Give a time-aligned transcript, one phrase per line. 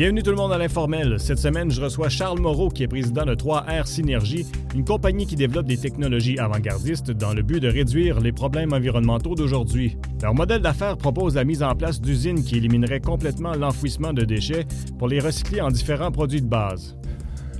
[0.00, 1.20] Bienvenue tout le monde à l'informel.
[1.20, 5.36] Cette semaine, je reçois Charles Moreau, qui est président de 3R Synergie, une compagnie qui
[5.36, 9.98] développe des technologies avant-gardistes dans le but de réduire les problèmes environnementaux d'aujourd'hui.
[10.22, 14.64] Leur modèle d'affaires propose la mise en place d'usines qui élimineraient complètement l'enfouissement de déchets
[14.98, 16.96] pour les recycler en différents produits de base.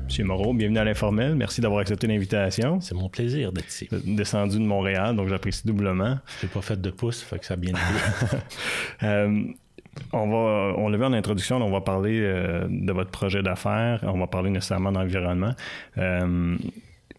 [0.05, 1.34] Monsieur Moreau, bienvenue à l'informel.
[1.34, 2.80] Merci d'avoir accepté l'invitation.
[2.80, 3.86] C'est mon plaisir d'être ici.
[4.06, 6.16] Descendu de Montréal, donc j'apprécie doublement.
[6.41, 8.36] Je n'ai pas fait de pouce, fait que ça a bien été.
[9.02, 9.42] euh,
[10.12, 14.00] on va, on l'a vu en introduction, on va parler euh, de votre projet d'affaires,
[14.02, 15.52] on va parler nécessairement d'environnement.
[15.98, 16.56] Euh,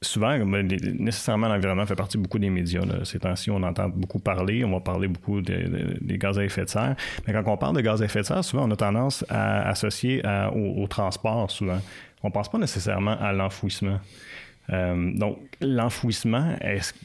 [0.02, 0.68] souvent, ben,
[1.00, 2.82] nécessairement, l'environnement fait partie beaucoup des médias.
[3.04, 6.70] Ces temps-ci, on entend beaucoup parler, on va parler beaucoup des gaz à effet de
[6.70, 6.96] serre.
[7.28, 9.68] Mais quand on parle de gaz à effet de serre, souvent, on a tendance à
[9.70, 10.22] associer
[10.56, 11.80] au, transport, souvent.
[12.24, 14.00] On ne pense pas nécessairement à l'enfouissement.
[14.72, 16.56] Euh, donc, l'enfouissement,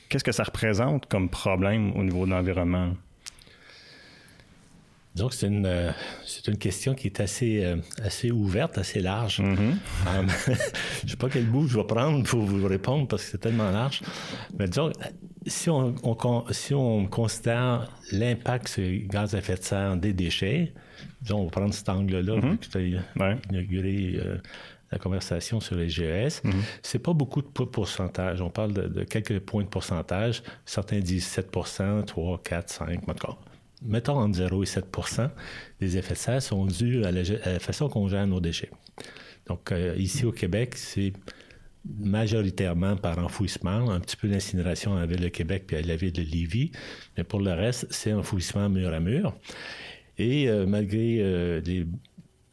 [0.09, 2.91] qu'est-ce que ça représente comme problème au niveau de l'environnement?
[5.17, 5.91] Donc, c'est une, euh,
[6.27, 9.41] c'est une question qui est assez, euh, assez ouverte, assez large.
[9.41, 9.75] Mm-hmm.
[10.09, 10.23] Euh,
[11.01, 13.39] je ne sais pas quel bout je vais prendre pour vous répondre parce que c'est
[13.39, 14.03] tellement large.
[14.59, 14.93] Mais disons,
[15.47, 15.95] si on,
[16.51, 20.75] si on considère l'impact sur les gaz à effet de serre des déchets,
[21.23, 22.59] disons, on va prendre cet angle-là, mm-hmm.
[22.59, 24.21] tu as inauguré
[24.93, 26.53] la conversation sur les GES, mm-hmm.
[26.83, 28.43] c'est pas beaucoup de pourcentage.
[28.43, 30.43] On parle de, quelques points de pourcentage.
[30.67, 33.37] Certains disent 7% 3, 4, 5, en tout cas
[33.87, 34.85] mettons entre 0 et 7
[35.81, 37.25] des effets serre sont dus à la,
[37.61, 38.71] façon qu'on gère nos déchets.
[39.47, 41.13] Donc, euh, ici au Québec, c'est
[42.01, 45.97] majoritairement par enfouissement, un petit peu d'incinération à la ville de Québec puis à la
[45.97, 46.73] ville de Lévis,
[47.17, 49.37] mais pour le reste, c'est enfouissement mur à mur.
[50.19, 51.61] Et euh, malgré euh,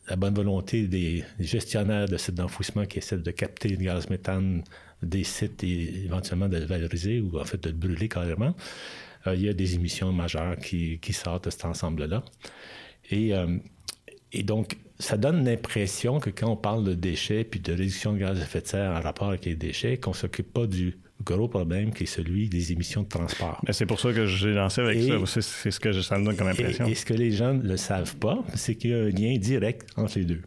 [0.10, 4.64] la bonne volonté des, gestionnaires de sites d'enfouissement qui essaient de capter le gaz méthane
[5.02, 8.56] des sites et éventuellement de le valoriser ou en fait de le brûler carrément,
[9.28, 12.24] il y a des émissions majeures qui, sortent de cet ensemble-là.
[13.12, 13.58] Et, euh,
[14.32, 18.20] et donc, ça donne l'impression que quand on parle de déchets puis de réduction de
[18.20, 20.98] gaz à effet de serre en rapport avec les déchets, qu'on ne s'occupe pas du
[21.24, 23.62] gros problème qui est celui des émissions de transport.
[23.72, 25.42] c'est pour ça que j'ai lancé avec ça.
[25.42, 26.86] C'est ce que ça me donne comme impression.
[26.88, 29.88] Et, ce que les gens ne savent pas, c'est qu'il y a un lien direct
[29.96, 30.42] entre les deux.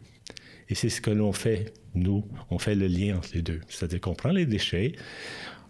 [0.69, 2.27] Et c'est ce que l'on fait, nous.
[2.49, 3.61] On fait le lien entre les deux.
[3.69, 4.93] C'est-à-dire qu'on prend les déchets,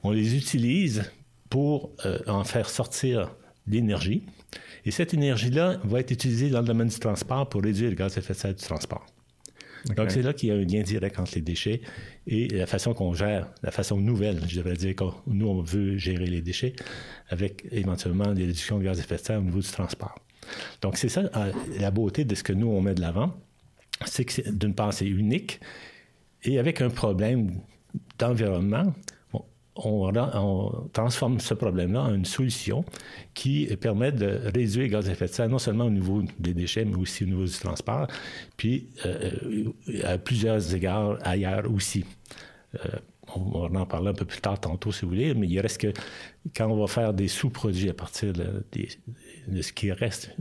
[0.03, 1.11] on les utilise
[1.49, 3.35] pour euh, en faire sortir
[3.67, 4.23] l'énergie.
[4.85, 8.17] Et cette énergie-là va être utilisée dans le domaine du transport pour réduire le gaz
[8.17, 9.05] à effet de serre du transport.
[9.95, 11.81] Donc, c'est là qu'il y a un lien direct entre les déchets
[12.25, 15.97] et la façon qu'on gère, la façon nouvelle, je devrais dire, que nous, on veut
[15.97, 16.73] gérer les déchets
[17.29, 20.15] avec éventuellement des réductions de gaz à effet de serre au niveau du transport.
[20.81, 23.33] Donc, c'est ça euh, la beauté de ce que nous, on met de l'avant.
[24.05, 25.59] C'est que d'une part, c'est unique
[26.43, 27.59] et avec un problème
[28.19, 28.93] d'environnement,
[29.85, 32.83] on, transforme ce problème-là en une solution
[33.33, 36.53] qui permet de réduire les gaz à effet de serre, non seulement au niveau des
[36.53, 38.07] déchets, mais aussi au niveau du transport,
[38.55, 39.31] puis euh,
[40.03, 42.05] à plusieurs égards ailleurs aussi.
[42.75, 42.89] Euh,
[43.37, 45.79] on va en parler un peu plus tard tantôt si vous voulez, mais il reste
[45.79, 45.93] que
[46.55, 48.63] quand on va faire des sous-produits à partir de,
[49.61, 50.35] ce qui reste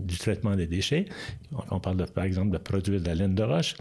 [0.00, 1.06] du traitement des déchets,
[1.70, 3.74] on parle par exemple de produire de la laine de roche,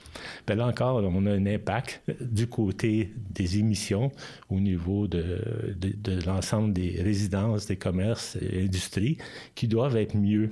[0.47, 4.11] bien là encore, on a un impact du côté des émissions
[4.50, 5.41] au niveau de
[6.25, 9.17] l'ensemble des résidences, des commerces et industries
[9.56, 10.51] qui doivent être mieux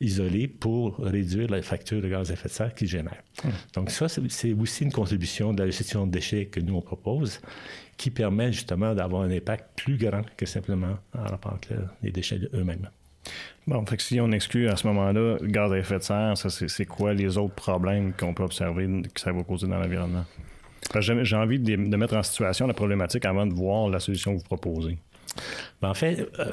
[0.00, 3.22] isolés pour réduire la facture de gaz à effet de serre qu'ils génèrent.
[3.44, 3.50] Hmm.
[3.74, 7.40] Donc ça, c'est aussi une contribution de la gestion de déchets que nous, on propose,
[7.96, 11.68] qui permet justement d'avoir un impact plus grand que simplement en rapport avec
[12.02, 12.88] les déchets eux-mêmes.
[13.66, 16.36] Bon, fait que si on exclut à ce moment-là le gaz à effet de serre,
[16.36, 20.24] ça, c'est quoi les autres problèmes qu'on peut observer que ça va causer dans l'environnement?
[21.00, 24.44] J'ai envie de, mettre en situation la problématique avant de voir la solution que vous
[24.44, 24.98] proposez.
[25.80, 26.52] Ben, en fait, euh,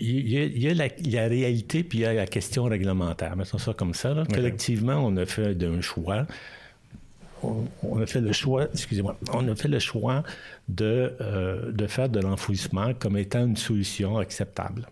[0.00, 3.36] il y, a, la, réalité, puis il y a la question réglementaire.
[3.36, 4.24] Mettons ça comme ça.
[4.32, 6.26] Collectivement, on a fait un choix.
[7.42, 10.24] On, a fait le choix, excusez-moi, on a fait le choix
[10.68, 14.88] de, euh, de faire de l'enfouissement comme étant une solution acceptable.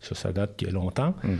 [0.00, 1.14] Ça, ça date il y a longtemps.
[1.22, 1.36] Hmm.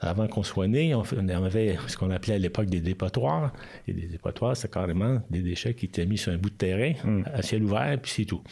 [0.00, 3.52] Avant qu'on soit né, on, avait ce qu'on appelait à l'époque des dépotoirs.
[3.86, 6.94] Et des dépotoirs, c'est carrément des déchets qui étaient mis sur un bout de terrain,
[7.04, 7.24] hmm.
[7.32, 8.42] à ciel ouvert, puis c'est tout.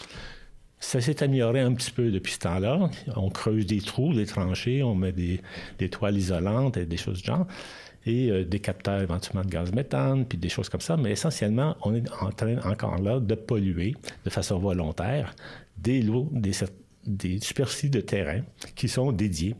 [0.80, 2.88] Ça s'est amélioré un petit peu depuis ce temps-là.
[3.14, 7.26] On creuse des trous, des tranchées, on met des, toiles isolantes et des choses du
[7.26, 7.46] genre,
[8.06, 10.96] et euh, des capteurs éventuellement de gaz méthane, puis des choses comme ça.
[10.96, 13.94] Mais essentiellement, on est en train encore là de polluer
[14.24, 15.34] de façon volontaire
[15.76, 18.40] des lots, des, superficies de terrain
[18.74, 19.56] qui sont dédiées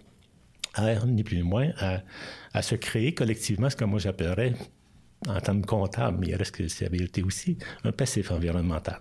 [0.75, 1.70] à, ni plus ni moins,
[2.55, 4.55] à, se créer collectivement ce que moi j'appellerais,
[5.28, 9.00] en termes comptables, mais il reste que c'est la vérité aussi, un passif environnemental.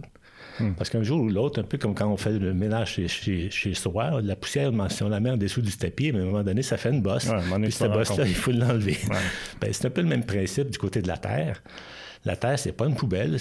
[0.60, 0.74] Hmm.
[0.74, 3.50] Parce qu'un jour ou l'autre, un peu comme quand on fait le ménage chez, chez,
[3.50, 6.26] chez Soi, la poussière, si on la met en dessous du tapis, mais à un
[6.26, 7.28] moment donné, ça fait une bosse.
[7.28, 8.98] Ouais, puis cette bosse-là, il faut l'enlever.
[9.62, 11.62] ben, c'est un peu le même principe du côté de la Terre.
[12.26, 13.38] La Terre, c'est pas une poubelle.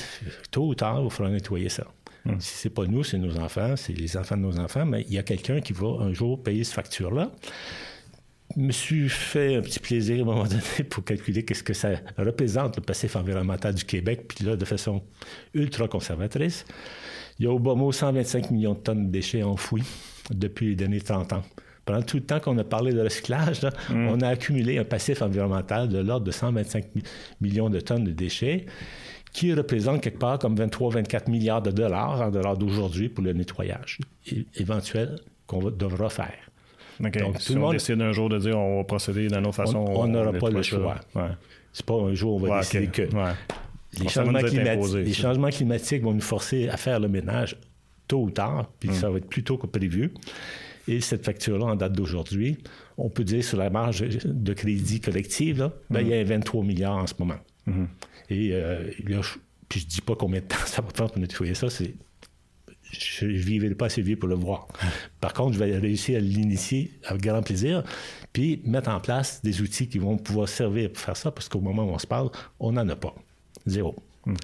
[0.50, 1.84] Tôt ou tard, il faudra nettoyer ça.
[2.24, 2.38] Hmm.
[2.38, 5.14] Si c'est pas nous, c'est nos enfants, c'est les enfants de nos enfants, mais il
[5.14, 7.30] y a quelqu'un qui va un jour payer cette facture-là
[8.56, 11.90] me suis fait un petit plaisir à un moment donné pour calculer qu'est-ce que ça
[12.16, 15.02] représente le passif environnemental du Québec, puis là, de façon
[15.54, 16.64] ultra conservatrice.
[17.38, 19.84] Il y a au bas mot 125 millions de tonnes de déchets enfouis
[20.30, 21.42] depuis les derniers 30 ans.
[21.84, 24.08] Pendant tout le temps qu'on a parlé de recyclage, mm.
[24.08, 26.84] on a accumulé un passif environnemental de l'ordre de 125
[27.40, 28.66] millions de tonnes de déchets
[29.32, 33.98] qui représente quelque part comme 23-24 milliards de dollars en dollars d'aujourd'hui pour le nettoyage
[34.56, 36.50] éventuel qu'on devra faire.
[37.00, 40.08] Donc, si on décide un jour de dire on va procéder d'une autre façon, on
[40.08, 40.96] n'aura pas le choix.
[41.14, 41.30] Ouais.
[41.72, 43.02] C'est pas un jour où on va décider que
[43.98, 47.56] les, changements, les changements, climatiques vont nous forcer à faire le ménage
[48.06, 49.12] tôt ou tard, puis ça hmm.
[49.12, 50.12] va être plus tôt que prévu.
[50.86, 52.58] Et cette facture-là, en date d'aujourd'hui,
[52.96, 56.62] on peut dire sur la marge de crédit collective, là, ben, il y a 23
[56.62, 56.66] hmm.
[56.66, 57.38] milliards en ce moment.
[57.66, 57.86] Hmm.
[58.30, 59.34] Et euh, là, je,
[59.68, 61.94] puis je dis pas combien de temps ça va prendre pour nettoyer ça, c'est
[62.90, 64.66] je ne vivrai pas assez vieux pour le voir.
[65.20, 67.84] Par contre, je vais réussir à l'initier avec grand plaisir,
[68.32, 71.60] puis mettre en place des outils qui vont pouvoir servir pour faire ça, parce qu'au
[71.60, 73.14] moment où on se parle, on n'en a pas.
[73.68, 73.96] Zéro.
[74.26, 74.34] Hmm.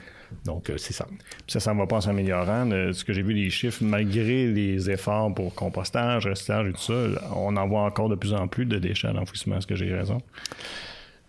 [0.44, 1.06] Donc, euh, c'est ça.
[1.46, 2.68] Ça, ça ne va pas en s'améliorant.
[2.92, 7.30] Ce que j'ai vu des chiffres, malgré les efforts pour compostage, recyclage et tout ça,
[7.34, 9.58] on en voit encore de plus en plus de déchets d'enfouissement.
[9.58, 10.20] Est-ce que j'ai raison?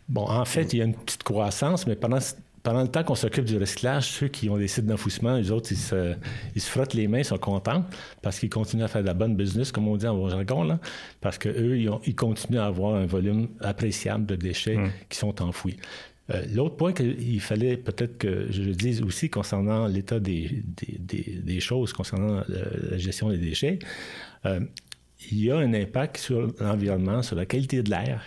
[0.10, 2.20] Bon, en fait, il y a une petite croissance, mais pendant
[2.66, 5.72] pendant le temps qu'on s'occupe du recyclage, ceux qui ont des sites d'enfouissement, les autres,
[5.72, 6.16] ils se,
[6.56, 7.86] ils se, frottent les mains, ils sont contents
[8.24, 10.64] parce qu'ils continuent à faire de la bonne business, comme on dit en bon jargon,
[10.64, 10.80] là,
[11.22, 14.90] parce qu'eux, ils, ils, continuent à avoir un volume appréciable de déchets hum.
[15.10, 15.78] qui sont enfouis.
[16.34, 20.64] Euh, l'autre point qu'il fallait peut-être que je dise aussi concernant l'état des,
[21.60, 23.80] choses, concernant la gestion des déchets,
[24.46, 24.60] euh,
[25.32, 28.24] il y a un impact sur l'environnement, sur la qualité de l'air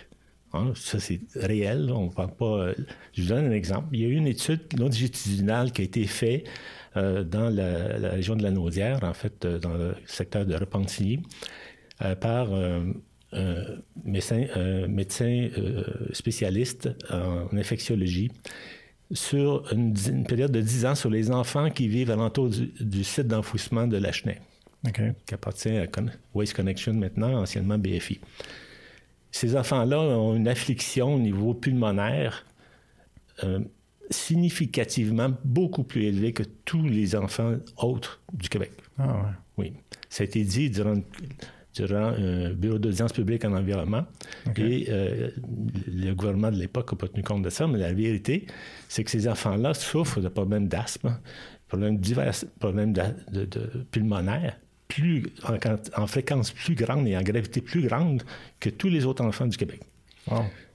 [0.51, 1.91] Hein, ça, c'est réel.
[1.93, 2.45] On parle pas.
[2.45, 2.73] Euh,
[3.13, 3.89] je vous donne un exemple.
[3.91, 6.47] Il y a eu une étude longitudinale qui a été faite
[6.95, 11.21] dans la, région de la Naudière, en fait, dans le secteur de Repentigny,
[12.19, 12.49] par
[13.31, 13.63] un
[14.03, 14.45] médecin,
[14.87, 15.49] médecin
[16.13, 18.31] spécialiste en infectiologie
[19.11, 19.93] sur une,
[20.27, 23.97] période de 10 ans sur les enfants qui vivent alentour du, du site d'enfouissement de
[23.97, 24.39] Lachenay,
[25.25, 25.85] qui appartient à
[26.33, 28.19] Waste Connection maintenant, anciennement BFI.
[29.31, 32.45] Ces enfants-là ont une affliction au niveau pulmonaire
[33.43, 33.59] euh,
[34.09, 38.71] significativement beaucoup plus élevée que tous les enfants autres du Québec.
[38.97, 39.31] Ah ouais.
[39.57, 39.73] Oui.
[40.09, 40.95] Ça a été dit durant,
[41.85, 44.05] durant un bureau d'audience publique en environnement.
[44.57, 45.29] Et euh,
[45.87, 48.47] le gouvernement de l'époque n'a pas tenu compte de ça, mais la vérité,
[48.87, 51.17] c'est que ces enfants-là souffrent de problèmes d'asthme,
[51.67, 54.57] problèmes divers problèmes de, de pulmonaires,
[54.89, 55.23] plus,
[55.95, 58.23] en, fréquence plus grande et en gravité plus grande
[58.59, 59.81] que tous les autres enfants du Québec.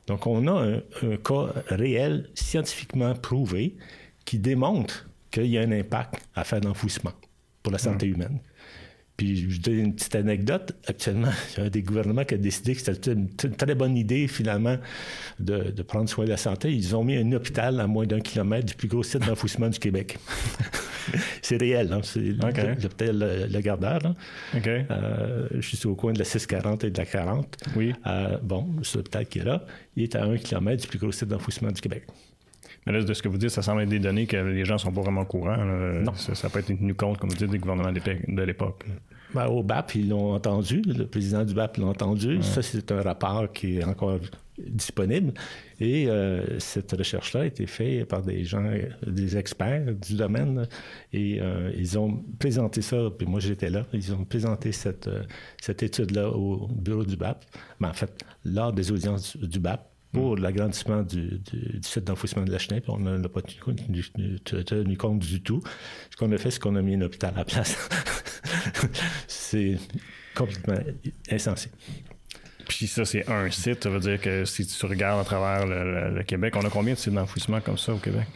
[0.07, 3.75] Donc, on a un, cas réel, scientifiquement prouvé,
[4.25, 7.13] qui démontre qu'il y a un impact à faire d'enfouissement
[7.63, 8.15] pour la santé hmm.
[8.15, 8.39] humaine.
[9.17, 10.75] Puis, je vous donne une petite anecdote.
[10.87, 14.27] Actuellement, il y a des gouvernements qui ont décidé que c'était une, très bonne idée,
[14.27, 14.77] finalement,
[15.39, 16.73] de, prendre soin de la santé.
[16.73, 19.79] Ils ont mis un hôpital à moins d'un kilomètre du plus gros site d'enfouissement du
[19.79, 20.19] Québec.
[21.43, 22.01] c'est réel, hein?
[22.03, 24.01] c'est l'hôpital Le, Gardeur.
[24.55, 27.57] Euh, je suis au coin de la 640 et de la 40.
[27.77, 27.93] Oui.
[28.07, 29.65] Euh, bon, ce hôpital qui est là,
[29.97, 32.05] il est à un kilomètre du plus gros site d'enfouissement du Québec.
[32.87, 34.75] Mais là, de ce que vous dites, ça semble être des données que les gens
[34.75, 35.57] ne sont pas vraiment au courant.
[35.57, 36.15] Non.
[36.15, 38.85] Ça, peut être tenu compte, comme vous dites, des gouvernements de l'époque.
[39.35, 40.83] Ben, au BAP, ils l'ont entendu.
[40.83, 42.43] Le président du BAP l'a entendu.
[42.43, 44.19] Ça, c'est un rapport qui est encore
[44.59, 45.35] disponible.
[45.81, 48.71] Et euh, cette recherche-là a été faite par des gens,
[49.05, 50.69] des experts du domaine.
[51.13, 53.85] Et euh, ils ont présenté ça, puis moi j'étais là.
[53.93, 55.23] Ils ont présenté cette, euh,
[55.61, 57.45] cette étude-là au bureau du BAP.
[57.81, 61.41] Mais en fait, lors des audiences du BAP, pour l'agrandissement du,
[61.83, 63.61] site d'enfouissement de la Chenille, on n'a pas tenu
[64.97, 65.63] compte, du tout.
[66.11, 67.77] Ce qu'on a fait, c'est qu'on a mis un hôpital à la place.
[69.27, 69.77] c'est
[70.35, 70.79] complètement
[71.31, 71.71] insensé.
[72.69, 73.83] Puis ça, c'est un site.
[73.83, 76.99] Ça veut dire que si tu regardes à travers le Québec, on a combien de
[76.99, 78.27] sites d'enfouissement comme ça au Québec?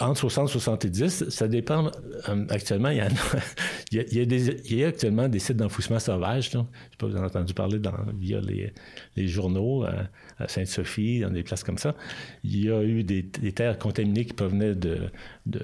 [0.00, 1.90] Entre 60 et 70, ça dépend.
[2.28, 3.08] Euh, actuellement, il y, a,
[3.92, 6.50] il, y a actuellement des sites d'enfouissement sauvage.
[6.50, 6.68] Je ne sais
[6.98, 8.72] pas, vous avez entendu parler dans, via les,
[9.16, 10.02] les journaux euh,
[10.38, 11.94] à, Sainte-Sophie, dans des places comme ça.
[12.42, 14.98] Il y a eu des, terres contaminées qui provenaient de,
[15.46, 15.62] de,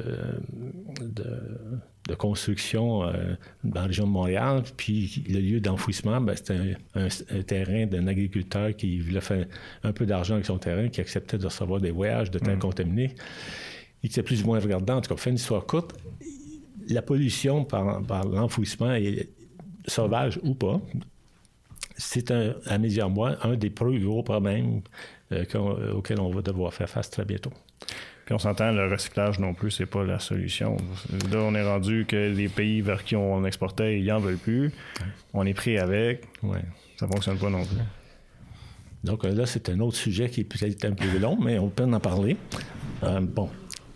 [1.01, 4.63] de, construction euh, dans la région de Montréal.
[4.77, 9.47] Puis le lieu d'enfouissement, ben, c'était un, terrain d'un agriculteur qui voulait faire
[9.83, 12.61] un peu d'argent avec son terrain, qui acceptait de recevoir des voyages de terres mmh.
[12.61, 13.15] contaminées
[14.03, 14.97] il était plus ou moins regardant.
[14.97, 15.95] En tout cas, fin une histoire courte,
[16.89, 18.97] la pollution par, par l'enfouissement
[19.87, 20.81] sauvage ou pas,
[21.97, 24.81] c'est à mes yeux, moi, un des plus gros problèmes
[25.33, 27.53] euh, auxquels on va devoir faire face très bientôt.
[28.25, 30.77] Puis on s'entend, le recyclage non plus, c'est pas la solution.
[31.31, 34.73] Là, on est rendu que les pays vers qui on exportait, ils n'en veulent plus.
[35.35, 36.25] On est pris avec.
[36.43, 36.63] Ouais.
[36.97, 37.79] Ça fonctionne pas non plus.
[39.03, 41.83] Donc là, c'est un autre sujet qui est peut-être un peu long, mais on peut
[41.83, 42.37] en parler.
[43.03, 43.51] Euh, bon,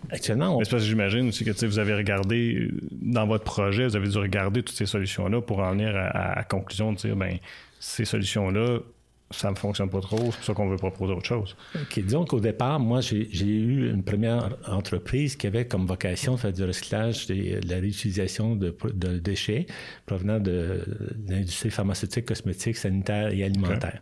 [0.09, 0.57] Actuellement, on...
[0.59, 4.63] parce que j'imagine aussi que vous avez regardé dans votre projet, vous avez dû regarder
[4.63, 7.37] toutes ces solutions-là pour en venir à, la conclusion de dire ben
[7.79, 8.79] ces solutions-là,
[9.31, 11.55] ça ne fonctionne pas trop, c'est pour ça qu'on veut proposer autre chose.
[11.75, 11.99] OK.
[11.99, 16.53] Disons qu'au départ, moi, j'ai eu une première entreprise qui avait comme vocation de faire
[16.53, 18.73] du recyclage, de, la réutilisation de,
[19.19, 19.67] déchets
[20.05, 20.81] provenant de,
[21.27, 24.01] l'industrie pharmaceutique, cosmétique, sanitaire et alimentaire.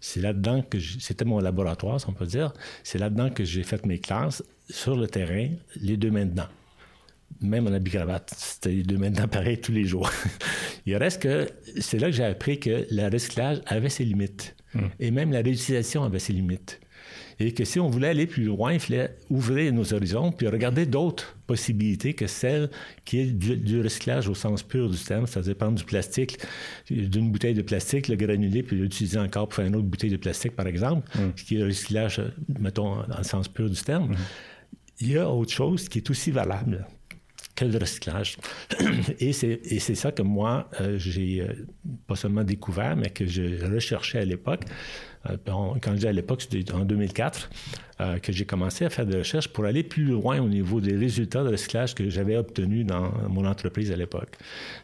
[0.00, 2.52] C'est là-dedans que c'était mon laboratoire, si on peut dire.
[2.82, 5.48] C'est là-dedans que j'ai fait mes classes sur le terrain,
[5.80, 6.48] les deux mains dedans.
[7.42, 10.10] Même en habit-cravate, c'était les deux mains dedans pareil tous les jours.
[10.86, 11.48] il reste que
[11.80, 14.56] c'est là que j'ai appris que le recyclage avait ses limites.
[14.74, 14.86] Hmm.
[14.98, 16.79] Et même la réutilisation avait ses limites.
[17.40, 20.84] Et que si on voulait aller plus loin, il fallait ouvrir nos horizons puis regarder
[20.84, 22.70] d'autres possibilités que celles
[23.06, 26.38] qui est du, recyclage au sens pur du terme, c'est-à-dire prendre du plastique,
[26.90, 30.18] d'une bouteille de plastique, le granuler puis l'utiliser encore pour faire une autre bouteille de
[30.18, 31.32] plastique, par exemple, hmm.
[31.34, 32.20] ce qui est le recyclage,
[32.58, 34.12] mettons, dans le sens pur du terme.
[34.12, 34.16] Hmm.
[35.00, 36.86] Il y a autre chose qui est aussi valable
[37.56, 38.36] que le recyclage.
[39.18, 41.52] et c'est ça que moi, euh, j'ai euh,
[42.06, 44.64] pas seulement découvert, mais que je recherchais à l'époque.
[45.28, 47.50] Euh, quand je dis à l'époque, c'était en 2004
[48.00, 50.96] euh, que j'ai commencé à faire des recherches pour aller plus loin au niveau des
[50.96, 54.38] résultats de recyclage que j'avais obtenus dans mon entreprise à l'époque.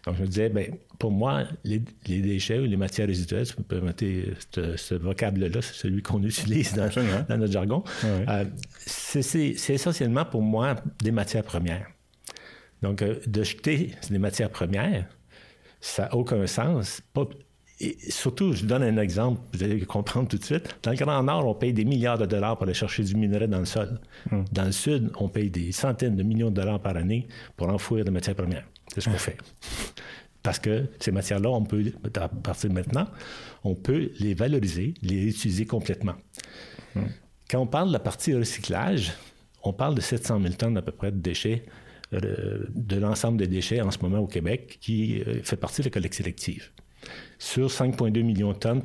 [0.05, 3.63] Donc, je me disais, ben, pour moi, les, déchets ou les matières résiduelles, si vous
[3.63, 6.91] permettez ce, vocable-là, c'est celui qu'on utilise dans,
[7.37, 8.45] notre jargon, euh,
[8.77, 11.87] c'est essentiellement pour moi des matières premières.
[12.83, 15.07] Donc, de jeter des matières premières,
[15.81, 17.27] ça n'a aucun sens, pas,
[17.79, 20.77] et surtout, je donne un exemple, vous allez comprendre tout de suite.
[20.83, 23.49] Dans le Grand Nord, on paye des milliards de dollars pour aller chercher du minerai
[23.49, 24.01] dans le sol.
[24.31, 24.45] Hmm.
[24.51, 28.05] Dans le Sud, on paye des centaines de millions de dollars par année pour enfouir
[28.05, 28.67] des matières premières.
[28.95, 29.37] C'est ce qu'on fait.
[30.43, 33.09] Parce que ces matières-là, on peut, à partir de maintenant,
[33.63, 36.15] on peut les valoriser, les utiliser complètement.
[36.95, 37.03] Hmm.
[37.51, 39.13] Quand on parle de la partie recyclage,
[39.63, 41.65] on parle de 700 000 tonnes à peu près de déchets
[42.15, 45.87] euh, de l'ensemble des déchets en ce moment au Québec qui euh, fait partie de
[45.87, 46.71] la collecte sélective
[47.39, 48.83] sur 5,2 millions de tonnes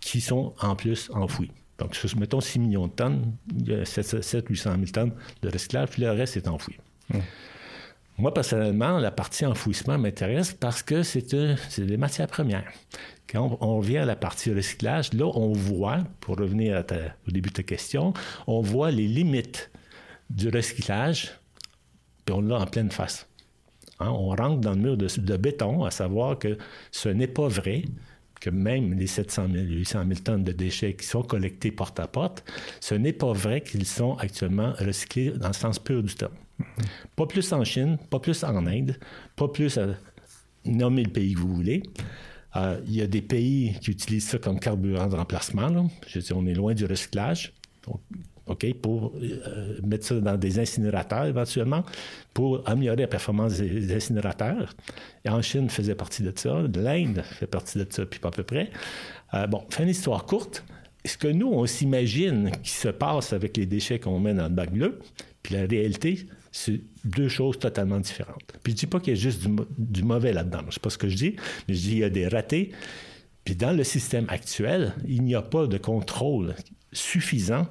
[0.00, 1.50] qui sont en plus enfouies.
[1.78, 5.12] Donc, mettons 6 millions de tonnes, il y a 700-800 000 tonnes
[5.42, 6.76] de recyclage, puis le reste est enfoui.
[8.18, 11.34] Moi, personnellement, la partie enfouissement m'intéresse parce que c'est
[11.78, 12.70] des matières premières.
[13.28, 16.84] Quand on, revient à la partie recyclage, là, on voit, pour revenir
[17.26, 18.12] au début de ta question,
[18.46, 19.70] on voit les limites
[20.28, 21.32] du recyclage,
[22.24, 23.26] puis on l'a en pleine face.
[24.02, 26.58] Hein, on rentre dans le mur de, béton, à savoir que
[26.90, 27.84] ce n'est pas vrai
[28.40, 32.08] que même les 700 000, 800 000 tonnes de déchets qui sont collectés porte à
[32.08, 32.44] porte,
[32.80, 36.32] ce n'est pas vrai qu'ils sont actuellement recyclés dans le sens pur du terme.
[37.14, 38.98] Pas plus en Chine, pas plus en Inde,
[39.36, 39.94] pas plus à
[40.64, 41.82] nommer le pays que vous voulez.
[42.56, 45.88] Euh, il y a des pays qui utilisent ça comme carburant de remplacement.
[46.06, 47.52] Je on est loin du recyclage.
[48.46, 51.84] OK, pour euh, mettre ça dans des incinérateurs éventuellement,
[52.34, 54.74] pour améliorer la performance des, incinérateurs.
[55.24, 58.32] Et en Chine faisait partie de ça, l'Inde fait partie de ça, puis pas à
[58.32, 58.70] peu près.
[59.34, 60.64] Euh, bon, fin d'histoire courte,
[61.04, 64.54] ce que nous, on s'imagine qui se passe avec les déchets qu'on met dans le
[64.54, 64.98] bac bleu,
[65.42, 68.52] puis la réalité, c'est deux choses totalement différentes.
[68.62, 69.46] Puis je dis pas qu'il y a juste
[69.78, 72.10] du, mauvais là-dedans, c'est pas ce que je dis, mais je dis qu'il y a
[72.10, 72.72] des ratés.
[73.44, 76.54] Puis dans le système actuel, il n'y a pas de contrôle
[76.92, 77.66] suffisant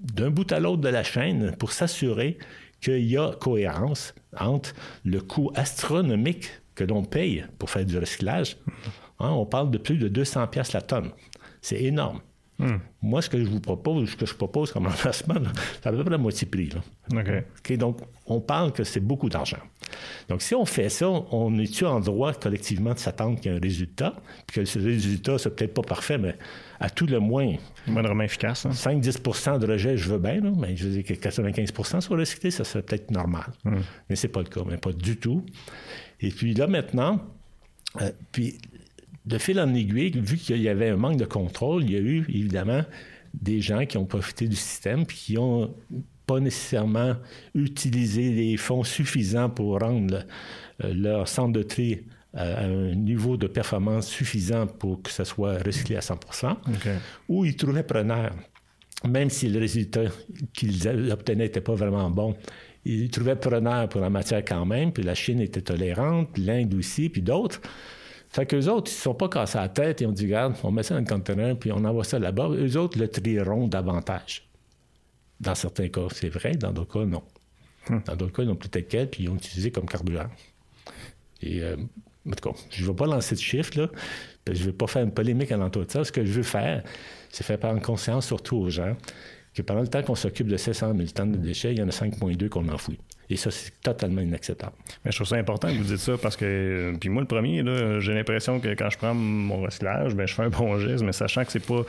[0.00, 2.38] d'un bout à l'autre de la chaîne pour s'assurer
[2.80, 4.74] qu'il y a cohérence entre
[5.04, 8.58] le coût astronomique que l'on paye pour faire du recyclage.
[9.18, 11.10] Hein, on parle de plus de 200 pièces la tonne.
[11.62, 12.20] C'est énorme.
[12.58, 12.76] Hmm.
[13.02, 15.34] Moi, ce que je vous propose, ce que je propose comme remplacement,
[15.74, 16.70] c'est à peu près la moitié prix.
[17.76, 19.58] donc, on parle que c'est beaucoup d'argent.
[20.28, 23.58] Donc, si on fait ça, on est-tu en droit collectivement de s'attendre qu'il y ait
[23.58, 24.14] un résultat,
[24.46, 26.36] puis que ce résultat, c'est peut-être pas parfait, mais
[26.80, 27.54] à tout le moins.
[27.86, 28.66] Moindrement efficace.
[28.66, 29.58] 5-10 hein.
[29.58, 32.82] de rejet, je veux bien, mais je veux dire que 95% soit recyclé, ça serait
[32.82, 33.52] peut-être normal.
[33.64, 33.80] Hmm.
[34.08, 35.44] Mais c'est pas le cas, mais pas du tout.
[36.20, 37.20] Et puis là, maintenant,
[38.00, 38.58] euh, puis
[39.24, 42.00] de fil en aiguille, vu qu'il y avait un manque de contrôle, il y a
[42.00, 42.82] eu évidemment
[43.34, 45.74] des gens qui ont profité du système puis qui ont
[46.26, 47.16] pas nécessairement
[47.54, 50.24] utilisé les fonds suffisants pour rendre
[50.84, 52.02] euh, leur centre de tri
[52.36, 56.18] à un niveau de performance suffisant pour que ça soit recyclé à 100
[57.28, 58.32] ou ils trouvaient preneur.
[59.08, 60.04] même si le résultat
[60.52, 62.34] qu'ils obtenaient n'était pas vraiment bon,
[62.84, 67.08] ils trouvaient preneur pour la matière quand même, puis la Chine était tolérante, l'Inde aussi,
[67.08, 67.60] puis d'autres.
[68.28, 70.70] Fait qu'eux autres, ils ne sont pas cassés la tête et on dit, regarde, on
[70.70, 72.50] met ça dans le conteneur, puis on envoie ça là-bas.
[72.50, 74.48] Eux autres le trieront davantage.
[75.40, 77.22] Dans certains cas, c'est vrai, dans d'autres cas, non.
[77.88, 78.00] Hmm.
[78.04, 80.28] Dans d'autres cas, ils n'ont plus quel, puis ils ont utilisé comme carburant.
[81.42, 81.76] Et, euh,
[82.26, 83.72] en tout cas, je ne vais pas lancer de chiffres.
[84.46, 86.04] Je ne vais pas faire une polémique à l'entour de ça.
[86.04, 86.82] Ce que je veux faire,
[87.30, 88.96] c'est faire prendre conscience, surtout aux gens,
[89.54, 91.88] que pendant le temps qu'on s'occupe de 700 000 tonnes de déchets, il y en
[91.88, 92.98] a 5,2 qu'on enfouit.
[93.28, 94.74] Et ça, c'est totalement inacceptable.
[95.04, 97.26] Mais je trouve ça important que vous dites ça parce que, euh, puis moi, le
[97.26, 97.64] premier,
[98.00, 101.12] j'ai l'impression que quand je prends mon recyclage, ben, je fais un bon geste, mais
[101.12, 101.82] sachant que c'est pas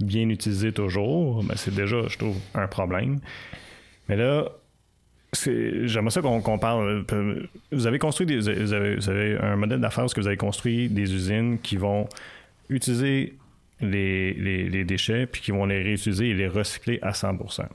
[0.00, 3.20] bien utilisé toujours, ben, c'est déjà, je trouve, un problème.
[4.08, 4.50] Mais là,
[5.32, 7.04] j'aimerais ça qu'on parle.
[7.12, 11.14] Euh, vous avez construit des, vous avez, un modèle d'affaires où vous avez construit des
[11.14, 12.08] usines qui vont
[12.68, 13.34] utiliser
[13.80, 17.66] les, déchets puis qui vont les réutiliser et les recycler à 100%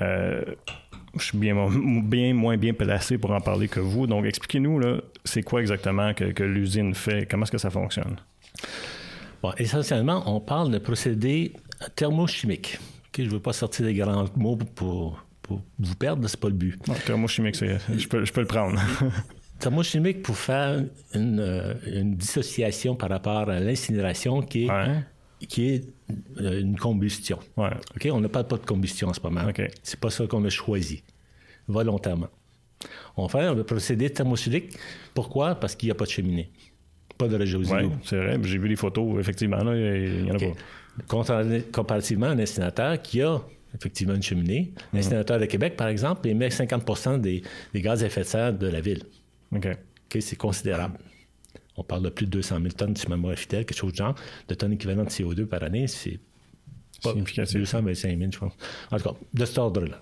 [0.00, 0.42] euh,
[1.16, 1.54] je suis bien,
[2.34, 4.06] moins bien placé pour en parler que vous.
[4.06, 4.80] Donc, expliquez-nous,
[5.24, 7.28] c'est quoi exactement que, l'usine fait?
[7.30, 8.16] Comment est-ce que ça fonctionne?
[9.58, 11.52] Essentiellement, on parle de procédés
[11.94, 12.78] thermochimiques.
[13.16, 16.80] je ne veux pas sortir des grands mots pour, vous perdre, c'est pas le but.
[17.06, 18.80] thermochimique, je, peux, je peux le prendre.
[19.58, 20.84] thermochimique pour faire
[21.16, 24.70] euh, une, dissociation par rapport à l'incinération qui est
[25.48, 25.84] qui est
[26.40, 27.38] euh, une combustion.
[27.56, 28.08] OK?
[28.10, 29.42] On n'a pas, pas de combustion en ce moment.
[29.54, 31.02] Ce C'est pas ça qu'on a choisi,
[31.68, 32.28] volontairement.
[33.16, 34.76] On fait un procédé thermochimique.
[35.12, 35.54] Pourquoi?
[35.54, 36.50] Parce qu'il n'y a pas de cheminée.
[37.18, 38.38] Pas de régie Oui, c'est vrai.
[38.42, 39.20] J'ai vu les photos.
[39.20, 41.42] Effectivement, il n'y en a pas.
[41.72, 43.40] Comparativement à un incinérateur qui a
[43.74, 44.82] effectivement une cheminée, mhm.
[44.94, 47.42] l'incinérateur de Québec, par exemple, émet 50% des,
[47.74, 49.02] gaz à effet de serre de la ville.
[49.54, 49.68] OK.
[50.20, 50.98] c'est considérable.
[51.76, 53.96] On parle de plus de 200 000 tonnes, si ma mémoire fidèle, quelque chose de
[53.96, 54.14] genre,
[54.48, 55.88] de tonnes équivalentes de CO2 par année.
[55.88, 56.20] C'est
[57.02, 58.52] pas 225 000, je pense.
[58.90, 60.00] En tout cas, de cet ordre-là.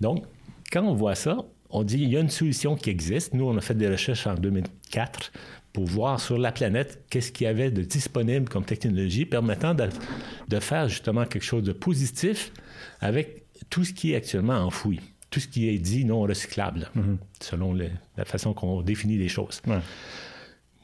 [0.00, 0.24] Donc,
[0.70, 1.38] quand on voit ça,
[1.70, 3.34] on dit il y a une solution qui existe.
[3.34, 5.32] Nous, on a fait des recherches en 2004
[5.72, 10.60] pour voir sur la planète qu'est-ce qu'il y avait de disponible comme technologie permettant de,
[10.60, 12.52] faire justement quelque chose de positif
[13.00, 17.16] avec tout ce qui est actuellement enfoui, tout ce qui est dit non recyclable, mm-hmm.
[17.40, 19.60] selon la façon qu'on définit les choses.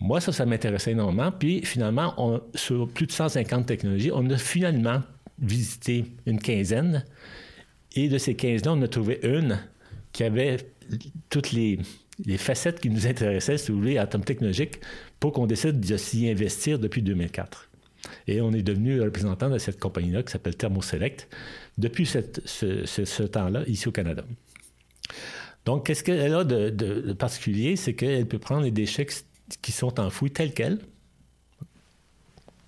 [0.00, 1.32] Moi, ça, ça m'intéressait énormément.
[1.32, 5.00] Puis finalement, on, sur plus de 150 technologies, on a finalement
[5.38, 7.04] visité une quinzaine.
[7.94, 9.58] Et de ces 15-là, on a trouvé une
[10.12, 10.58] qui avait
[11.30, 11.78] toutes les,
[12.38, 14.80] facettes qui nous intéressaient, si vous voulez, en termes technologiques,
[15.20, 17.70] pour qu'on décide de s'y investir depuis 2004.
[18.26, 21.28] Et on est devenu représentant de cette compagnie-là qui s'appelle Thermoselect
[21.78, 24.24] depuis ce, temps-là, ici au Canada.
[25.64, 27.76] Donc, qu'est-ce qu'elle a de, de particulier?
[27.76, 29.06] C'est qu'elle peut prendre les déchets
[29.62, 30.78] qui sont enfouis tels quels.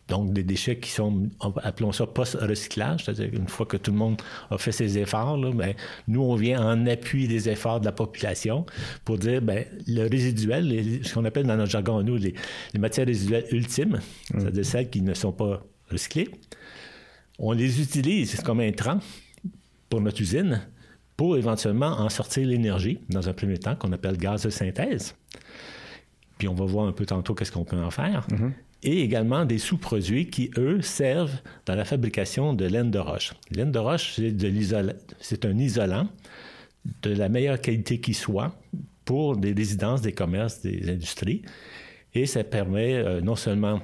[0.09, 1.29] Donc, des déchets qui sont,
[1.63, 5.51] appelons ça post-recyclage, c'est-à-dire une fois que tout le monde a fait ses efforts, là,
[5.53, 5.75] ben,
[6.07, 8.67] nous, on vient en appui des efforts de la population
[9.05, 12.35] pour dire, ben, le résiduel, ce qu'on appelle dans notre jargon, nous, les,
[12.79, 13.99] matières résiduelles ultimes,
[14.33, 14.41] mmh.
[14.41, 16.29] c'est-à-dire celles qui ne sont pas recyclées,
[17.39, 19.01] on les utilise comme intrant
[19.89, 20.63] pour notre usine
[21.17, 25.15] pour éventuellement en sortir l'énergie, dans un premier temps, qu'on appelle gaz de synthèse
[26.39, 28.27] puis on va voir un peu tantôt qu'est-ce qu'on peut en faire.
[28.31, 28.53] Mhm.
[28.87, 33.35] Et également des sous-produits qui, eux, servent dans la fabrication de laine de roche.
[33.51, 34.21] Laine de roche,
[35.21, 36.09] c'est, un isolant
[37.03, 38.57] de la meilleure qualité qui soit
[39.05, 41.43] pour des résidences, des commerces, des industries.
[42.15, 43.81] Et ça permet euh, non seulement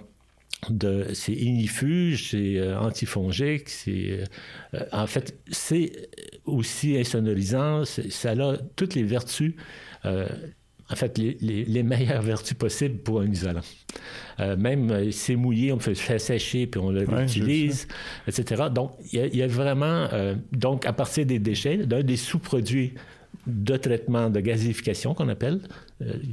[0.70, 4.20] de, c'est inifuge, c'est euh, antifongique, c'est,
[4.74, 5.90] euh, en fait, c'est
[6.44, 9.54] aussi insonorisant, ça a toutes les vertus
[10.92, 13.62] en fait, les, meilleures vertus possibles pour un isolant.
[14.40, 17.88] Euh, même euh, c'est mouillé, on peut le faire sécher, puis on l'utilise,
[18.28, 18.64] etc.
[18.72, 22.92] Donc, il y, a vraiment, euh, donc à partir des déchets, d'un des sous-produits
[23.46, 25.60] de traitement de gazéification qu'on appelle,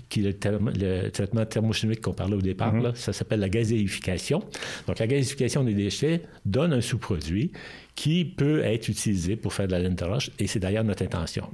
[0.10, 2.96] qui est le, traitement thermochimique qu'on parlait au départ, mm-hmm.
[2.96, 4.44] ça s'appelle la gazéification.
[4.88, 7.52] Donc, la gazéification des déchets donne un sous-produit
[7.96, 11.04] qui peut être utilisé pour faire de la laine de roche, et c'est d'ailleurs notre
[11.04, 11.50] intention.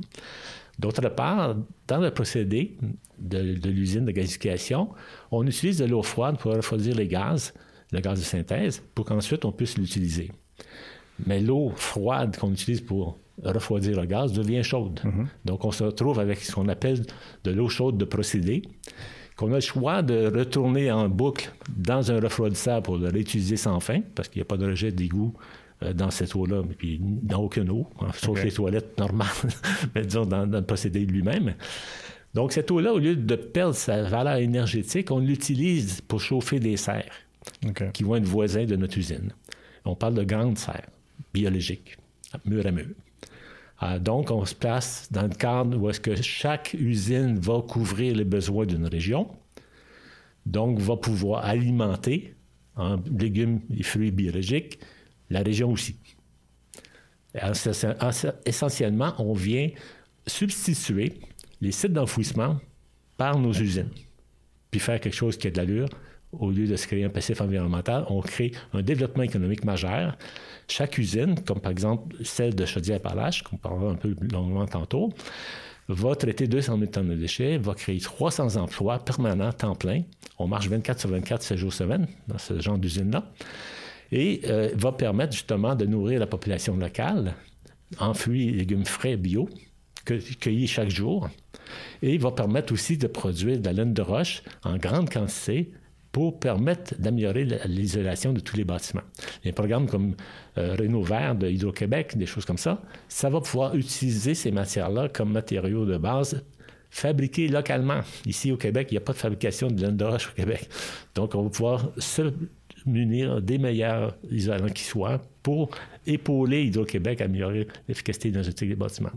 [0.80, 1.56] D'autre part,
[1.88, 2.78] dans le procédé
[3.18, 4.90] de, l'usine de gazification,
[5.32, 7.54] on utilise de l'eau froide pour refroidir les gaz,
[7.92, 10.32] le gaz de synthèse, pour qu'ensuite on puisse l'utiliser.
[11.26, 15.00] Mais l'eau froide qu'on utilise pour refroidir le gaz devient chaude.
[15.04, 15.26] Mm-hmm.
[15.46, 17.06] Donc on se retrouve avec ce qu'on appelle
[17.44, 18.64] de l'eau chaude de procédé,
[19.38, 23.80] qu'on a le choix de retourner en boucle dans un refroidisseur pour le réutiliser sans
[23.80, 25.34] fin, parce qu'il n'y a pas de rejet d'égout
[25.94, 29.28] dans cette eau-là, puis dans aucune eau, hein, sauf les toilettes normales,
[29.96, 31.56] mais disons dans, le procédé lui-même.
[32.34, 36.78] Donc, cette eau-là, au lieu de perdre sa valeur énergétique, on l'utilise pour chauffer des
[36.78, 37.14] serres
[37.94, 39.32] qui vont être voisins de notre usine.
[39.86, 40.90] On parle de grandes serres
[41.34, 41.98] biologiques
[42.46, 42.88] mur à mur.
[43.80, 48.16] Ah, donc, on se place dans le cadre où est-ce que chaque usine va couvrir
[48.16, 49.28] les besoins d'une région,
[50.46, 52.36] donc va pouvoir alimenter
[52.76, 54.80] en légumes et fruits biologiques
[55.30, 55.98] la région aussi.
[58.46, 59.70] Essentiellement, on vient
[60.26, 61.20] substituer
[61.62, 62.60] les sites d'enfouissement
[63.18, 63.92] par nos usines,
[64.72, 65.90] puis faire quelque chose qui a de l'allure.
[66.32, 70.18] Au lieu de se créer un passif environnemental, on crée un développement économique majeur.
[70.68, 75.14] Chaque usine, comme par exemple celle de Chaudière-Appalaches, qu'on parlera un peu longuement tantôt,
[75.88, 80.02] va traiter 200 000 tonnes de déchets, va créer 300 emplois permanents, temps plein.
[80.38, 83.32] On marche 24 sur 24, 7 jours semaine dans ce genre d'usine-là.
[84.12, 87.36] Et euh, va permettre justement de nourrir la population locale
[88.00, 89.50] en fruits et légumes frais bio,
[90.06, 91.30] cueillis chaque jour.
[92.02, 95.72] Et va permettre aussi de produire de la laine de roche en grande quantité
[96.12, 99.02] pour permettre d'améliorer l'isolation de tous les bâtiments.
[99.44, 100.16] Les programmes comme
[100.58, 105.10] euh, Renault Vert de Hydro-Québec, des choses comme ça, ça va pouvoir utiliser ces matières-là
[105.10, 106.42] comme matériaux de base
[106.90, 108.00] fabriqués localement.
[108.26, 110.70] Ici au Québec, il n'y a pas de fabrication de laine de roche au Québec.
[111.16, 112.32] Donc, on va pouvoir se
[112.86, 115.70] munir des meilleurs isolants qui soient pour
[116.06, 119.12] épauler Hydro-Québec à améliorer l'efficacité énergétique des bâtiments.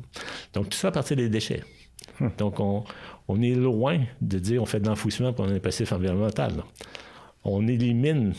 [0.54, 1.62] Donc, tout ça à partir des déchets.
[2.20, 2.28] Hmm.
[2.38, 2.85] Donc, on,
[3.28, 6.52] on, est loin de dire on fait de l'enfouissement pour un passif environnemental.
[7.44, 8.35] On élimine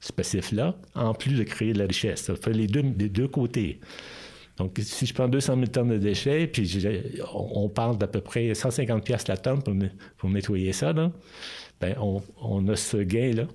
[0.00, 2.22] ce passif-là, en plus de créer de la richesse.
[2.22, 3.80] Ça fait les deux, deux côtés.
[4.56, 6.78] Donc, si je prends 200 000 tonnes de déchets, puis
[7.34, 9.62] on, parle d'à peu près 150 pièces la tonne
[10.16, 11.10] pour, nettoyer ça, là,
[11.80, 13.46] ben on, on, a ce gain-là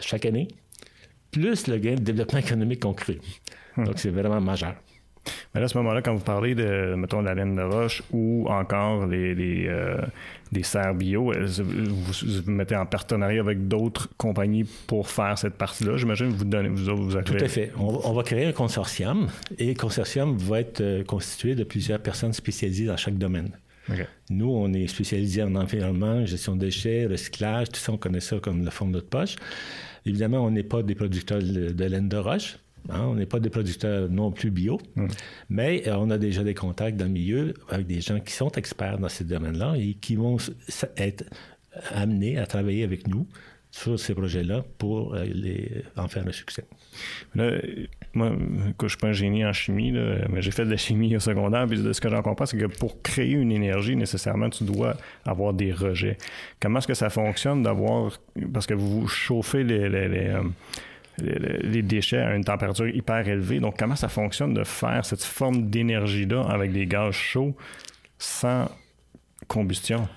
[0.00, 0.48] chaque année,
[1.30, 3.20] plus le gain de développement économique qu'on crée.
[3.76, 3.84] Hmm.
[3.84, 4.74] Donc, c'est vraiment majeur.
[5.54, 8.46] Mais à ce moment-là, quand vous parlez de, mettons, de la laine de roche ou
[8.48, 9.96] encore les, les euh,
[10.52, 15.96] des serres bio, vous, vous, mettez en partenariat avec d'autres compagnies pour faire cette partie-là.
[15.96, 17.72] J'imagine que vous donnez, vous, vous Tout à fait.
[17.76, 22.32] On, va créer un consortium et le consortium va être euh, constitué de plusieurs personnes
[22.32, 23.50] spécialisées dans chaque domaine.
[24.30, 28.36] Nous, on est spécialisé en environnement, gestion de déchets, recyclage, tout ça, on connaît ça
[28.38, 29.34] comme le fond de notre poche.
[30.06, 32.58] Évidemment, on n'est pas des producteurs de laine de roche.
[32.88, 35.08] Hein, on n'est pas des producteurs non plus bio, hmm.
[35.50, 38.50] mais euh, on a déjà des contacts dans le milieu avec des gens qui sont
[38.52, 40.38] experts dans ces domaines-là et qui vont
[40.96, 41.24] être
[41.92, 43.28] amenés à travailler avec nous
[43.70, 46.64] sur ces projets-là pour euh, les, en faire un succès.
[47.34, 51.14] Moi, je ne suis pas un génie en chimie, mais j'ai fait de la chimie
[51.16, 54.50] au secondaire, puis de ce que j'en comprends, c'est que pour créer une énergie, nécessairement,
[54.50, 56.16] tu dois avoir des rejets.
[56.60, 58.18] Comment est-ce que ça fonctionne d'avoir...
[58.52, 59.88] Parce que vous chauffez les...
[59.88, 60.42] Euh,
[61.22, 63.60] les déchets à une température hyper élevée.
[63.60, 67.54] Donc, comment ça fonctionne de faire cette forme d'énergie-là avec des gaz chauds
[68.18, 68.70] sans
[69.46, 70.08] combustion?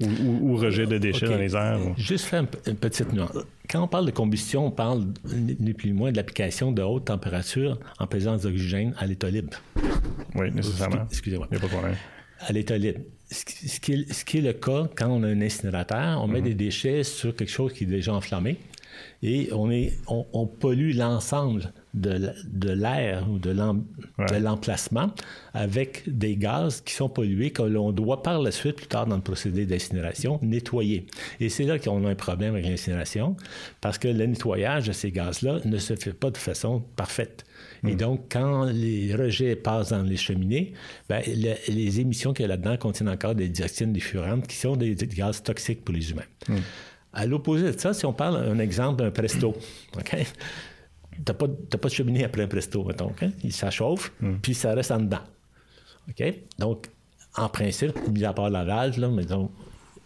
[0.00, 1.78] Ou, rejet de déchets dans les airs.
[1.98, 3.36] Juste faire une, petite nuance.
[3.70, 5.04] Quand on parle de combustion, on parle
[5.34, 9.58] ni plus ni moins de l'application de haute température en présence d'oxygène à l'état libre.
[10.34, 11.04] Oui, nécessairement.
[11.10, 11.46] Excusez-moi.
[11.50, 11.96] Il n'y a pas de problème.
[12.40, 13.00] À l'état libre.
[13.30, 16.38] Ce qui, est, ce qui, est, le cas quand on a un incinérateur, on met
[16.38, 16.46] mhm.
[16.46, 18.56] des déchets sur quelque chose qui est déjà enflammé
[19.22, 23.50] et on, est, on, pollue l'ensemble de, l'air ou de
[24.38, 25.10] l'emplacement
[25.54, 29.16] avec des gaz qui sont pollués que l'on doit par la suite, plus tard dans
[29.16, 31.06] le procédé d'incinération, nettoyer.
[31.40, 33.36] Et c'est là qu'on a un problème avec l'incinération
[33.80, 37.44] parce que le nettoyage de ces gaz-là ne se fait pas de façon parfaite.
[37.84, 37.96] Et hmm.
[37.96, 40.72] donc, quand les rejets passent dans les cheminées,
[41.08, 44.76] ben, les émissions qu'il y a là-dedans contiennent encore des dioxines, des furantes, qui sont
[44.76, 46.22] des, gaz toxiques pour les humains.
[46.48, 46.56] Hmm.
[47.18, 49.48] À l'opposé de ça, si on parle un exemple d'un presto,
[49.96, 50.16] OK?
[51.24, 53.12] T'as pas, pas de cheminée après un presto, mettons.
[53.50, 54.36] Ça chauffe, hmm.
[54.40, 55.24] puis ça reste en dedans.
[56.08, 56.22] OK?
[56.58, 56.86] Donc,
[57.36, 59.24] en principe, mis à part la valve, là, mais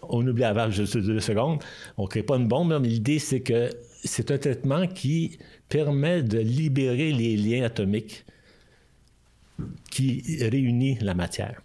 [0.03, 1.62] on oublie la valve juste deux secondes,
[1.98, 3.68] on ne crée pas une bombe, mais l'idée, c'est que
[4.05, 8.25] c'est un traitement qui permet de libérer les liens atomiques
[9.91, 11.61] qui réunit la matière.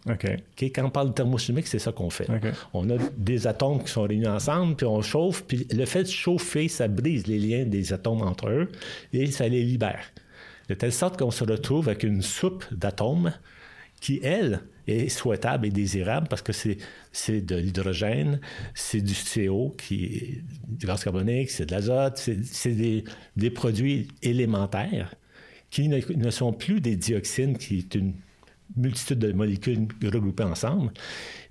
[0.59, 2.27] Quand on parle de thermochimique, c'est ça qu'on fait.
[2.73, 6.09] On a des atomes qui sont réunis ensemble, puis on chauffe, puis le fait de
[6.09, 8.69] chauffer, ça brise les liens des atomes entre eux
[9.13, 10.03] et ça les libère.
[10.69, 13.33] De telle sorte qu'on se retrouve avec une soupe d'atomes
[14.01, 18.39] qui, elle, est souhaitable et désirable parce que c'est de l'hydrogène,
[18.73, 23.03] c'est du CO, qui est du gaz carbonique, c'est de l'azote, c'est des,
[23.35, 25.13] des produits élémentaires
[25.77, 28.13] qui ne, sont plus des dioxines, qui est une
[28.75, 30.91] multitude de molécules regroupées ensemble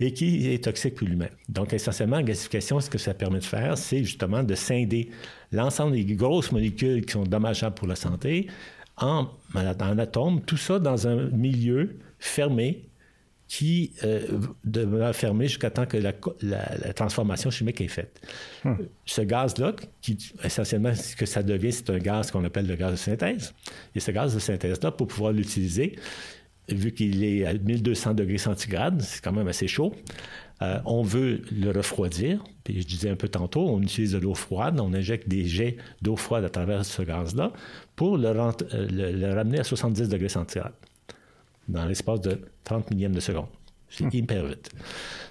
[0.01, 1.29] et qui est toxique pour l'humain.
[1.49, 5.11] Donc, essentiellement, la gasification, ce que ça permet de faire, c'est justement de scinder
[5.53, 8.49] l'ensemble des grosses molécules qui sont dommageables pour la santé
[8.97, 12.83] en, en atomes, tout ça dans un milieu fermé
[13.49, 14.27] qui euh,
[14.65, 18.21] demeure fermé jusqu'à temps que la, transformation chimique est faite.
[18.65, 18.75] Hmm.
[19.05, 22.93] Ce gaz-là, qui essentiellement, ce que ça devient, c'est un gaz qu'on appelle le gaz
[22.93, 23.55] de synthèse.
[23.95, 25.97] Et ce gaz de synthèse-là, pour pouvoir l'utiliser,
[26.69, 29.95] vu qu'il est à 1200 degrés centigrades, c'est quand même assez chaud,
[30.63, 32.43] euh, on veut le refroidir.
[32.65, 35.77] Puis je disais un peu tantôt, on utilise de l'eau froide, on injecte des jets
[36.03, 37.53] d'eau froide à travers ce gaz-là
[37.95, 38.53] pour le, euh,
[38.91, 40.73] le, ramener à 70 degrés centigrades
[41.69, 43.49] dans l'espace de 30 millièmes de seconde.
[43.89, 44.11] C'est hum.
[44.13, 44.71] hyper vite.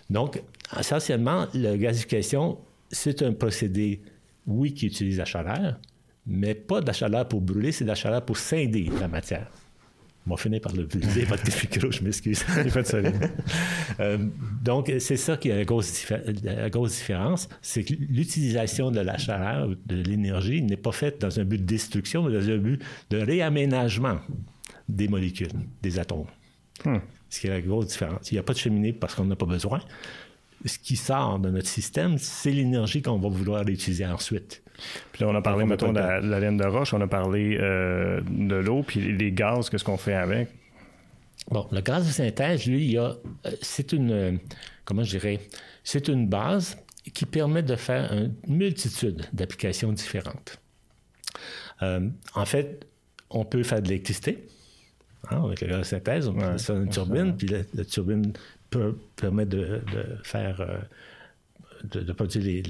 [0.10, 0.41] Donc,
[0.80, 2.58] essentiellement, la gazification,
[2.91, 4.02] c'est un procédé,
[4.48, 5.80] oui, qui utilise la chaleur,
[6.28, 9.48] mais pas de la chaleur pour brûler, c'est de la chaleur pour scinder la matière.
[10.28, 12.43] On va finir par le briser, votre micro, je m'excuse.
[14.00, 14.17] euh,
[14.63, 16.12] donc, c'est ça qui est la grosse,
[16.43, 21.39] la grosse différence, c'est que l'utilisation de la chaleur, de l'énergie, n'est pas faite dans
[21.39, 24.17] un but de destruction, mais dans un but de réaménagement
[24.88, 26.28] des molécules, des atomes.
[26.84, 26.98] Hmm.
[27.30, 28.32] Ce qui est la grosse différence.
[28.32, 29.82] Il n'y a pas de cheminée parce qu'on n'a pas besoin.
[30.65, 34.63] Ce qui sort de notre système, c'est l'énergie qu'on va vouloir utiliser ensuite.
[35.12, 38.21] Puis là, on a parlé, mettons, de la, laine de roche, on a parlé euh,
[38.28, 40.50] de l'eau, puis les gaz, qu'est-ce qu'on fait avec?
[41.50, 44.39] Bon, le gaz de synthèse, lui, il y a, euh, c'est une,
[44.84, 45.39] comment je dirais,
[45.84, 46.78] c'est une base
[47.13, 50.60] qui permet de faire une multitude d'applications différentes.
[51.84, 52.88] Euh, en fait,
[53.30, 54.48] on peut faire de l'électricité,
[55.31, 58.33] Hein, avec la synthèse, on peut faire une turbine, puis la, turbine
[58.69, 59.81] peut, permet de,
[60.23, 60.61] faire.
[60.61, 60.77] Euh,
[61.83, 62.63] de, produire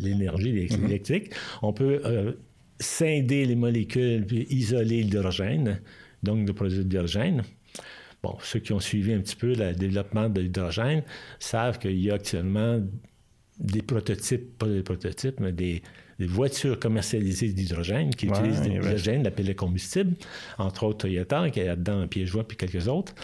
[0.00, 0.84] l'énergie mm-hmm.
[0.84, 1.30] électrique.
[1.62, 2.32] On peut euh,
[2.78, 5.80] scinder les molécules puis isoler l'hydrogène,
[6.22, 7.42] donc de produire de l'hydrogène.
[8.22, 11.02] Bon, ceux qui ont suivi un petit peu le développement de l'hydrogène
[11.38, 12.80] savent qu'il y a actuellement
[13.58, 15.82] des prototypes, pas des prototypes, mais des,
[16.18, 20.14] des voitures commercialisées d'hydrogène qui utilisent de l'hydrogène, l'appelé combustible,
[20.58, 23.14] entre autres Toyota, qui a là-dedans joint, puis quelques autres.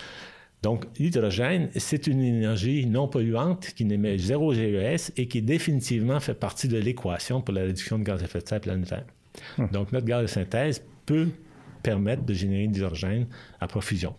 [0.63, 6.35] Donc, l'hydrogène, c'est une énergie non polluante qui n'émet zéro GES et qui définitivement fait
[6.35, 9.05] partie de l'équation pour la réduction de gaz à effet de serre planétaire.
[9.59, 9.69] Hum.
[9.73, 11.29] Donc, notre gaz de synthèse peut
[11.83, 13.27] permettre de générer de l'hydrogène
[13.61, 14.15] à profusion.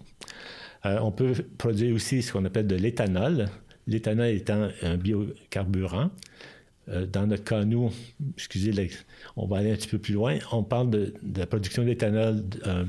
[0.86, 3.48] Euh, on peut produire aussi ce qu'on appelle de l'éthanol.
[3.88, 6.10] L'éthanol étant un biocarburant
[6.90, 7.92] euh, dans notre cas, nous,
[8.36, 8.74] excusez,
[9.36, 12.86] on va aller un petit peu plus loin, on parle de, la production d'éthanol euh,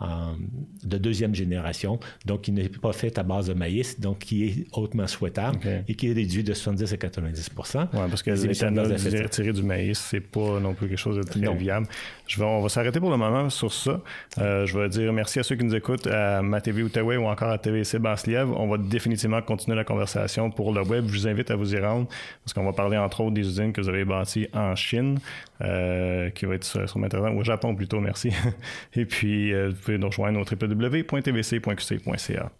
[0.00, 4.66] de deuxième génération, donc qui n'est pas fait à base de maïs, donc qui est
[4.72, 5.58] hautement souhaitable
[5.88, 8.96] et qui est réduit de 70 à 90 Oui, parce que l'éthanol
[9.28, 11.86] tiré du maïs, c'est pas non plus quelque chose de très viable.
[12.26, 14.00] Je vais, on va s'arrêter pour le moment sur ça.
[14.38, 17.26] Euh, je vais dire merci à ceux qui nous écoutent à ma TV Outaouais ou
[17.26, 18.58] encore à TVC Basse-Lièvre.
[18.58, 21.06] On va définitivement continuer la conversation pour le web.
[21.08, 22.06] Je vous invite à vous y rendre
[22.44, 25.18] parce qu'on va parler entre autres des usines que vous avez bâties en Chine,
[25.60, 28.32] euh, qui va être sur, sur Internet, au Japon plutôt, merci.
[28.94, 32.52] et puis, euh, pouvez nous rejoindre au www.tvc.qc.ca.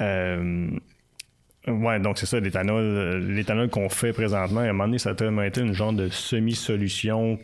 [0.00, 0.70] Euh,
[1.68, 5.14] ouais, donc c'est ça, l'éthanol, l'éthanol qu'on fait présentement, à un moment donné, ça a
[5.14, 7.38] tellement été une genre de semi-solution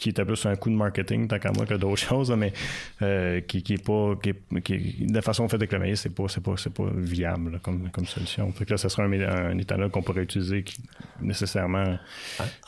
[0.00, 2.54] qui était plus un coup de marketing, tant qu'à moi, que d'autres choses, mais
[3.02, 4.14] euh, qui, qui est pas.
[4.20, 4.32] Qui,
[4.62, 7.90] qui de façon faite avec le maïs, c'est pas, c'est pas, c'est pas viable comme,
[7.90, 8.50] comme solution.
[8.52, 10.78] Fait que là, ce serait un, éthanol qu'on pourrait utiliser qui,
[11.20, 11.98] nécessairement.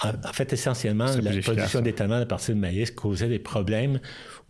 [0.03, 3.99] En, fait, essentiellement, la production d'éthanol à partir de maïs causait des problèmes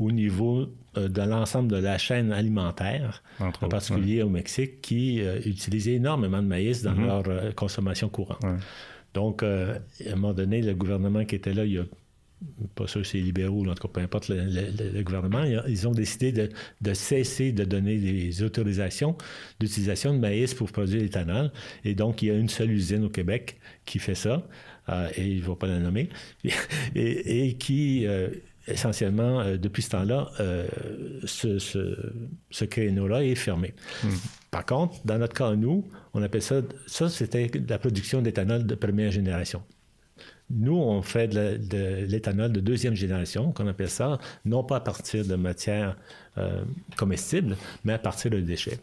[0.00, 0.66] au niveau
[0.96, 6.42] euh, de l'ensemble de la chaîne alimentaire, en particulier au Mexique, qui euh, utilisait énormément
[6.42, 7.28] de maïs dans mm-hmm.
[7.28, 8.44] leur consommation courante.
[9.14, 9.76] Donc, à
[10.10, 11.84] un moment donné, le gouvernement qui était là il y a
[12.74, 16.32] pas sûr si c'est libéraux, en tout cas, peu importe le, gouvernement, ils ont décidé
[16.32, 19.16] de, cesser de donner des autorisations
[19.60, 21.50] d'utilisation de maïs pour produire l'éthanol.
[21.84, 24.46] Et donc, il y a une seule usine au Québec qui fait ça,
[24.88, 26.08] euh, et il ne va pas la nommer,
[26.94, 28.28] et, qui, euh,
[28.66, 30.30] essentiellement, euh, depuis ce temps-là,
[31.24, 33.74] ce, ce, créneau-là est fermé.
[34.02, 34.08] Hmm.
[34.50, 38.74] Par contre, dans notre cas, nous, on appelle ça, ça c'était la production d'éthanol de
[38.74, 39.62] première génération.
[40.54, 45.26] Nous, on fait de l'éthanol de, deuxième génération, qu'on appelle ça, non pas à partir
[45.26, 45.96] de matières
[46.38, 46.62] euh,
[46.96, 48.78] comestibles, mais à partir de déchets.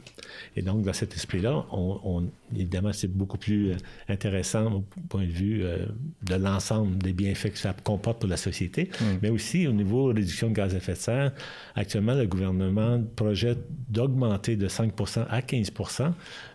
[0.55, 3.75] Et donc, dans cet esprit-là, on, évidemment, c'est beaucoup plus euh,
[4.07, 5.87] intéressant au point de vue euh,
[6.21, 9.05] de l'ensemble des bienfaits que ça comporte pour la société, mm.
[9.23, 11.31] mais aussi au niveau réduction de gaz à effet de serre.
[11.73, 15.71] Actuellement, le gouvernement projette d'augmenter de 5% à 15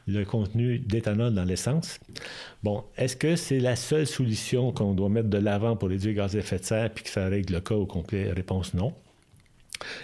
[0.07, 1.98] le contenu d'éthanol dans l'essence.
[2.62, 6.16] Bon, est-ce que c'est la seule solution qu'on doit mettre de l'avant pour réduire le
[6.18, 8.30] gaz à effet de serre puis que ça règle le cas au complet?
[8.30, 8.92] Réponse non.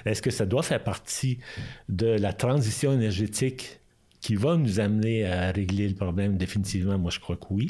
[0.04, 1.38] Est-ce que ça doit faire partie
[1.88, 3.80] de la transition énergétique
[4.20, 6.36] qui va nous amener à régler le problème?
[6.36, 6.98] Définitivement?
[6.98, 7.68] Moi, je crois que oui.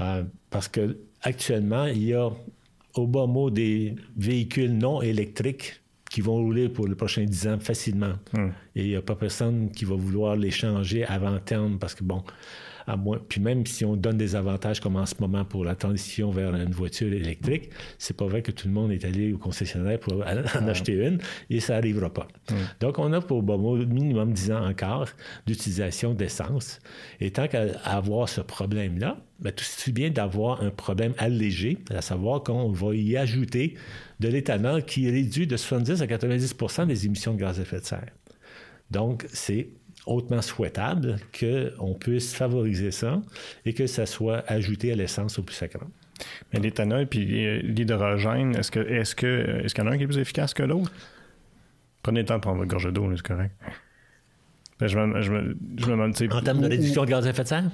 [0.00, 2.30] Euh, parce que actuellement, il y a
[2.94, 5.80] au bas mot des véhicules non électriques
[6.10, 8.14] qui vont rouler pour les prochains 10 ans facilement.
[8.32, 8.48] Hmm.
[8.74, 12.02] Et il n'y a pas personne qui va vouloir les changer avant terme parce que,
[12.02, 12.22] bon,
[12.88, 15.74] à moins, puis même si on donne des avantages comme en ce moment pour la
[15.74, 19.38] transition vers une voiture électrique, c'est pas vrai que tout le monde est allé au
[19.38, 21.18] concessionnaire pour en acheter une
[21.50, 22.28] et ça n'arrivera pas.
[22.80, 25.08] Donc, on a pour bon, au minimum 10 ans encore
[25.46, 26.80] d'utilisation d'essence.
[27.20, 32.00] Et tant qu'à avoir ce problème-là, ben, tout c'est bien d'avoir un problème allégé, à
[32.00, 33.74] savoir qu'on va y ajouter
[34.18, 37.84] de l'éthanol qui réduit de 70 à 90% des émissions de gaz à effet de
[37.84, 38.12] serre.
[38.90, 39.68] Donc, c'est
[40.08, 43.20] hautement souhaitable qu'on puisse favoriser ça
[43.64, 45.86] et que ça soit ajouté à l'essence au plus sacrant.
[46.52, 49.98] Mais l'éthanol puis euh, l'hydrogène, est-ce que est-ce que est-ce qu'il y en a un
[49.98, 50.90] qui est plus efficace que l'autre?
[52.02, 53.52] Prenez le temps de prendre votre gorge d'eau, c'est correct.
[54.80, 57.30] Ben, je me, je me, je me demande, En termes de réduction de gaz à
[57.30, 57.70] effet de serre?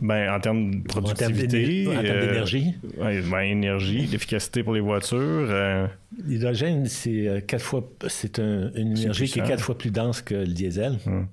[0.00, 1.86] Ben, en termes de productivité.
[1.88, 2.74] En termes euh, d'énergie?
[2.98, 5.18] ouais, ben, énergie, l'efficacité pour les voitures.
[5.18, 5.86] euh,
[6.24, 10.20] L'hydrogène, c'est euh, quatre fois, c'est un- une énergie qui est quatre fois plus dense
[10.22, 10.98] que le diesel.
[11.06, 11.26] Hum.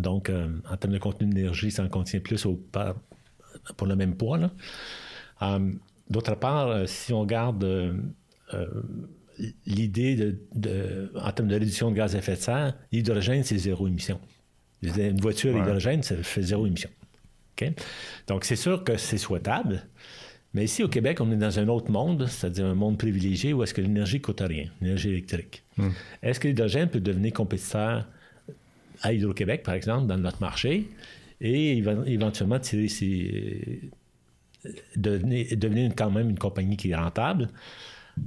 [0.00, 2.96] Donc, euh, en termes de contenu d'énergie, ça en contient plus au, par-
[3.76, 4.38] pour le même poids.
[5.42, 5.72] Euh,
[6.10, 7.92] D'autre part, euh, si on euh,
[9.66, 13.58] l'idée de, de- en termes de réduction de gaz à effet de serre, l'hydrogène, c'est
[13.58, 14.18] zéro émission.
[14.82, 15.60] Une voiture Ouais.
[15.60, 16.90] hydrogène, ça fait zéro émission.
[18.28, 19.82] Donc, c'est sûr que c'est souhaitable.
[20.54, 23.62] Mais ici, au Québec, on est dans un autre monde, c'est-à-dire un monde privilégié où
[23.62, 25.64] est-ce que l'énergie ne coûte rien, l'énergie électrique.
[26.22, 28.06] Est-ce que l'hydrogène peut devenir compétiteur
[29.02, 30.88] à Hydro-Québec, par exemple, dans notre marché,
[31.40, 33.90] et éve- éventuellement tirer ses...
[34.96, 37.48] devenir, devenir quand même une compagnie qui est rentable?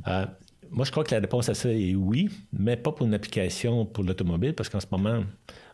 [0.07, 0.25] Euh,
[0.69, 3.85] moi, je crois que la réponse à ça est oui, mais pas pour une application
[3.85, 5.23] pour l'automobile, parce qu'en ce moment,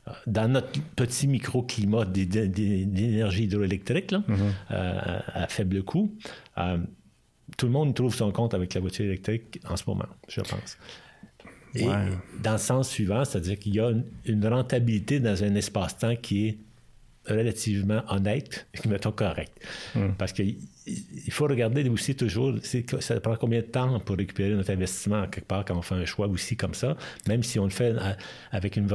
[0.07, 4.39] euh, dans notre petit microclimat d'é- d'é- d'énergie hydroélectrique, là, euh,
[4.71, 6.11] à, à faible coût,
[6.57, 6.79] euh,
[7.57, 10.77] tout le monde trouve son compte avec la voiture électrique en ce moment, je pense.
[11.77, 12.09] Et Ouais.
[12.41, 16.47] dans le sens suivant, c'est-à-dire qu'il y a une, une rentabilité dans un espace-temps qui
[16.47, 16.57] est
[17.27, 19.51] relativement honnête, mettons correct.
[20.17, 20.55] Parce qu'il
[21.25, 22.53] il faut regarder aussi toujours,
[23.01, 26.05] ça prend combien de temps pour récupérer notre investissement quelque part quand on fait un
[26.05, 26.95] choix aussi comme ça,
[27.27, 27.93] même si on le fait
[28.51, 28.87] avec, une,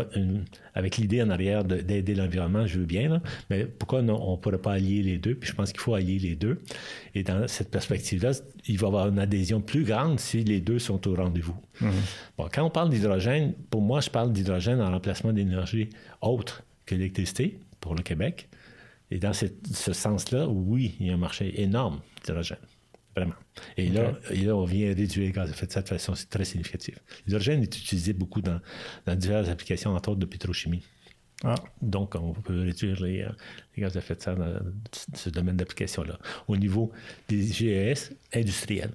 [0.74, 4.32] avec l'idée en arrière de- d'aider l'environnement, je veux bien, là, mais pourquoi non, on
[4.32, 5.34] ne pourrait pas allier les deux?
[5.34, 6.62] Puis je pense qu'il faut allier les deux.
[7.14, 8.32] Et dans cette perspective-là,
[8.66, 11.56] il va y avoir une adhésion plus grande si les deux sont au rendez-vous.
[12.38, 15.90] Bon, quand on parle d'hydrogène, pour moi, je parle d'hydrogène en remplacement d'énergie
[16.22, 18.48] autre que l'électricité pour le Québec.
[19.10, 22.56] Et dans cette- ce sens-là, oui, il y a un marché énorme d'hydrogène.
[23.14, 23.34] Vraiment.
[23.76, 26.14] Et, là, et là, on vient réduire les gaz à effet de serre de façon
[26.30, 26.98] très significative.
[27.26, 28.58] L'hydrogène est utilisé beaucoup dans,
[29.04, 30.82] dans diverses applications, entre autres de pétrochimie.
[31.44, 33.28] Ah, Donc, on peut réduire les, euh,
[33.76, 34.58] les gaz à effet de serre dans
[35.14, 36.18] ce domaine d'application-là.
[36.48, 36.90] Au niveau
[37.28, 38.92] des GES industriels,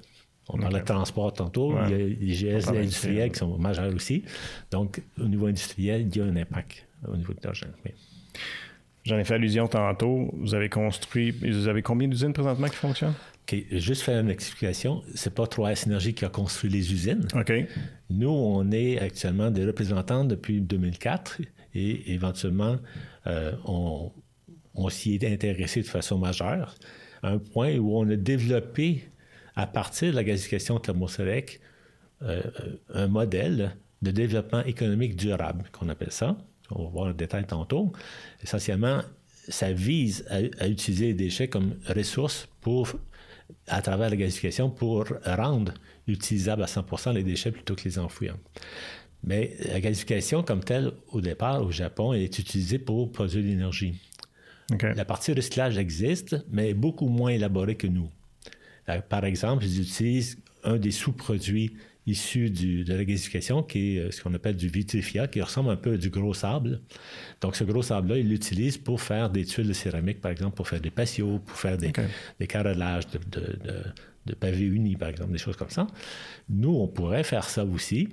[0.49, 1.83] on parlait de transport tantôt, Ouais.
[1.91, 4.23] il y a les GES parle industriels qui sont majeurs aussi.
[4.71, 7.73] Donc, au niveau industriel, il y a un impact au niveau de l'hydrogène.
[7.85, 7.91] oui.
[9.07, 10.29] J'en ai fait allusion tantôt.
[10.33, 11.31] Vous avez construit.
[11.31, 13.13] Vous avez combien d'usines présentement qui fonctionnent?
[13.43, 15.01] OK, juste faire une explication.
[15.15, 17.25] C'est pas 3S Énergie qui a construit les usines.
[17.33, 17.53] OK.
[18.09, 21.39] Nous, on est actuellement des représentants depuis 2004
[21.73, 22.75] et éventuellement,
[23.27, 24.11] euh, on,
[24.75, 26.75] on s'y est intéressé de façon majeure
[27.23, 29.03] à un point où on a développé,
[29.55, 31.61] à partir de la gasification thermosphérique,
[32.23, 32.41] euh,
[32.93, 36.37] un modèle de développement économique durable, qu'on appelle ça.
[36.71, 37.91] On va voir le détail tantôt.
[38.43, 39.01] Essentiellement,
[39.49, 42.89] ça vise à, à utiliser les déchets comme ressources pour,
[43.67, 45.73] à travers la gasification pour rendre
[46.07, 48.35] utilisables à 100% les déchets plutôt que les enfouir.
[49.23, 53.47] Mais la gasification comme telle, au départ, au Japon, elle est utilisée pour produire de
[53.47, 53.99] l'énergie.
[54.81, 58.09] La partie recyclage existe, mais est beaucoup moins élaborée que nous.
[58.89, 61.77] Euh, Par exemple, ils utilisent un des sous-produits
[62.07, 65.69] issus du- de la gasification, qui est euh, ce qu'on appelle du vitrifiat, qui ressemble
[65.69, 66.81] un peu à du gros sable.
[67.41, 70.67] Donc, ce gros sable-là, ils l'utilisent pour faire des tuiles de céramique, par exemple, pour
[70.67, 71.91] faire des patios, pour faire des,
[72.39, 73.83] des carrelages de, de, de-
[74.25, 75.87] de pavés unis, par exemple, des choses comme ça.
[76.49, 78.09] Nous, on pourrait faire ça aussi,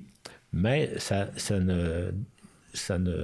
[0.53, 2.13] mais ça, ça ne
[2.73, 3.15] ça ne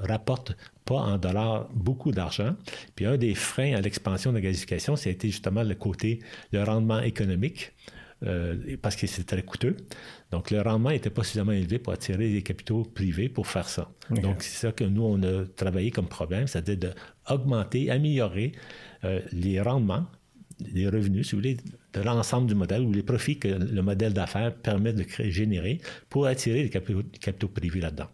[0.00, 2.56] rapporte pas en dollars beaucoup d'argent.
[2.96, 6.20] Puis un des freins à l'expansion de la gasification, été justement le côté,
[6.52, 7.72] le rendement économique,
[8.26, 9.76] euh, parce que c'est très coûteux.
[10.30, 13.90] Donc le rendement n'était pas suffisamment élevé pour attirer des capitaux privés pour faire ça.
[14.10, 16.92] Donc c'est ça que nous, on a travaillé comme problème, c'est-à-dire
[17.28, 18.52] d'augmenter, améliorer
[19.04, 20.06] euh, les rendements
[20.60, 21.56] les revenus, si vous voulez,
[21.92, 25.80] de l'ensemble du modèle ou les profits que le modèle d'affaires permet de créer, générer
[26.08, 28.08] pour attirer les capitaux, capitaux privés là-dedans.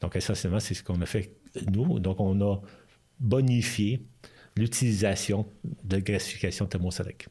[0.00, 1.36] Donc, essentiellement, c'est ce qu'on a fait
[1.70, 1.98] nous.
[2.00, 2.60] Donc, on a
[3.20, 4.04] bonifié
[4.56, 5.46] l'utilisation
[5.84, 7.28] de gasification thermosphérique.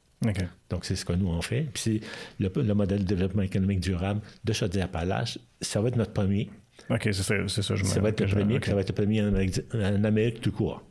[0.69, 1.67] Donc, c'est ce que nous, on fait.
[1.73, 1.99] Puis, c'est
[2.39, 5.37] le, le modèle de développement économique durable de Chaudière-Appalaches.
[5.61, 6.49] Ça va être notre premier.
[6.89, 8.61] OK, c'est ça, c'est ça, je Ça va être le premier, OK.
[8.61, 10.81] puis ça va être le premier en Amérique, en Amérique tout court.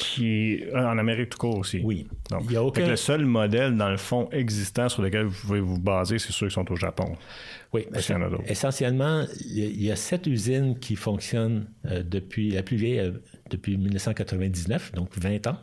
[0.00, 1.80] Qui, en Amérique tout court aussi.
[1.82, 2.06] Oui.
[2.30, 5.40] Donc, Il y a aucun- le seul modèle, dans le fond, existant sur lequel vous
[5.46, 7.16] pouvez vous baser, c'est ceux qui sont au Japon.
[7.72, 8.44] Oui, Parce qu'il y en a d'autres.
[8.48, 12.76] essentiellement, il y, a, il y a sept usines qui fonctionnent euh, depuis, la plus
[12.76, 13.10] vieille, euh,
[13.50, 15.58] depuis 1999, donc 20 ans.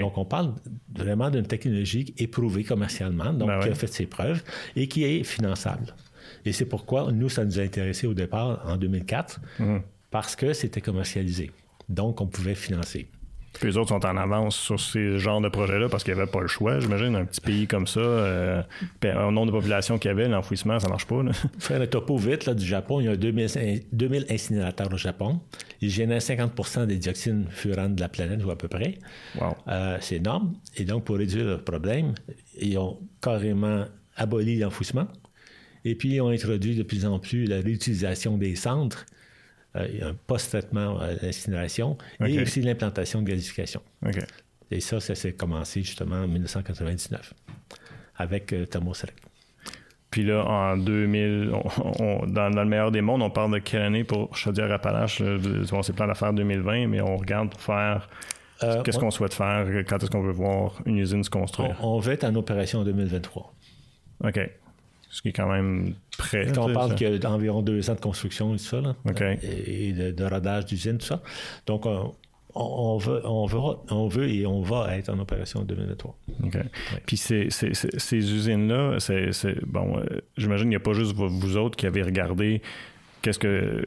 [0.00, 0.54] Donc, on parle
[0.94, 3.72] vraiment d'une technologie éprouvée commercialement, donc Ben qui ouais.
[3.72, 4.42] a fait ses preuves
[4.74, 5.94] et qui est finançable.
[6.44, 9.82] Et c'est pourquoi nous, ça nous a intéressé au départ en 2004, Mhm.
[10.10, 11.50] parce que c'était commercialisé.
[11.88, 13.08] Donc, on pouvait financer.
[13.58, 16.30] Puis les autres sont en avance sur ces genres de projets-là parce qu'il n'y avait
[16.30, 16.78] pas le choix.
[16.80, 18.62] J'imagine un petit pays comme ça, euh,
[19.00, 21.22] puis un nombre de population qu'il y avait, l'enfouissement, ça marche pas.
[21.22, 21.32] là.
[21.58, 24.96] Faire un topo vite là, du Japon, il y a 2000, in- 2000 incinérateurs au
[24.96, 25.40] Japon.
[25.80, 28.98] Ils génèrent 50% des dioxines furantes de la planète, ou à peu près.
[29.40, 29.56] Wow.
[29.68, 30.54] Euh, c'est énorme.
[30.76, 32.14] Et donc, pour réduire le problème,
[32.60, 33.84] ils ont carrément
[34.16, 35.06] aboli l'enfouissement.
[35.84, 38.98] Et puis, ils ont introduit de plus en plus la réutilisation des cendres,
[39.80, 43.80] euh, post-traitement à l'incinération, et aussi l'implantation de gasification.
[44.70, 47.34] Et ça, ça s'est commencé justement en 1999
[48.16, 49.18] avec euh, Thermo Select.
[50.10, 53.58] Puis là, en 2000, on- on- dans, dans le meilleur des mondes, on parle de
[53.58, 55.20] quelle année pour Chaudière-Appalaches?
[55.72, 58.08] On s'est plan d'affaires 2020, mais on regarde pour faire
[58.62, 61.40] Euh, qu'est-ce on- qu'on souhaite faire, quand est-ce qu'on veut voir une usine se on,
[61.40, 61.76] construire?
[61.84, 63.52] on va être en opération en 2023.
[64.24, 64.50] OK.
[65.16, 66.52] Ce qui est quand même prêt.
[66.54, 66.94] Quand on parle ça.
[66.96, 69.36] qu'il y a environ deux ans de construction et tout ça, là, euh,
[69.66, 71.22] et de, de rodage d'usine, tout ça.
[71.66, 72.12] Donc, on,
[72.54, 73.58] on- veut, on, veut,
[73.90, 76.18] on veut et on va être en opération en 2023.
[76.44, 76.58] OK.
[77.06, 79.30] Puis ces, ces- ces- ces usines-là, c'est,
[79.66, 80.04] bon, euh,
[80.36, 82.60] j'imagine qu'il n'y a pas juste vous autres qui avez regardé
[83.22, 83.84] qu'est-ce que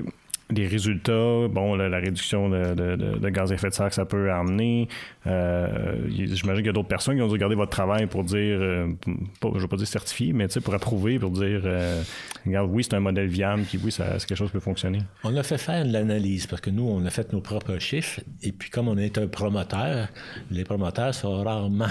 [0.51, 3.89] les résultats, bon, la, la réduction de, de- de- de gaz à effet de serre
[3.89, 4.87] que ça peut amener.
[5.27, 8.57] Euh, j'imagine qu'il y a d'autres personnes qui ont dû regarder votre travail pour dire,
[8.59, 12.01] euh, je ne veux pas dire certifié, mais pour approuver, pour dire, euh,
[12.45, 14.99] regarde, oui, c'est un modèle viable, puis oui, ça, c'est quelque chose qui peut fonctionner.
[15.23, 18.21] On a fait faire de l'analyse parce que nous, on a fait nos propres chiffres.
[18.41, 20.07] Et puis, comme on est un promoteur,
[20.49, 21.85] les promoteurs sont rarement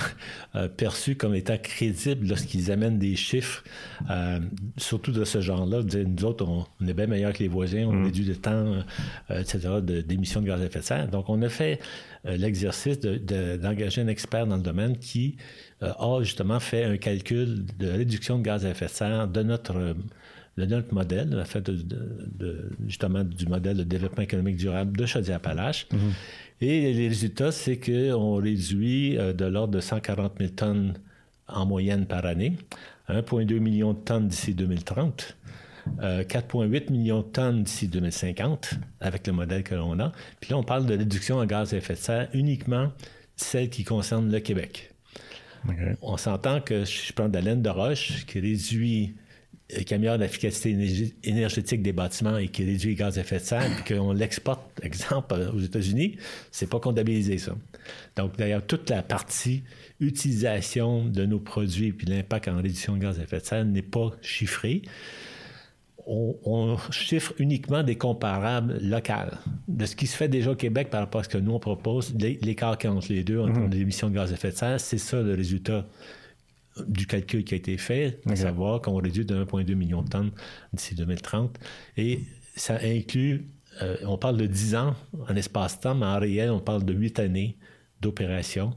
[0.76, 3.62] perçus comme étant crédibles lorsqu'ils amènent des chiffres,
[4.76, 5.80] surtout de ce genre-là.
[6.06, 9.40] Nous autres, on, on est bien meilleurs que les voisins, on réduit le temps, euh,
[9.40, 9.68] etc.,
[10.06, 11.08] d'émissions de, gaz à effet de serre.
[11.08, 11.78] Donc, on a fait
[12.26, 15.36] euh, l'exercice de- de- d'engager un expert dans le domaine qui
[15.82, 19.42] euh, a justement fait un calcul de réduction de gaz à effet de serre de
[19.42, 19.94] notre
[20.56, 25.86] de notre modèle, en fait, de, justement du modèle de développement économique durable de Chaudière-Appalaches.
[26.60, 30.94] Et les résultats, c'est qu'on réduit de l'ordre de 140 000 tonnes
[31.46, 32.54] en moyenne par année,
[33.08, 35.36] 1,2 million de tonnes d'ici 2030,
[36.02, 40.12] euh, 4,8 millions de tonnes d'ici 2050 avec le modèle que l'on a.
[40.40, 42.92] Puis là, on parle de réduction en gaz à effet de serre uniquement
[43.36, 44.92] celle qui concerne le Québec.
[46.02, 49.14] On s'entend que je prends de la laine de roche qui réduit,
[49.76, 53.44] euh, qui améliore l'efficacité énergétique des bâtiments et qui réduit les gaz à effet de
[53.44, 56.16] serre, puis qu'on l'exporte, exemple, euh, aux États-Unis,
[56.52, 57.54] c'est pas comptabilisé, ça.
[58.16, 59.64] Donc, d'ailleurs, toute la partie
[60.00, 63.82] utilisation de nos produits puis l'impact en réduction de gaz à effet de serre n'est
[63.82, 64.82] pas chiffré.
[66.10, 69.36] On, on chiffre uniquement des comparables locales.
[69.68, 71.58] De ce qui se fait déjà au Québec par rapport à ce que nous, on
[71.60, 74.34] propose, l'é- l'écart qu'il y a entre les deux en termes d'émissions de gaz à
[74.34, 75.86] effet de serre, c'est ça le résultat
[76.86, 80.30] du calcul qui a été fait, à savoir qu'on réduit de 1,2 million de tonnes
[80.72, 81.58] d'ici 2030.
[81.96, 82.20] Et
[82.56, 83.50] ça inclut,
[83.82, 84.94] euh, on parle de 10 ans
[85.28, 87.58] en espace-temps, mais en réel, on parle de 8 années
[88.00, 88.74] d'opération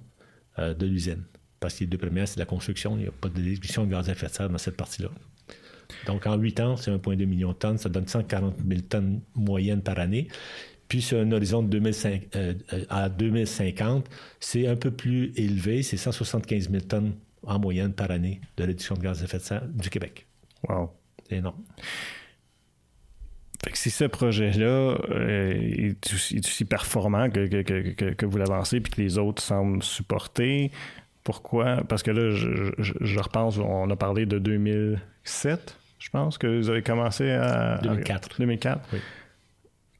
[0.60, 1.24] euh, de l'usine.
[1.60, 3.92] Parce que les deux premières, c'est la construction, il n'y a pas de d'émission de
[3.92, 5.10] gaz à effet de serre dans cette partie-là.
[6.06, 9.82] Donc, en 8 ans, c'est 1,2 million de tonnes, ça donne 140 000 tonnes moyenne
[9.82, 10.28] par année.
[10.88, 12.54] Puis, sur un horizon de 2005, euh,
[12.89, 17.14] à 2050, c'est un peu plus élevé, c'est 175 000 tonnes
[17.44, 20.28] en moyenne par année de réduction de gaz à effet de serre du Québec.
[20.68, 20.92] Wow.
[21.30, 21.64] C'est énorme.
[23.64, 24.66] Fait que si ce projet-là
[25.12, 29.42] euh, est, aussi, performant que, que, que, que- que vous l'avancez puis que les autres
[29.44, 30.72] semblent supporter,
[31.24, 31.84] pourquoi?
[31.88, 36.47] Parce que là, je, je- je repense, on a parlé de 2007, je pense, que
[36.47, 37.78] vous avez commencé à...
[37.84, 38.39] 2004.
[38.39, 38.89] 2004.
[38.91, 38.99] Oui.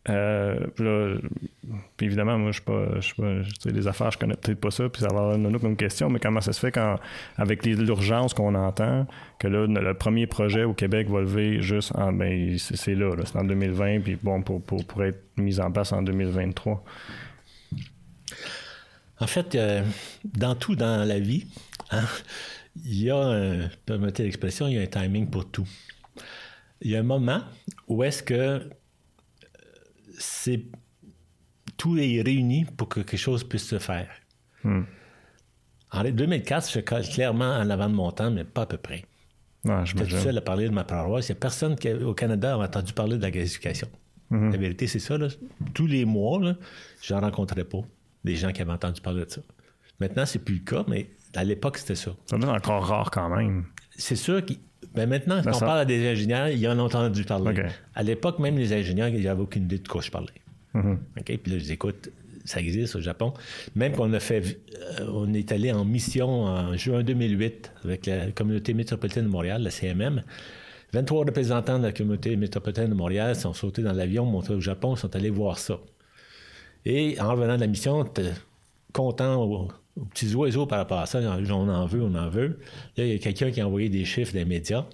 [0.10, 1.16] Euh, là,
[1.96, 4.60] puis évidemment, moi, je suis pas, je suis pas, sais, les affaires, je connais peut-être
[4.60, 6.96] pas ça, puis ça va avoir une comme question, mais comment ça se fait quand,
[7.38, 9.06] avec l'urgence qu'on entend,
[9.38, 13.24] que là, le premier projet au Québec va lever juste en, ben, c'est là, là,
[13.26, 16.84] c'est en 2020, puis bon, pour, pour, pour être mis en place en 2023.
[19.20, 19.84] En fait, euh,
[20.26, 21.46] dans tout dans la vie,
[21.92, 22.06] hein,
[22.84, 25.68] il y a, un, permettez l'expression, il y a un timing pour tout.
[26.82, 27.42] Il y a un moment
[27.88, 28.60] où est-ce que euh,
[30.18, 30.66] c'est
[31.78, 34.10] tout est réuni pour que quelque chose puisse se faire.
[34.64, 34.84] Hmm.
[35.92, 39.06] En 2004, je colle clairement en avant de mon temps, mais pas à peu près.
[39.66, 41.30] Ouais, J'étais tout seul à parler de ma paroisse.
[41.30, 43.88] Il n'y a personne qui, au Canada a entendu parler de la gasification.
[44.30, 44.52] Mhm.
[44.52, 45.18] La vérité, c'est ça.
[45.18, 45.28] là.
[45.74, 46.56] Tous les mois, là,
[47.04, 47.82] j'en rencontrais pas
[48.24, 49.42] des gens qui avaient entendu parler de ça.
[50.00, 52.12] Maintenant, c'est plus le cas, mais à l'époque, c'était ça.
[52.26, 53.66] Ça être encore rare quand même.
[53.98, 54.54] C'est sûr que
[54.94, 57.64] ben maintenant, quand Ben, on ça- parle à des ingénieurs, ils en ont entendu parler.
[57.96, 60.34] À l'époque, même les ingénieurs, ils n'avaient aucune idée de quoi je parlais.
[60.74, 61.00] Mhm.
[61.18, 61.24] OK?
[61.26, 62.10] Puis là, je dis, écoute,
[62.46, 63.34] ça existe au Japon.
[63.76, 64.60] Même qu'on a fait,
[65.00, 69.62] euh, on est allé en mission en juin 2008 avec la communauté métropolitaine de Montréal,
[69.64, 70.24] la CMM.
[70.94, 74.96] 23 représentants de la communauté métropolitaine de Montréal sont sautés dans l'avion, montés au Japon,
[74.96, 75.80] sont allés voir ça.
[76.86, 78.04] Et en revenant de la mission,
[78.92, 79.46] content
[79.96, 81.20] aux, petits oiseaux par rapport à ça.
[81.20, 82.60] On en veut, on en veut.
[82.98, 84.86] Là, il y a quelqu'un qui a envoyé des chiffres des médias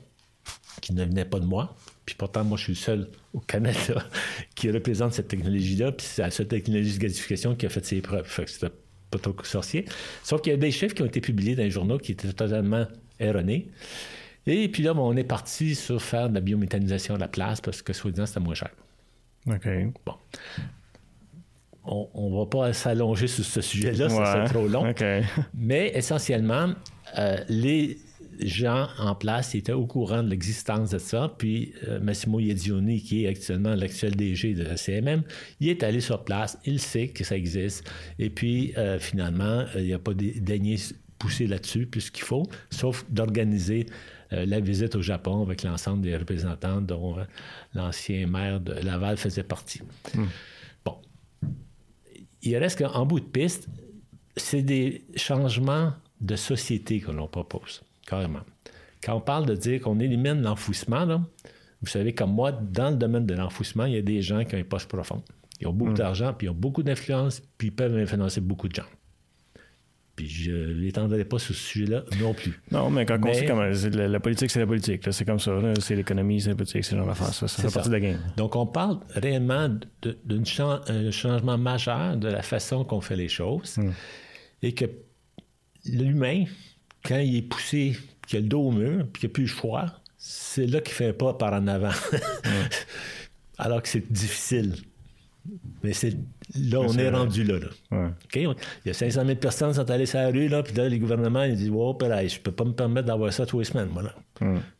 [0.81, 1.75] qui ne venaient pas de moi.
[2.05, 4.05] Puis pourtant, moi, je suis le seul au Canada
[4.55, 5.91] qui représente cette technologie-là.
[5.91, 8.25] Puis c'est la seule technologie de gasification qui a fait ses preuves.
[8.25, 8.73] Fait que c'était
[9.11, 9.85] pas trop sorcier.
[10.23, 12.31] Sauf qu'il y a des chiffres qui ont été publiés dans les journaux qui étaient
[12.31, 12.85] totalement
[13.19, 13.69] erronés.
[14.45, 17.59] Et puis là, bon, on est parti sur faire de la biométhanisation à la place
[17.59, 18.69] parce que, soi-disant, c'était moins cher.
[19.45, 19.67] OK.
[20.05, 20.13] Bon.
[21.87, 24.45] On ne va pas s'allonger sur ce sujet-là, ça Ouais.
[24.49, 24.83] trop long.
[25.53, 26.73] Mais essentiellement,
[27.17, 27.97] euh, les
[28.39, 31.33] gens en place étaient au courant de l'existence de ça.
[31.37, 35.23] Puis euh, Massimo Iedioni, qui est actuellement l'actuel DG de la CMM,
[35.59, 37.89] il est allé sur place, il sait que ça existe.
[38.19, 40.75] Et puis euh, finalement, il n'a pas daigné
[41.17, 43.87] pousser là-dessus plus qu'il faut, sauf d'organiser
[44.33, 47.15] euh, la visite au Japon avec l'ensemble des représentants dont
[47.73, 49.81] l'ancien maire de Laval faisait partie.
[50.13, 50.27] Bon,
[52.49, 53.67] il reste qu'en bout de piste,
[54.35, 58.41] c'est des changements de société que l'on propose, carrément.
[59.03, 61.21] Quand on parle de dire qu'on élimine l'enfouissement, là,
[61.81, 64.55] vous savez, comme moi, dans le domaine de l'enfouissement, il y a des gens qui
[64.55, 65.21] ont une poche profonde.
[65.59, 68.75] Ils ont beaucoup d'argent, puis ils ont beaucoup d'influence, puis ils peuvent influencer beaucoup de
[68.75, 68.83] gens.
[70.17, 72.59] Puis je ne l'étendrai pas sur ce sujet-là non plus.
[72.71, 75.05] Non, mais quand on sait comment la, la politique, c'est la politique.
[75.05, 75.11] là.
[75.13, 75.51] C'est comme ça.
[75.79, 77.27] C'est l'économie, c'est la politique, c'est genre d'affaires.
[77.33, 78.19] Ça, ça C'est fait partie de la game.
[78.35, 79.69] Donc, on parle réellement
[80.01, 83.77] d'un chan- un changement majeur de la façon qu'on fait les choses
[84.63, 84.85] et que
[85.85, 86.45] l'humain,
[87.05, 87.95] quand il est poussé,
[88.27, 89.85] qu'il a le dos au mur, puis qu'il n'a plus le choix,
[90.17, 91.91] c'est là qu'il fait un pas par en avant.
[93.59, 94.75] Alors que c'est difficile.
[95.83, 96.17] Mais c'est
[96.55, 97.59] là, on est rendu là.
[97.59, 97.67] là.
[97.91, 98.09] Ouais.
[98.35, 100.87] Il y a 500 000 personnes qui sont allées sur la rue, là, puis là,
[100.87, 103.65] les gouvernements, ils disent Oh, là, je peux pas me permettre d'avoir ça tous les
[103.65, 104.13] semaines, moi, là.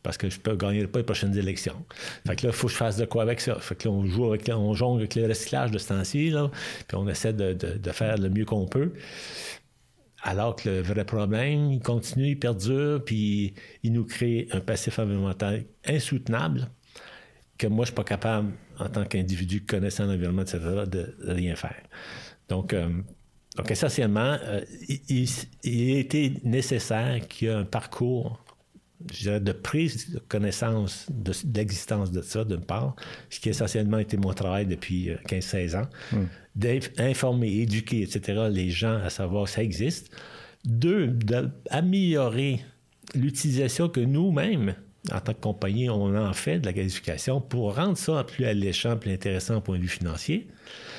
[0.03, 1.83] Parce que je peux gagner pas les prochaines élections.
[2.27, 3.55] Fait que là, il faut que je fasse de quoi avec ça.
[3.59, 6.49] Fait que là, on joue avec, on jongle avec le recyclage de ce temps-ci, là,
[6.87, 8.93] puis on essaie de, de- de faire le mieux qu'on peut.
[10.23, 13.53] Alors que le vrai problème, il continue, il perdure, puis
[13.83, 16.69] il nous crée un passif environnemental insoutenable
[17.57, 21.81] que moi, je suis pas capable, en tant qu'individu connaissant l'environnement, etc., de rien faire.
[22.49, 22.89] Donc, euh,
[23.55, 24.61] donc essentiellement, euh,
[25.09, 25.27] il,
[25.63, 28.43] il- été nécessaire qu'il y ait un parcours
[29.13, 32.95] je dirais, de prise de connaissance de, de l'existence de ça, d'une part,
[33.29, 35.87] ce qui a essentiellement été mon travail depuis euh, 15-16 ans,
[36.55, 40.09] d'informer, éduquer, etc., les gens à savoir que ça existe.
[40.65, 42.59] Deux, d'améliorer
[43.13, 44.75] l'utilisation que nous-mêmes,
[45.13, 48.97] en tant que compagnie, on en fait de la gasification pour rendre ça plus alléchant,
[48.97, 50.47] plus intéressant au point de vue financier.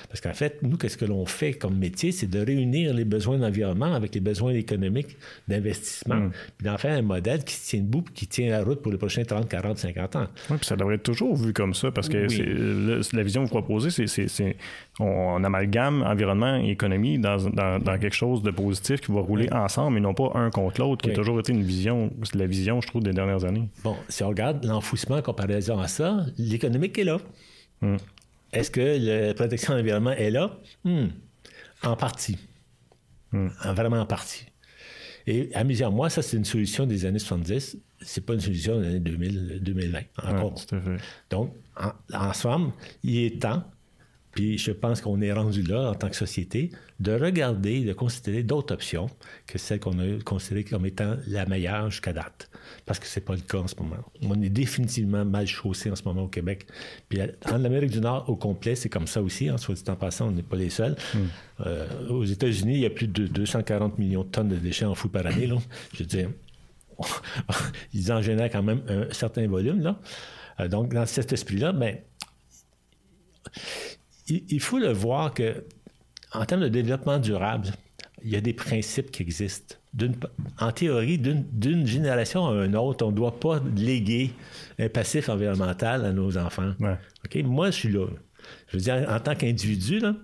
[0.09, 3.37] Parce qu'en fait, nous, qu'est-ce que l'on fait comme métier, c'est de réunir les besoins
[3.39, 5.17] d'environnement avec les besoins économiques
[5.49, 8.81] d'investissement, puis d'en faire un modèle qui se tient debout, puis qui tient la route
[8.81, 10.27] pour les prochains 30, 40, 50 ans.
[10.51, 12.37] Oui, puis ça devrait être toujours vu comme ça parce que Oui.
[12.37, 14.57] c'est- le- la vision que vous proposez, c'est,
[14.99, 19.21] on, on amalgame environnement et économie dans, dans, dans quelque chose de positif qui va
[19.21, 21.15] rouler ensemble et non pas un contre l'autre, qui Oui.
[21.15, 23.69] a toujours été une vision, la vision, je trouve, des dernières années.
[23.85, 27.19] Bon, si on regarde l'enfouissement en comparaison à ça, l'économique est là.
[28.53, 30.59] Est-ce que la protection de l'environnement est là?
[30.85, 31.07] Hmm.
[31.83, 32.39] En partie.
[33.33, 34.47] En- Vraiment en partie.
[35.27, 37.77] Et amusez-moi, ça, c'est une solution des années 70.
[38.01, 39.99] C'est pas une solution des années 2000, 2020.
[40.23, 40.55] Encore.
[40.73, 40.97] Ouais, à.
[41.29, 42.73] Donc, en, en somme,
[43.03, 43.63] il est temps,
[44.33, 46.71] puis je pense qu'on est rendu là en tant que société,
[47.01, 49.11] de regarder, de considérer d'autres options
[49.47, 52.49] que celles qu'on a considérées comme étant la meilleure jusqu'à date.
[52.87, 53.97] Parce que c'est pas le cas en ce moment.
[54.23, 56.67] On est définitivement mal chaussé en ce moment au Québec.
[57.09, 59.51] Puis en Amérique du Nord au complet, c'est comme ça aussi.
[59.51, 60.97] En soit dit en passant, on n'est pas les seuls.
[61.67, 64.95] Euh, aux États-Unis, il y a plus de 240 millions de tonnes de déchets en
[64.95, 65.47] fou par année.
[65.47, 65.57] Là.
[65.93, 66.31] Je veux dire,
[67.93, 69.81] ils en génèrent quand même un certain volume.
[69.81, 70.01] Là.
[70.61, 71.99] Euh, donc, dans cet esprit-là, ben,
[74.29, 75.65] il, il faut le voir que,
[76.33, 77.69] en termes de développement durable,
[78.23, 79.77] il y a des principes qui existent.
[80.61, 84.33] En théorie, d'une génération à une autre, on ne doit pas léguer
[84.79, 86.73] un passif environnemental à nos enfants.
[86.81, 87.43] Ouais.
[87.43, 88.07] Moi, je suis là.
[88.69, 90.15] Je veux dire, en tant qu'individu, là,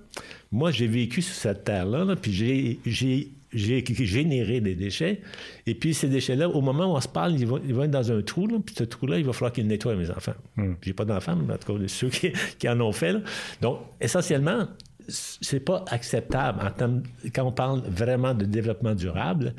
[0.52, 5.20] moi, j'ai vécu sur cette terre-là, là, puis j'ai, généré des déchets.
[5.66, 7.90] Et puis, ces déchets-là, au moment où on se parle, ils vont, ils vont être
[7.90, 10.34] dans un trou, là, puis ce trou-là, il va falloir qu'ils nettoient mes enfants.
[10.82, 13.12] J'ai pas d'enfants, mais en tout cas, ceux qui, qui en ont fait.
[13.14, 13.20] là.
[13.60, 14.68] Donc, essentiellement,
[15.08, 17.02] c'est pas acceptable en termes,
[17.34, 19.54] quand on parle vraiment de développement durable,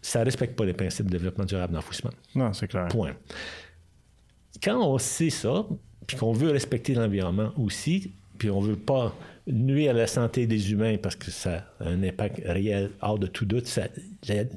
[0.00, 2.10] ça respecte pas les principes de développement durable d'enfouissement.
[2.34, 2.88] Non, c'est clair.
[2.88, 3.14] Point.
[4.62, 5.66] Quand on sait ça,
[6.06, 9.14] puis qu'on veut respecter l'environnement aussi, puis on veut pas
[9.46, 13.26] nuire à la santé des humains parce que ça a un impact réel hors de
[13.26, 13.66] tout doute.
[13.66, 13.88] Ça-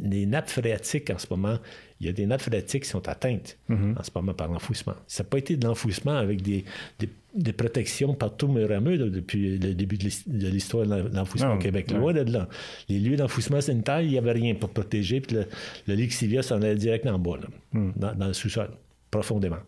[0.01, 1.57] les nappes phréatiques en ce moment,
[2.01, 3.57] il y a des nappes phréatiques qui sont atteintes
[3.97, 4.95] en ce moment par l'enfouissement.
[5.07, 6.65] Ça n'a pas été de l'enfouissement avec des,
[6.99, 10.85] des, des protections partout mur à mur là, depuis le début de l'his- de l'histoire
[10.85, 11.91] de l'enfouissement Non, au Québec.
[11.91, 12.49] Loin de là.
[12.89, 15.45] Les lieux d'enfouissement sanitaire, il n'y avait rien pour protéger, puis le,
[15.87, 17.47] le Lixivia s'en allait direct le bas, là,
[17.95, 18.69] dans, dans le sous-sol,
[19.09, 19.59] profondément.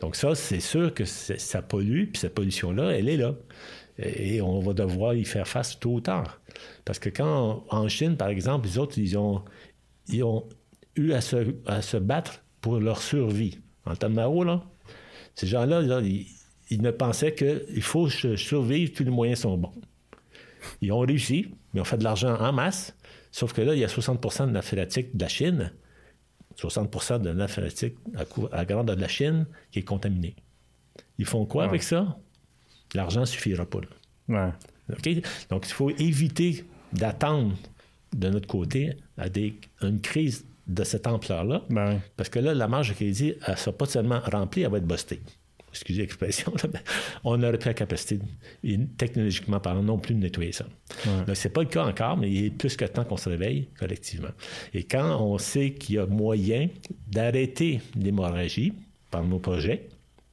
[0.00, 3.34] Donc ça, c'est sûr que c'est- ça pollue, puis cette pollution-là, elle est là.
[3.98, 6.40] Et on va devoir y faire face tôt ou tard.
[6.84, 9.42] Parce que quand, en Chine, par exemple, les autres, ils ont,
[10.08, 10.44] ils ont
[10.96, 13.58] eu à se, à se battre pour leur survie.
[13.84, 14.62] En Mao, là,
[15.34, 16.26] ces gens-là, là, ils,
[16.70, 19.72] ils ne pensaient qu'il faut survivre, tous les moyens sont bons.
[20.80, 22.96] Ils ont réussi, ils ont fait de l'argent en masse,
[23.32, 25.72] sauf que là, il y a 60% de la phélatique de la Chine,
[26.58, 28.24] 60% de la phélatique à,
[28.56, 30.36] à grandeur de la Chine qui est contaminée.
[31.18, 31.68] Ils font quoi Ouais.
[31.70, 32.18] avec ça?
[32.94, 33.80] L'argent suffira pas.
[34.28, 34.54] là.
[34.88, 34.94] Ouais.
[35.50, 37.56] Donc, il faut éviter d'attendre
[38.14, 42.68] de notre côté à des, une crise de cette ampleur-là, Ben parce que là, la
[42.68, 45.20] marge de crédit, elle ne sera pas seulement remplie, elle va être bustée.
[45.70, 46.80] Excusez l'expression, là, mais
[47.24, 48.18] on n'aurait plus la capacité,
[48.98, 50.66] technologiquement parlant, non plus de nettoyer ça.
[51.26, 53.68] Donc, c'est pas le cas encore, mais il est plus que temps qu'on se réveille
[53.78, 54.28] collectivement.
[54.74, 56.68] Et quand on sait qu'il y a moyen
[57.08, 58.74] d'arrêter l'hémorragie
[59.10, 59.88] par nos projets,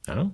[0.08, 0.30] hein,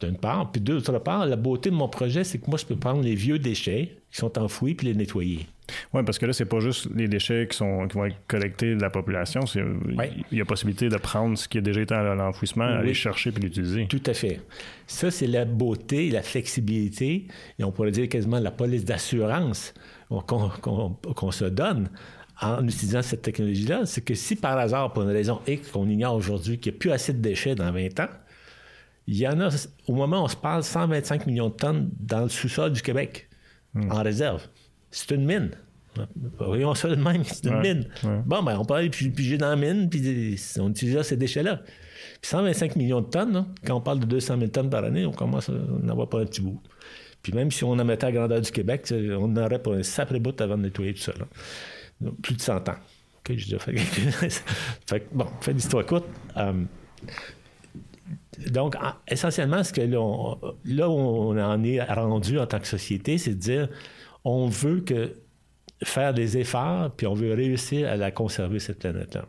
[0.00, 2.76] d'une part, puis d'autre part, la beauté de mon projet, c'est que moi, je peux
[2.76, 5.46] prendre les vieux déchets qui sont enfouis puis les nettoyer.
[5.94, 8.74] Oui, parce que là, c'est pas juste les déchets qui, sont, qui vont être collectés
[8.74, 9.40] de la population.
[9.46, 12.72] Il y a possibilité de prendre ce qui a déjà été à l'enfouissement, Oui.
[12.78, 13.86] aller chercher puis l'utiliser.
[13.88, 14.40] Tout à fait.
[14.86, 17.26] Ça, c'est la beauté, la flexibilité,
[17.58, 19.72] et on pourrait dire quasiment la police d'assurance
[20.26, 21.88] qu'on se donne
[22.40, 23.86] en utilisant cette technologie-là.
[23.86, 26.80] C'est que si par hasard, pour une raison X qu'on ignore aujourd'hui, qu'il n'y a
[26.80, 28.08] plus assez de déchets dans 20 ans,
[29.06, 29.48] il y en a,
[29.86, 33.28] au moment où on se parle, 125 millions de tonnes dans le sous-sol du Québec,
[33.90, 34.46] en réserve.
[34.96, 35.50] C'est une mine.
[36.38, 37.88] Voyons ça de même, c'est une Ouais, mine.
[38.04, 38.20] ouais.
[38.26, 41.60] Bon, ben, on peut aller pi- piger dans la mine, puis on utilise ces déchets-là.
[42.20, 45.04] Puis 125 millions de tonnes, là, quand on parle de 200 000 tonnes par année,
[45.06, 46.60] on commence à en avoir pas un petit bout.
[47.22, 49.72] Puis même si on en mettait à la grandeur du Québec, on en aurait pas
[49.74, 51.12] un sacré bout avant de nettoyer tout ça.
[51.18, 51.26] là.
[52.00, 52.72] Donc, Plus de 100 ans.
[52.72, 53.76] OK, j'ai déjà fait
[54.86, 56.06] fait que, bon, fait l'histoire courte.
[56.36, 56.52] euh,
[58.50, 62.66] donc, en- essentiellement, ce que l'on- là où on en est rendu en tant que
[62.66, 63.68] société, c'est de dire
[64.24, 65.14] on veut que
[65.82, 69.26] faire des efforts, puis on veut réussir à la conserver, cette planète-là.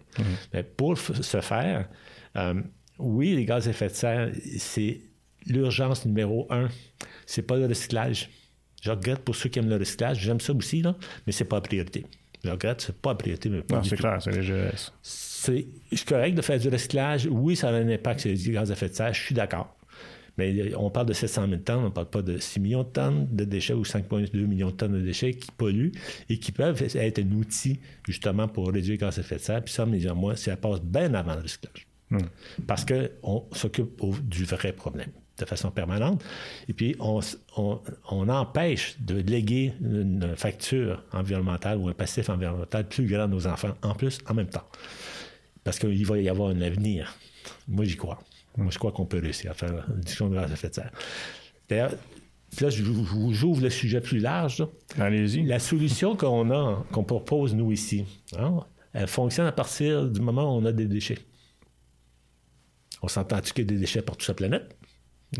[0.53, 1.89] Mais pour ce faire,
[2.37, 2.61] euh,
[2.97, 5.01] oui, les gaz à effet de serre, c'est
[5.45, 6.69] l'urgence numéro un.
[7.25, 8.29] C'est pas le recyclage.
[8.81, 10.19] Je regrette pour ceux qui aiment le recyclage.
[10.19, 12.05] J'aime ça aussi, là, mais c'est pas la priorité.
[12.43, 14.91] Je regrette, c'est pas la priorité, mais pas Non, c'est clair, c'est les GS.
[15.01, 17.27] c'est c'est correct de faire du recyclage.
[17.29, 19.74] Oui, ça a un impact sur les gaz à effet de serre, je suis d'accord.
[20.37, 22.89] Mais on parle de 700 000 tonnes, on ne parle pas de 6 millions de
[22.89, 25.93] tonnes de déchets ou 5,2 millions de tonnes de déchets qui polluent
[26.29, 29.63] et qui peuvent être un outil justement pour réduire les gaz à effet de serre.
[29.63, 31.87] Puis ça, mais moi, ça passe bien avant le recyclage.
[32.67, 36.23] Parce qu'on s'occupe du vrai problème de façon permanente.
[36.69, 37.19] Et puis, on-
[37.57, 43.45] on empêche de léguer une facture environnementale ou un passif environnemental plus grand à nos
[43.45, 44.63] enfants, en plus, en même temps.
[45.65, 47.13] Parce qu'il va y avoir un avenir.
[47.67, 48.19] Moi, j'y crois.
[48.57, 50.73] Moi, je crois qu'on peut réussir à faire une discussion de gaz à effet de
[50.75, 50.91] serre.
[51.67, 51.91] D'ailleurs,
[52.61, 54.65] là, je vous- j'ouvre le sujet plus large.
[54.97, 55.43] Allez-y.
[55.43, 58.05] La solution qu'on a, qu'on propose, nous, ici,
[58.37, 58.59] hein,
[58.93, 61.19] elle fonctionne à partir du moment où on a des déchets.
[63.01, 64.77] On s'entend-tu qu'il y a des déchets partout sur la planète?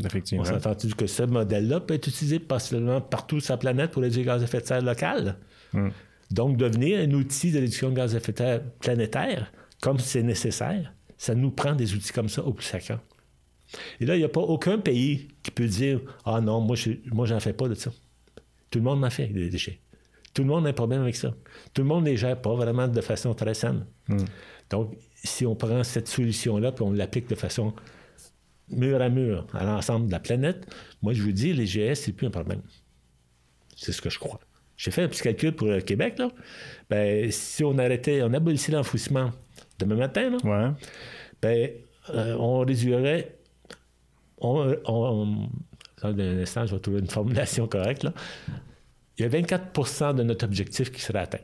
[0.03, 0.43] Effectivement.
[0.43, 4.19] On s'entend-tu que ce modèle-là peut être utilisé partiellement partout sur la planète pour réduire
[4.19, 5.37] les gaz à effet de serre local?
[6.31, 9.51] Donc, devenir un outil de réduction de gaz à effet de serre planétaire,
[9.81, 12.99] comme c'est nécessaire, ça nous prend des outils comme ça au plus sacrant.
[13.99, 16.91] Et là, il n'y a pas aucun pays qui peut dire Ah non, moi, je,
[17.11, 17.91] moi, j'en fais pas de ça.
[18.69, 19.79] Tout le monde en fait des déchets.
[20.33, 21.33] Tout le monde a un problème avec ça.
[21.73, 23.85] Tout le monde ne les gère pas vraiment de façon très saine.
[24.69, 27.73] Donc, si on prend cette solution-là puis on l'applique de façon
[28.69, 30.67] mur à mur à l'ensemble de la planète,
[31.01, 32.61] moi, je vous dis, les GS, c'est plus un problème.
[33.77, 34.39] C'est ce que je crois.
[34.75, 36.29] J'ai fait un petit calcul pour le Québec, là.
[36.89, 39.31] Ben, si on arrêtait, on abolissait l'enfouissement
[39.79, 40.71] demain matin, là, Ouais.
[41.41, 41.69] ben,
[42.11, 43.35] euh, on réduirait.
[44.39, 45.49] On, on-
[46.03, 48.03] un instant, je vais trouver une formulation correcte.
[48.03, 48.13] Là.
[49.17, 51.39] Il y a 24% de notre objectif qui serait atteint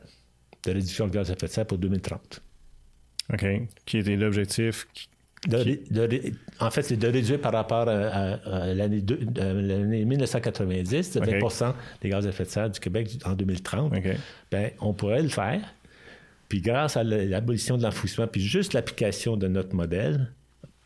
[0.64, 2.42] de réduction de gaz à effet de serre pour 2030.
[3.32, 3.44] OK.
[3.86, 4.86] Qui était l'objectif?
[6.60, 8.36] en fait, c'est de réduire par rapport à,
[8.74, 13.92] l'année 1990, de 20% des gaz à effet de serre du Québec en 2030.
[14.50, 15.60] Ben, on pourrait le faire.
[16.52, 20.34] Puis grâce à l'abolition de l'enfouissement, puis juste l'application de notre modèle,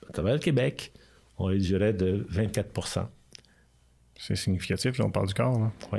[0.09, 0.93] à travers le Québec,
[1.39, 3.09] on réduirait de 24%
[4.17, 5.73] C'est significatif, là, on parle du corps.
[5.93, 5.99] Oui.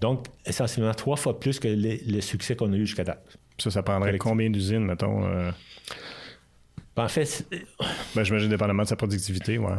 [0.00, 3.38] Donc, essentiellement, trois fois plus que le succès qu'on a eu jusqu'à date.
[3.58, 5.24] Ça, ça prendrait combien d'usines, mettons?
[5.24, 5.52] Euh?
[6.96, 7.46] Ben, en fait...
[8.16, 9.76] Ben, J'imagine dépendamment de sa productivité, ouais.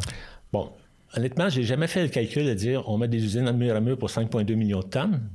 [0.54, 0.72] Bon,
[1.14, 3.80] honnêtement, j'ai jamais fait le calcul de dire on met des usines à mur à
[3.82, 5.28] mur pour 5,2 millions de tonnes.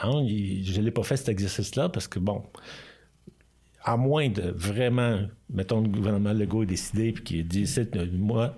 [0.00, 2.44] Hein, je ne l'ai pas fait cet exercice-là parce que, bon,
[3.84, 5.20] à moins de vraiment,
[5.50, 7.66] mettons, le gouvernement Legault ait décidé puis qu'il dit
[8.12, 8.56] moi,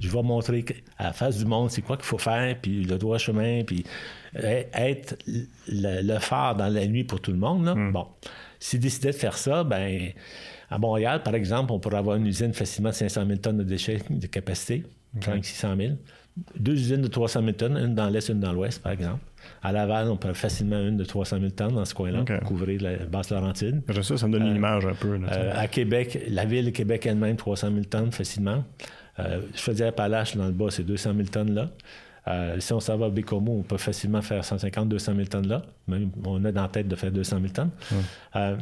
[0.00, 0.64] je vais montrer
[0.98, 3.84] à la face du monde c'est quoi qu'il faut faire, puis le droit chemin, puis
[4.34, 5.16] être
[5.68, 7.64] le, phare dans la nuit pour tout le monde.
[7.64, 7.74] Là.
[7.74, 7.92] Hmm.
[7.92, 8.06] Bon,
[8.58, 10.12] s'il décidait de faire ça, ben
[10.70, 13.62] à Montréal, par exemple, on pourrait avoir une usine facilement de 500 000 tonnes de
[13.62, 14.84] déchets de capacité,
[15.20, 15.94] 500-600 000.
[16.58, 19.20] Deux usines de 300 000 tonnes, une dans l'est, une dans l'ouest, par exemple.
[19.62, 22.82] À Laval, on peut facilement une de 300 000 tonnes dans ce coin-là pour couvrir
[22.82, 23.82] la basse Laurentide.
[24.02, 25.18] Ça, ça me donne une euh, image un peu.
[25.18, 28.64] Euh, à Québec, la ville de Québec elle-même, 300 000 tonnes facilement.
[29.18, 31.70] Euh, je faisais Palache dans le bas, c'est 200 000 tonnes là.
[32.28, 35.62] Euh, si on s'en va à Bécomo, on peut facilement faire 150-200 000 tonnes là.
[35.86, 37.70] Même, on a dans la tête de faire 200 000 tonnes.
[38.34, 38.56] Euh,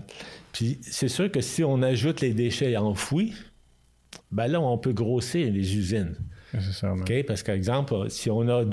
[0.53, 3.33] puis c'est sûr que si on ajoute les déchets enfouis,
[4.31, 6.15] ben là, on peut grossir les usines.
[7.01, 7.25] OK?
[7.27, 8.65] Parce qu'exemple, si on a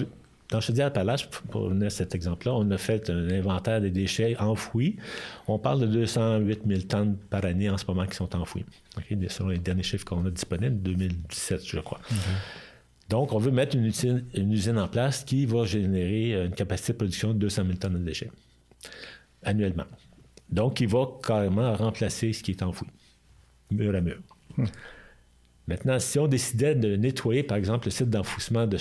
[0.52, 4.98] dans Chaudière-Appalaches, pour donner cet exemple-là, on a fait un inventaire des déchets enfouis.
[5.48, 8.66] On parle de 208 000 tonnes par année en ce moment qui sont enfouis.
[8.98, 9.18] Okay?
[9.30, 12.02] Selon les derniers chiffres qu'on a disponibles, 2017, je crois.
[13.08, 17.34] Donc, on veut mettre une usine, en place qui va générer une capacité de production
[17.34, 18.32] de 200 000 tonnes de déchets
[19.44, 19.86] annuellement.
[20.50, 22.88] Donc, il va carrément remplacer ce qui est enfoui,
[23.72, 24.18] mur à mur.
[24.58, 24.66] Hmm.
[25.68, 28.78] Maintenant, si on décidait de nettoyer, par exemple, le site d'enfouissement de,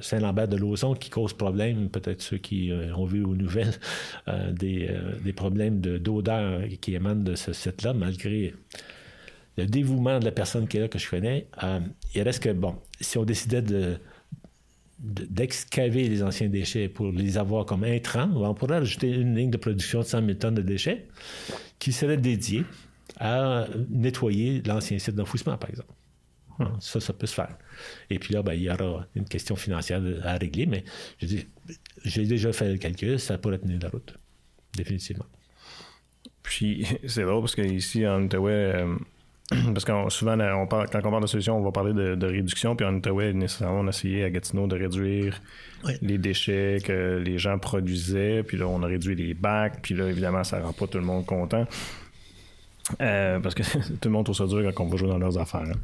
[0.00, 3.72] Saint-Lambert de Lauzon qui cause problème, peut-être ceux qui euh, ont vu aux nouvelles
[4.28, 8.54] euh, euh, des, problèmes d'odeur qui émanent de ce site-là, malgré
[9.56, 11.46] le dévouement de la personne qui est là, que je connais,
[12.14, 13.98] il reste que, bon, si on décidait de
[14.98, 19.58] d'excaver les anciens déchets pour les avoir comme intrants, on pourrait ajouter une ligne de
[19.58, 21.06] production de 100 000 tonnes de déchets
[21.78, 22.64] qui serait dédiée
[23.18, 25.92] à nettoyer l'ancien site d'enfouissement, par exemple.
[26.58, 26.80] Hmm.
[26.80, 27.56] Ça, ça peut se faire.
[28.08, 30.84] Et puis là, ben, il y aura une question financière à régler, mais
[31.20, 31.46] je dis,
[32.04, 34.16] j'ai déjà fait le calcul, ça pourrait tenir la route,
[34.74, 35.26] définitivement.
[36.42, 38.96] Puis, c'est drôle parce qu'ici, en Outaouais, euh,
[39.74, 42.74] parce que souvent, on parle, quand on parle de solution, on va parler de, réduction,
[42.74, 45.42] puis en Outaouais, nécessairement, on a essayé à Gatineau de réduire
[46.00, 50.08] les déchets que les gens produisaient, puis là, on a réduit les bacs, puis là,
[50.08, 51.66] évidemment, ça rend pas tout le monde content.
[53.00, 53.62] Euh, parce que
[54.00, 55.62] tout le monde trouve ça dur quand on va jouer dans leurs affaires.
[55.62, 55.78] Hein.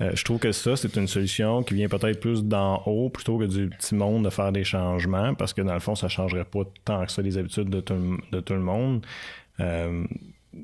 [0.00, 3.38] Euh, je trouve que ça, c'est une solution qui vient peut-être plus d'en haut plutôt
[3.38, 6.10] que du petit monde de faire des changements, parce que dans le fond, ça ne
[6.10, 9.04] changerait pas tant que ça les habitudes de tout, le monde.
[9.60, 10.04] Euh,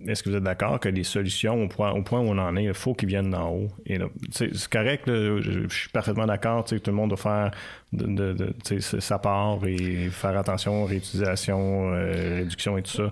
[0.07, 2.75] est-ce que vous êtes d'accord que les solutions, au point, où on en est, il
[2.75, 3.69] faut qu'ils viennent d'en haut?
[4.31, 7.51] c'est correct, je, suis parfaitement d'accord, tout le monde doit faire
[7.93, 13.11] de, sa part et faire attention, réutilisation, réduction et tout ça.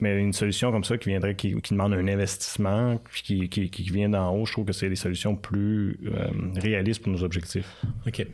[0.00, 4.32] Mais une solution comme ça qui viendrait, qui, demande un investissement, qui, qui, vient d'en
[4.32, 7.76] haut, je trouve que c'est des solutions plus euh, réalistes pour nos objectifs.
[8.06, 8.24] OK.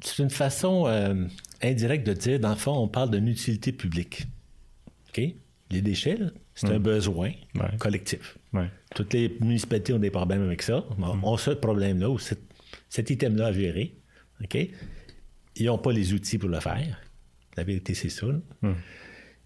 [0.00, 1.24] C'est une façon euh,
[1.62, 4.26] indirecte de dire, dans le fond, on parle d'une utilité publique.
[5.10, 5.22] OK?
[5.70, 6.18] Les déchets,
[6.54, 6.82] c'est un hmm.
[6.82, 7.32] besoin
[7.78, 8.38] collectif.
[8.94, 10.84] Toutes les municipalités ont des problèmes avec ça.
[10.96, 11.04] Hmm.
[11.22, 13.94] On a ce problème-là ou cet, item-là à gérer.
[14.42, 14.56] OK?
[15.56, 17.00] Ils n'ont pas les outils pour le faire.
[17.56, 18.26] La vérité, c'est ça.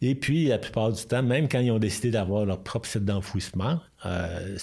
[0.05, 3.05] Et puis, la plupart du temps, même quand ils ont décidé d'avoir leur propre site
[3.05, 4.59] d'enfouissement, euh,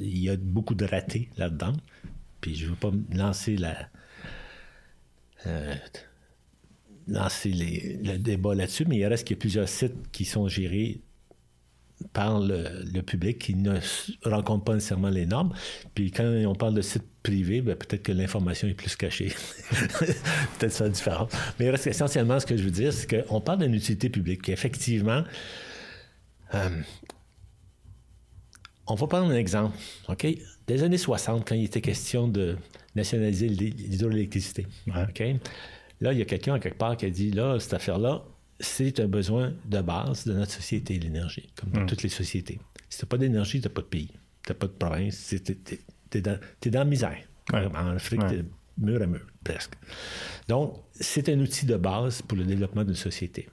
[0.00, 1.72] il y a beaucoup de ratés là-dedans.
[2.40, 3.76] Puis je ne veux pas lancer la.
[5.46, 5.74] Euh,
[7.08, 11.00] lancer le débat là-dessus, mais il reste qu'il y a plusieurs sites qui sont gérés
[12.12, 13.78] par le, public qui ne
[14.24, 15.52] rencontrent pas nécessairement les normes.
[15.94, 19.32] Puis quand on parle de sites privés, ben, peut-être que l'information est plus cachée.
[20.58, 21.28] peut-être ça différent.
[21.58, 24.48] Mais essentiellement, ce que je veux dire, c'est qu'on parle d'une utilité publique.
[24.48, 25.24] Effectivement,
[26.54, 26.82] euh,
[28.86, 29.76] on va prendre un exemple.
[30.08, 30.26] OK?
[30.66, 32.56] Des années 60, quand il était question de
[32.94, 34.66] nationaliser l'hydroélectricité.
[34.88, 35.22] OK?
[36.00, 38.24] Là, il y a quelqu'un quelque part qui a dit, là, cette affaire-là,
[38.60, 41.86] c'est un besoin de base de notre société, l'énergie, comme dans hmm.
[41.86, 42.60] toutes les sociétés.
[42.88, 44.10] Si tu n'as pas d'énergie, tu n'as pas de pays.
[44.44, 45.34] Tu n'as pas de province.
[46.12, 47.18] Tu es, dans la misère.
[47.52, 48.20] En Afrique,
[48.78, 49.72] mur à mur, presque.
[50.48, 53.48] Donc, c'est un outil de base pour le développement d'une société.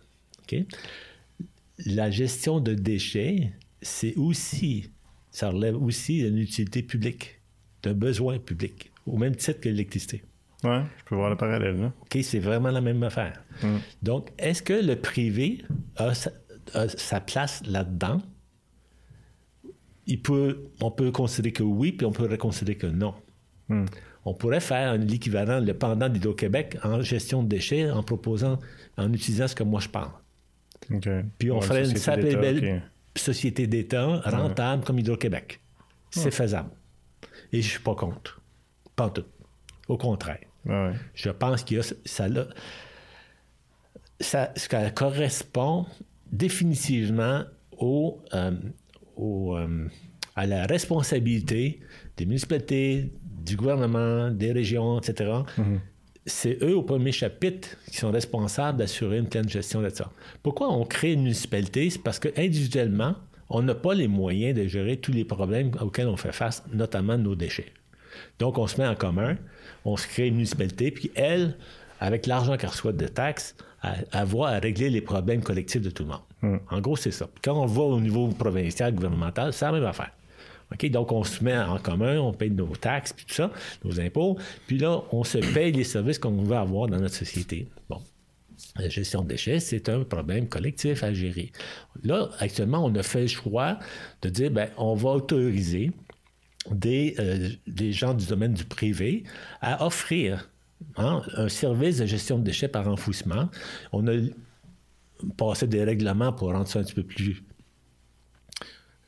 [1.86, 4.92] La gestion de déchets, c'est aussi,
[5.32, 7.42] ça relève aussi d'une utilité publique,
[7.84, 10.24] d'un besoin public, au même titre que l'électricité.
[10.64, 11.80] Oui, je peux voir le parallèle.
[11.80, 11.94] Là.
[12.02, 13.42] OK, c'est vraiment la même affaire.
[13.64, 13.78] Mm.
[14.04, 15.64] Donc, est-ce que le privé
[15.96, 16.32] a sa,
[16.74, 18.22] a sa place là-dedans?
[20.10, 23.14] Il peut, on peut considérer que oui, puis on peut considérer que non.
[23.68, 23.86] Mm.
[24.26, 28.60] On pourrait faire l'équivalent, le pendant d'Hydro-Québec en gestion de déchets en proposant,
[28.98, 30.12] en utilisant ce que moi je parle.
[31.38, 32.82] Puis on Ouais, ferait une belle
[33.16, 35.62] société d'État rentable comme Hydro-Québec.
[36.10, 36.72] C'est faisable.
[37.54, 38.42] Et je suis pas contre.
[38.96, 39.26] Pas tout.
[39.88, 40.40] Au contraire.
[41.14, 42.48] Je pense qu'il y a ça, là,
[44.20, 45.86] ça, ça correspond
[46.32, 47.44] définitivement
[47.78, 48.52] au, euh,
[49.20, 49.88] au, euh,
[50.36, 51.80] à la responsabilité
[52.18, 53.12] des municipalités,
[53.46, 55.32] du gouvernement, des régions, etc.
[56.26, 60.12] C'est eux, au premier chapitre, qui sont responsables d'assurer une pleine gestion de ça.
[60.44, 61.90] Pourquoi on crée une municipalité?
[61.90, 63.16] C'est parce qu'individuellement,
[63.50, 67.18] on n'a pas les moyens de gérer tous les problèmes auxquels on fait face, notamment
[67.18, 67.74] nos déchets.
[68.38, 69.38] Donc, on se met en commun,
[69.86, 71.58] on se crée une municipalité, puis elle,
[72.00, 75.90] avec l'argent qu'elle reçoit de taxes, elle, elle voit à régler les problèmes collectifs de
[75.90, 76.22] tout le monde.
[76.42, 77.28] En gros, c'est ça.
[77.44, 80.12] Quand on va au niveau provincial, gouvernemental, c'est la même affaire.
[80.84, 83.52] Donc, on se met en commun, on paye nos taxes, puis tout ça,
[83.84, 84.38] nos impôts,
[84.68, 87.68] puis là, on se paye les services qu'on veut avoir dans notre société.
[87.90, 88.02] Bon.
[88.78, 91.52] La gestion de déchets, c'est un problème collectif à gérer.
[92.04, 93.80] Là, actuellement, on a fait le choix
[94.22, 95.92] de dire, ben, on va autoriser
[96.70, 99.24] des, euh, gens du domaine du privé
[99.62, 100.50] à offrir
[100.98, 103.50] hein, un service de gestion de déchets par enfouissement.
[103.92, 104.14] On a
[105.38, 107.44] passé des règlements pour rendre ça un petit peu plus.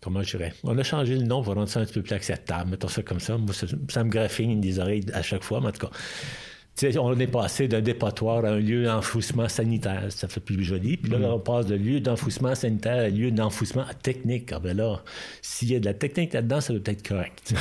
[0.01, 0.53] Comment je dirais?
[0.63, 2.71] On a changé le nom pour rendre ça un petit peu plus acceptable.
[2.71, 3.37] Mettons ça comme ça.
[3.37, 5.91] Moi, ça, ça me graffine des oreilles à chaque fois, mais en tout cas.
[6.99, 10.05] On est passé d'un dépotoir à un lieu d'enfouissement sanitaire.
[10.09, 10.97] Ça fait plus joli.
[10.97, 14.51] Puis là, on passe de lieu d'enfouissement sanitaire à lieu d'enfouissement technique.
[14.53, 15.03] Ah ben là,
[15.43, 17.53] s'il y a de la technique là-dedans, ça doit être correct.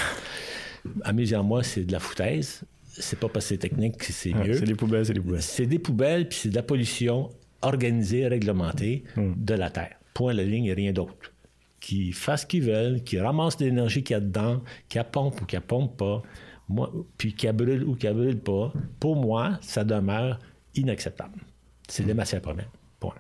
[1.03, 2.62] À mes yeux, moi, c'est de la foutaise.
[2.88, 4.55] C'est pas parce que c'est technique que c'est Ouais, mieux.
[4.55, 5.42] c'est des poubelles, c'est des poubelles.
[5.42, 7.28] C'est des poubelles, puis c'est de la pollution
[7.62, 9.96] organisée, réglementée de la Terre.
[10.14, 11.32] Point la ligne et rien d'autre.
[11.80, 15.46] Qui fassent ce qu'ils veulent, qui ramassent l'énergie qu'il y a dedans, qui pompe ou
[15.46, 16.22] qui pompe pas,
[16.68, 18.72] moi, puis qui brûle ou qui brûle pas.
[18.98, 20.38] Pour moi, ça demeure
[20.74, 21.40] inacceptable.
[21.88, 22.70] C'est des matières premières.
[23.00, 23.14] Point.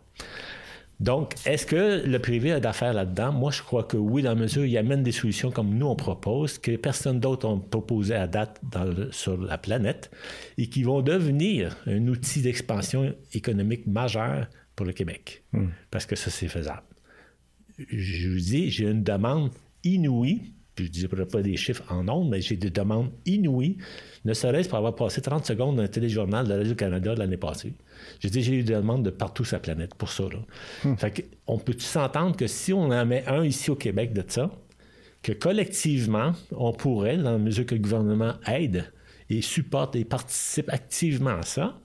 [1.00, 3.32] Donc, est-ce que le privé a d'affaires là-dedans?
[3.32, 5.86] Moi, je crois que oui, dans la mesure où il amène des solutions comme nous,
[5.86, 10.10] on propose, que personne d'autre n'a proposé à date dans le- sur la planète,
[10.58, 14.46] et qui vont devenir un outil d'expansion économique majeur
[14.76, 15.42] pour le Québec.
[15.90, 16.82] Parce que ça, c'est faisable.
[17.78, 19.50] Je vous dis, j'ai une demande
[19.84, 23.78] inouïe, puis je ne dirai pas des chiffres en nombre, mais j'ai des demandes inouïes,
[24.26, 27.72] ne serait-ce pour avoir passé 30 secondes dans un téléjournal de Radio-Canada l'année passée.
[28.20, 30.24] J'ai dit, j'ai eu des demandes de partout sur la planète pour ça.
[30.24, 30.94] Là.
[30.96, 34.22] Fait que, on peut-tu s'entendre que si on en met un ici au Québec de
[34.26, 34.50] ça,
[35.22, 38.92] que collectivement, on pourrait, dans la mesure que le gouvernement aide
[39.28, 41.78] et supporte et participe activement à ça,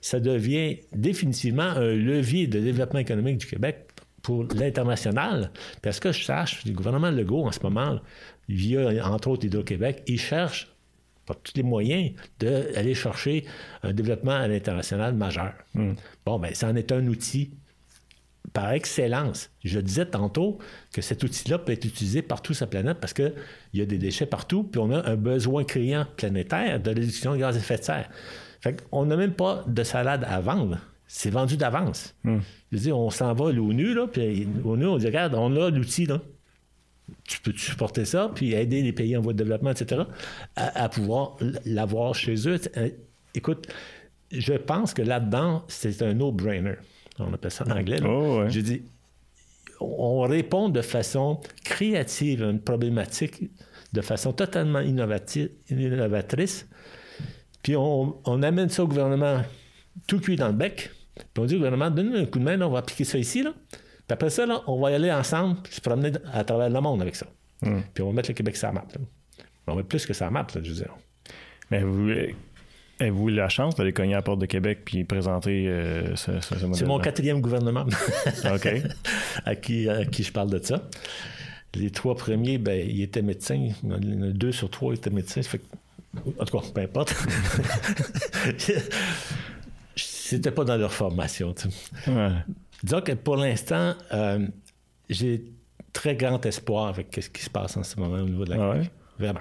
[0.00, 3.88] ça devient définitivement un levier de développement économique du Québec
[4.22, 5.50] pour l'international.
[5.82, 8.00] Parce que je sache, le gouvernement Legault, en ce moment,
[8.48, 10.74] via, entre autres, Hydro-Québec, il cherche,
[11.30, 12.10] par tous les moyens,
[12.40, 13.44] d'aller chercher
[13.84, 15.52] un développement à l'international majeur.
[16.26, 17.50] Bon, ben ça en est un outil
[18.52, 19.50] par excellence.
[19.62, 20.58] Je disais tantôt
[20.92, 23.32] que cet outil-là peut être utilisé partout sur la planète parce qu'il
[23.74, 27.38] y a des déchets partout, puis on a un besoin criant planétaire de réduction de
[27.38, 28.10] gaz à effet de serre.
[28.60, 30.78] Fait qu'on n'a même pas de salade à vendre.
[31.06, 32.16] C'est vendu d'avance.
[32.24, 35.54] Je veux dire, on s'en va à l'ONU, là, puis l'ONU, on dit, regarde, on
[35.56, 36.20] a l'outil, là.
[37.24, 40.02] Tu peux supporter ça, puis aider les pays en voie de développement, etc.,
[40.56, 42.58] à, à pouvoir l'avoir chez eux.
[42.76, 42.90] Euh,
[43.34, 43.68] Écoute,
[44.32, 46.74] je pense que là-dedans, c'est un no-brainer.
[47.18, 48.00] On appelle ça en anglais.
[48.04, 48.50] Oh, ouais.
[48.50, 48.82] Je dis,
[49.78, 53.50] on répond de façon créative à une problématique,
[53.92, 56.66] de façon totalement innovatrice,
[57.62, 59.42] puis on, on amène ça au gouvernement
[60.06, 62.60] tout cuit dans le bec, puis on dit au gouvernement, donne-nous un coup de main,
[62.62, 63.54] on va appliquer ça ici, là.
[64.10, 66.80] Puis après ça, là, on va y aller ensemble, puis se promener à travers le
[66.80, 67.26] monde avec ça.
[67.94, 68.84] Puis on va mettre le Québec sur la map.
[68.92, 69.00] là.
[69.68, 70.92] On va mettre plus que sur la map, là, je veux dire.
[71.70, 72.10] Mais vous,
[72.98, 76.40] avez-vous eu la chance d'aller cogner à la porte de Québec puis présenter euh, ce,
[76.40, 77.86] ce, C'est mon quatrième gouvernement
[79.44, 80.82] à, qui, à qui je parle de ça.
[81.74, 83.68] Les trois premiers, ben, ils étaient médecins.
[83.84, 85.40] Deux sur trois étaient médecins.
[85.42, 87.14] Ça fait que- en tout cas, peu importe.
[89.94, 91.54] C'était pas dans leur formation.
[92.06, 92.30] Ouais.
[92.82, 94.46] Disons que pour l'instant, euh,
[95.08, 95.44] j'ai
[95.92, 98.56] très grand espoir avec ce qui se passe en ce moment au niveau de la
[98.62, 98.90] Ah ouais?
[99.18, 99.40] Vraiment.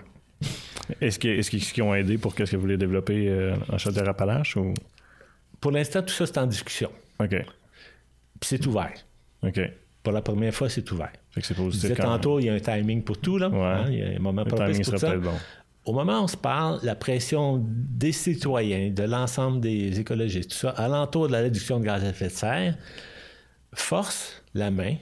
[1.02, 4.74] Est-ce qu'ils est ont aidé pour qu'est-ce que vous voulez développer euh, en Chaudière-Appalaches ou...
[5.62, 6.90] Pour l'instant, tout ça, c'est en discussion.
[7.20, 7.30] OK.
[7.30, 7.46] Puis
[8.42, 8.94] c'est ouvert.
[9.44, 9.60] OK.
[10.02, 11.12] Pour la première fois, c'est ouvert.
[11.32, 11.82] Fait que c'est Je positif.
[11.90, 12.18] disais quand même.
[12.18, 13.50] tantôt, il y a un timing pour tout, là.
[13.50, 13.58] Ouais.
[13.60, 15.08] Hein, Il y a un moment Le timing pour ça.
[15.10, 15.34] peut-être bon.
[15.86, 20.58] Au moment où on se parle, la pression des citoyens, de l'ensemble des écologistes, tout
[20.58, 22.78] ça, alentour de la réduction de gaz à effet de serre,
[23.74, 24.96] force la main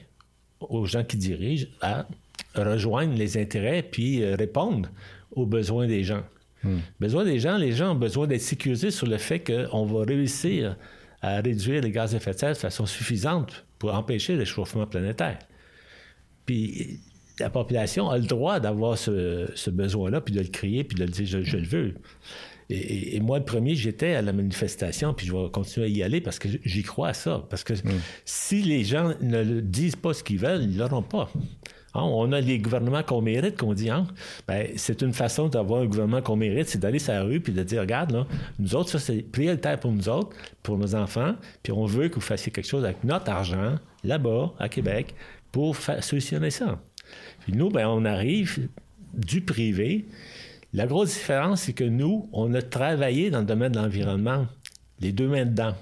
[0.60, 2.06] aux gens qui dirigent à
[2.54, 4.88] rejoindre les intérêts puis euh, répondre
[5.32, 6.22] aux besoins des gens.
[6.98, 10.76] Besoin des gens, les gens ont besoin d'être sécurisés sur le fait qu'on va réussir
[11.22, 14.86] à réduire les gaz à effet de serre de façon suffisante pour empêcher le réchauffement
[14.86, 15.38] planétaire.
[16.46, 17.00] Puis
[17.38, 21.04] la population a le droit d'avoir ce, ce besoin-là, puis de le crier, puis de
[21.04, 21.94] le dire je, je le veux.
[22.70, 25.88] Et, et- et moi, le premier, j'étais à la manifestation, puis je vais continuer à
[25.88, 27.46] y aller parce que j'y crois à ça.
[27.48, 27.74] Parce que
[28.24, 31.30] si les gens ne disent pas ce qu'ils veulent, ils ne l'auront pas.
[31.94, 33.88] Hein, on a les gouvernements qu'on mérite, qu'on dit.
[33.88, 34.06] Hein?
[34.46, 37.52] Ben, c'est une façon d'avoir un gouvernement qu'on mérite, c'est d'aller sur la rue puis
[37.54, 38.26] de dire regarde, là,
[38.58, 42.16] nous autres, ça, c'est prioritaire pour nous autres, pour nos enfants, puis on veut que
[42.16, 45.14] vous fassiez quelque chose avec notre argent, là-bas, à Québec,
[45.50, 46.78] pour solutionner ça.
[47.40, 48.68] Puis nous, ben, on arrive
[49.14, 50.04] du privé.
[50.72, 54.46] La grosse différence, c'est que nous, on a travaillé dans le domaine de l'environnement,
[55.00, 55.74] les deux mains dedans.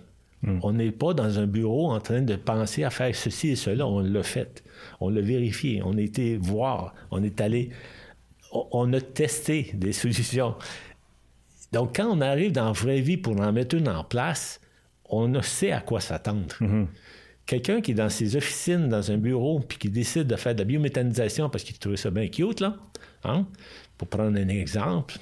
[0.62, 3.84] On n'est pas dans un bureau en train de penser à faire ceci et cela.
[3.86, 4.62] On l'a fait.
[5.00, 5.82] On l'a vérifié.
[5.84, 6.94] On a été voir.
[7.10, 7.70] On est allé.
[8.52, 10.54] on- a testé des solutions.
[11.72, 14.60] Donc, quand on arrive dans la vraie vie pour en mettre une en place,
[15.06, 16.54] on sait à quoi s'attendre.
[17.44, 20.60] Quelqu'un qui est dans ses officines, dans un bureau, puis qui décide de faire de
[20.60, 22.76] la biométhanisation parce qu'il trouvait ça bien cute, là,
[23.24, 23.46] hein,
[23.98, 25.16] pour prendre un exemple,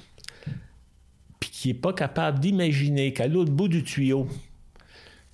[1.39, 4.27] puis qui n'est pas capable d'imaginer qu'à l'autre bout du tuyau,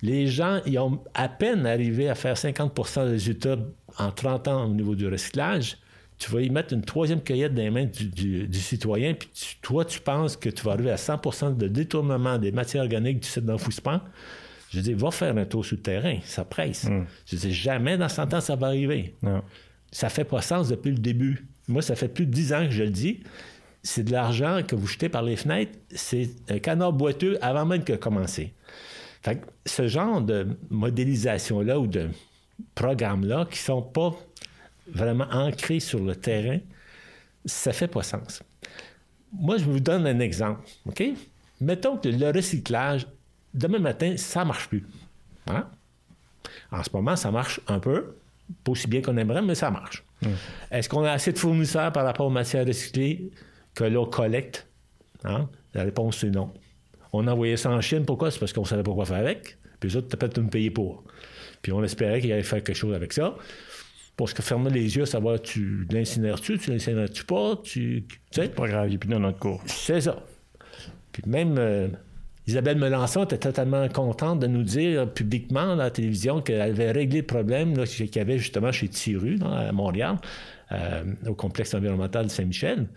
[0.02, 3.56] les gens ils ont à peine arrivé à faire 50% de résultats
[3.98, 5.78] en 30 ans au niveau du recyclage.
[6.18, 9.28] Tu vas y mettre une troisième cueillette dans les mains du, du- du citoyen, puis
[9.34, 13.20] tu- toi, tu penses que tu vas arriver à 100% de détournement des matières organiques
[13.20, 14.00] du site d'enfouissement.
[14.70, 16.86] Je dis, va faire un tour sur le terrain, ça presse.
[17.26, 19.16] Je dis, jamais dans 100 ans ça va arriver.
[19.22, 19.42] Non.
[19.90, 21.46] Ça fait pas sens depuis le début.
[21.68, 23.20] Moi, ça fait plus de 10 ans que je le dis.
[23.82, 25.78] C'est de l'argent que vous jetez par les fenêtres.
[25.94, 28.52] C'est un canard boiteux avant même que commencer.
[29.22, 32.10] Fait que ce genre de modélisation-là ou de
[32.74, 34.14] programmes-là qui sont pas
[34.88, 36.58] vraiment ancrés sur le terrain,
[37.44, 38.42] ça fait pas sens.
[39.32, 40.62] Moi, je vous donne un exemple.
[41.60, 43.06] Mettons que le recyclage,
[43.54, 44.84] demain matin, ça marche plus.
[45.46, 45.68] Hein?
[46.70, 48.16] En ce moment, ça marche un peu.
[48.64, 50.04] Pas aussi bien qu'on aimerait, mais ça marche.
[50.70, 53.30] Est-ce qu'on a assez de fournisseurs par rapport aux matières recyclées
[53.74, 54.68] que l'on collecte?
[55.24, 55.48] Hein?
[55.74, 56.52] La réponse, c'est non.
[57.12, 58.04] On envoyait ça en Chine.
[58.04, 58.30] Pourquoi?
[58.30, 59.58] C'est parce qu'on ne savait pas quoi faire avec.
[59.80, 61.04] Puis les autres, peut-être nous payer pour.
[61.60, 63.36] Puis on espérait qu'ils allaient faire quelque chose avec ça.
[64.16, 68.06] Parce que fermer les yeux, savoir tu l'incinères-tu, tu l'incinères-tu pas, tu.
[68.30, 68.48] Sais?
[68.48, 69.62] Pas grave, il est plus dans notre cours.
[69.66, 70.22] C'est ça.
[71.12, 71.88] Puis même euh,
[72.46, 77.20] Isabelle Melançon était totalement contente de nous dire publiquement à la télévision qu'elle avait réglé
[77.20, 80.16] le problème qu'il y avait justement chez Tiru, là, à Montréal,
[80.72, 82.88] euh, au complexe environnemental de Saint-Michel.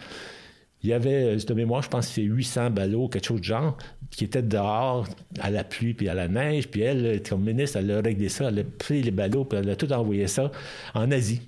[0.82, 3.78] Il y avait, de mémoire, je pense que c'est 800 ballots, quelque chose de genre,
[4.12, 5.08] qui étaient dehors
[5.40, 6.68] à la pluie puis à la neige.
[6.68, 8.50] Puis elle, comme ministre, elle a réglé ça.
[8.50, 10.52] Elle a pris les ballots puis elle a tout envoyé ça
[10.94, 11.42] en Asie.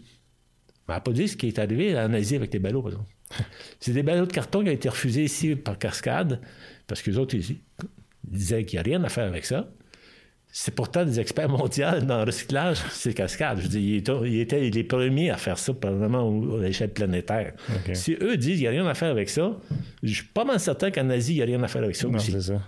[0.87, 3.11] Elle n'a pas dit ce qui est arrivé en Asie avec les ballots, par exemple.
[3.79, 6.39] C'est des ballots de carton qui ont été refusés ici par Cascade,
[6.87, 7.57] parce que les autres ils
[8.23, 9.69] disaient qu'il n'y a rien à faire avec ça.
[10.49, 13.59] C'est pourtant des experts mondiaux dans le recyclage, c'est Cascade.
[13.59, 17.53] Je dire, ils étaient, les premiers à faire ça, probablement à l'échelle planétaire.
[17.93, 19.59] Si eux disent qu'il n'y a rien à faire avec ça,
[20.01, 22.07] je suis pas mal certain qu'en Asie, il n'y a rien à faire avec ça
[22.07, 22.31] Non, aussi.
[22.31, 22.61] c'est ça.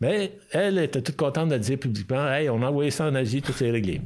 [0.00, 3.42] Mais elle était toute contente de dire publiquement Hey, on a envoyé ça en Asie,
[3.42, 4.00] tout est réglé.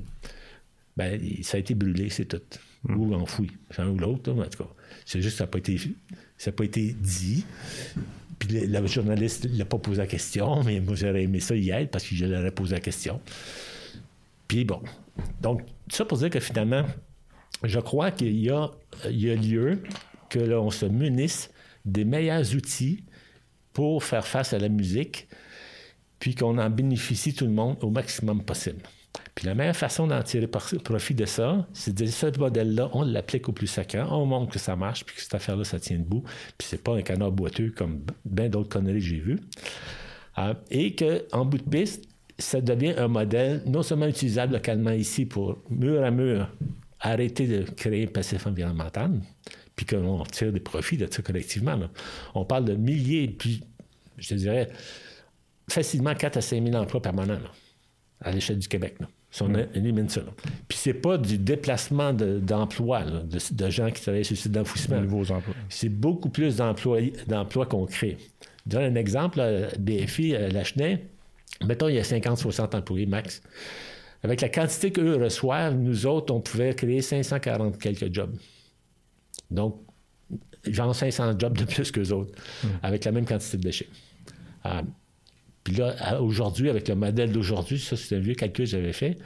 [0.96, 2.42] Ben, ça a été brûlé, c'est tout.
[2.88, 3.50] Ou enfoui.
[3.70, 4.70] C'est un ou l'autre, en tout cas.
[5.04, 7.44] C'est juste que ça n'a été, pas été dit.
[8.50, 11.90] Le, journaliste ne l'a pas posé la question, mais moi, j'aurais aimé ça y être
[11.90, 13.20] parce que je leur ai posé la question.
[14.48, 14.80] Puis bon.
[15.40, 16.84] Donc, ça pour dire que finalement,
[17.62, 18.70] je crois qu'il y a,
[19.08, 19.82] y a lieu
[20.28, 21.50] que l'on se munisse
[21.84, 23.04] des meilleurs outils
[23.72, 25.28] pour faire face à la musique,
[26.18, 28.82] puis qu'on en bénéficie tout le monde au maximum possible.
[29.34, 33.02] Puis la meilleure façon d'en tirer profit de ça, c'est de dire ce modèle-là, on
[33.02, 35.98] l'applique au plus sacrant, on montre que ça marche, puis que cette affaire-là, ça tient
[35.98, 36.22] debout,
[36.56, 39.40] puis c'est pas un canard boiteux comme bien d'autres conneries que j'ai vues.
[40.38, 42.04] Euh, et qu'en bout de piste,
[42.38, 46.48] ça devient un modèle non seulement utilisable localement ici pour mur à mur
[47.00, 49.20] arrêter de créer un passif environnemental,
[49.74, 51.78] puis qu'on tire des profits de ça collectivement.
[52.34, 53.64] On parle de milliers, puis
[54.16, 54.70] je dirais
[55.68, 57.38] facilement 4 à 5 000 emplois permanents
[58.20, 58.96] à l'échelle du Québec.
[59.00, 59.08] là.
[59.34, 60.20] Si on élimine ça.
[60.68, 65.00] Puis c'est pas du déplacement d'emplois, de, gens qui travaillent sur le site d'enfouissement.
[65.00, 65.56] Nouveaux emplois.
[65.68, 68.16] C'est beaucoup plus d'emplois qu'on crée.
[68.64, 69.42] Je donne un exemple,
[69.76, 71.08] BFI, euh, Lachenay,
[71.66, 73.42] mettons, il y a 50-60 employés max.
[74.22, 78.36] Avec la quantité qu'eux reçoivent, nous autres, on pouvait créer 540 quelques jobs.
[79.50, 79.80] Donc,
[80.62, 82.30] genre 500 jobs de plus qu'eux autres,
[82.62, 82.68] hmm.
[82.84, 83.88] avec la même quantité de déchets.
[84.62, 84.82] Ah,
[85.64, 89.16] puis là, aujourd'hui, avec le modèle d'aujourd'hui, ça c'est un vieux calcul que j'avais fait,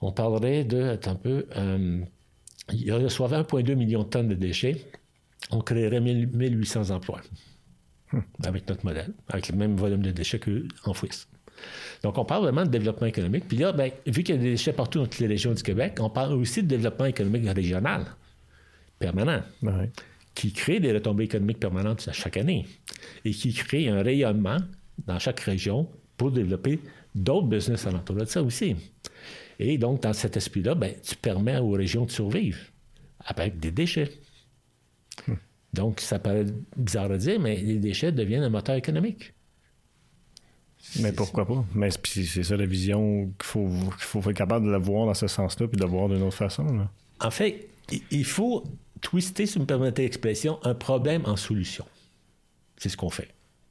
[0.00, 2.00] on parlerait de, attends un peu, euh,
[2.72, 4.76] il reçoivait 1,2 million de tonnes de déchets,
[5.50, 7.22] on créerait 1800 emplois
[8.12, 8.20] hmm.
[8.44, 10.40] avec notre modèle, avec le même volume de déchets
[10.84, 11.28] qu'enfouissent.
[12.02, 13.48] Donc, on parle vraiment de développement économique.
[13.48, 15.62] Puis là, ben, vu qu'il y a des déchets partout dans toutes les régions du
[15.62, 18.04] Québec, on parle aussi de développement économique régional,
[18.98, 19.42] permanent,
[20.34, 22.66] qui crée des retombées économiques permanentes à chaque année
[23.24, 24.58] et qui crée un rayonnement
[25.06, 26.80] dans chaque région pour développer
[27.14, 28.76] d'autres business alentour de ça aussi.
[29.58, 32.58] Et donc, dans cet esprit-là, ben, tu permets aux régions de survivre
[33.20, 34.10] avec des déchets.
[35.26, 35.34] Hmm.
[35.72, 36.46] Donc, ça paraît
[36.76, 39.34] bizarre à dire, mais les déchets deviennent un moteur économique.
[41.00, 41.64] Mais pourquoi pas?
[41.74, 43.68] Mais c'est ça la vision qu'il faut,
[43.98, 46.36] faut être capable de la voir dans ce sens-là puis de la voir d'une autre
[46.36, 46.86] façon.
[47.20, 47.68] En fait,
[48.10, 48.64] il faut
[49.00, 51.84] twister, si vous me permettez l'expression, un problème en solution.
[52.76, 53.28] C'est ce qu'on fait.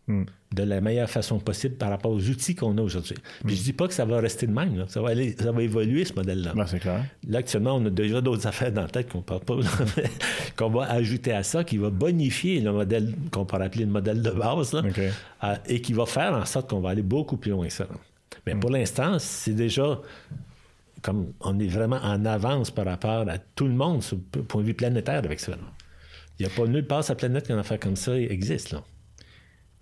[0.10, 0.24] Hmm.
[0.54, 3.18] de la meilleure façon possible par rapport aux outils qu'on a aujourd'hui.
[3.46, 4.86] Puis je dis pas que ça va rester de même.
[4.88, 6.54] Ça, va aller, ça va évoluer, ce modèle-là.
[6.56, 7.04] Ben, c'est clair.
[7.28, 9.56] Là, actuellement, on a déjà d'autres affaires dans la tête qu'on parle pas,
[10.56, 14.22] qu'on va ajouter à ça, qui va bonifier le modèle qu'on pourrait appeler le modèle
[14.22, 14.82] de base,
[15.44, 17.88] euh, et qui va faire en sorte qu'on va aller beaucoup plus loin que ça.
[18.46, 20.00] Mais pour l'instant, c'est déjà
[21.02, 24.62] comme on est vraiment en avance par rapport à tout le monde, sur le point
[24.62, 25.52] de vue planétaire avec ça.
[26.40, 28.72] Il n'y a pas nulle part sur la planète qu'une affaire comme ça existe.
[28.72, 28.84] Là.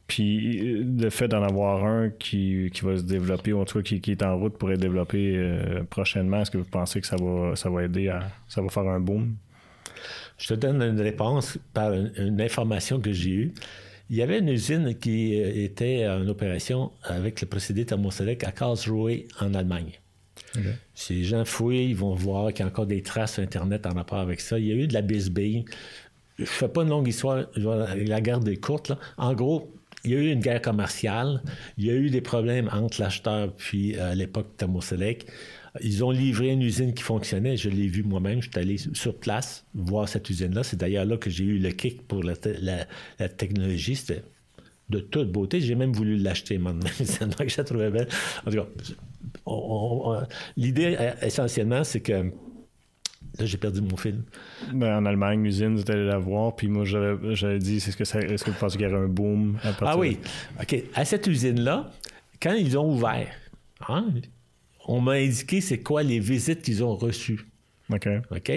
[0.07, 3.97] Puis euh, le fait d'en avoir un qui, va se développer, ou en tout cas
[3.97, 7.15] qui, est en route pour être développé euh, prochainement, est-ce que vous pensez que ça
[7.15, 8.29] va, ça va aider à.
[8.47, 9.35] ça va faire un boom?
[10.37, 13.53] Je te donne une réponse par une, information que j'ai eue.
[14.11, 18.51] Il y avait une usine qui euh, était en opération avec le procédé thermoselect à
[18.51, 19.99] Karlsruhe en Allemagne.
[20.93, 23.93] Si les gens fouillent, ils vont voir qu'il y a encore des traces Internet en
[23.93, 24.57] rapport avec ça.
[24.57, 25.65] Il y a eu de la bisbille.
[26.37, 28.87] Je ne fais pas une longue histoire, la garde est courte.
[28.87, 28.97] Là.
[29.17, 29.74] En gros,
[30.05, 31.41] il y a eu une guerre commerciale,
[31.77, 35.29] il y a eu des problèmes entre l'acheteur puis euh, l'époque Thermoselect.
[35.81, 37.57] Ils ont livré une usine qui fonctionnait.
[37.57, 38.41] Je l'ai vu moi-même.
[38.41, 40.63] Je suis allé sur place voir cette usine-là.
[40.63, 42.35] C'est d'ailleurs là que j'ai eu le kick pour la,
[43.27, 43.95] technologie.
[43.97, 44.23] C'était
[44.89, 45.59] de toute beauté.
[45.59, 46.89] J'ai même voulu l'acheter maintenant.
[46.99, 48.07] je la trouvais belle.
[48.45, 52.31] En tout cas, l'idée euh, essentiellement, c'est que
[53.39, 54.23] Là, j'ai perdu mon film.
[54.73, 58.43] Ben, en Allemagne, l'usine, vous allé la voir, puis moi, j'avais dit, est-ce que, est
[58.43, 60.19] que vous pensez qu'il y aurait un boom à Ah oui.
[60.61, 60.83] OK.
[60.93, 61.91] À cette usine-là,
[62.41, 63.33] quand ils ont ouvert,
[63.88, 64.07] hein,
[64.88, 67.45] on m'a indiqué c'est quoi les visites qu'ils ont reçues.
[67.91, 68.07] OK.
[68.31, 68.51] OK?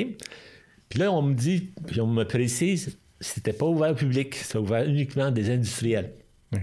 [0.88, 4.58] Puis là, on me dit, puis on me précise, c'était pas ouvert au public, c'était
[4.58, 6.12] ouvert uniquement des industriels.
[6.54, 6.62] OK.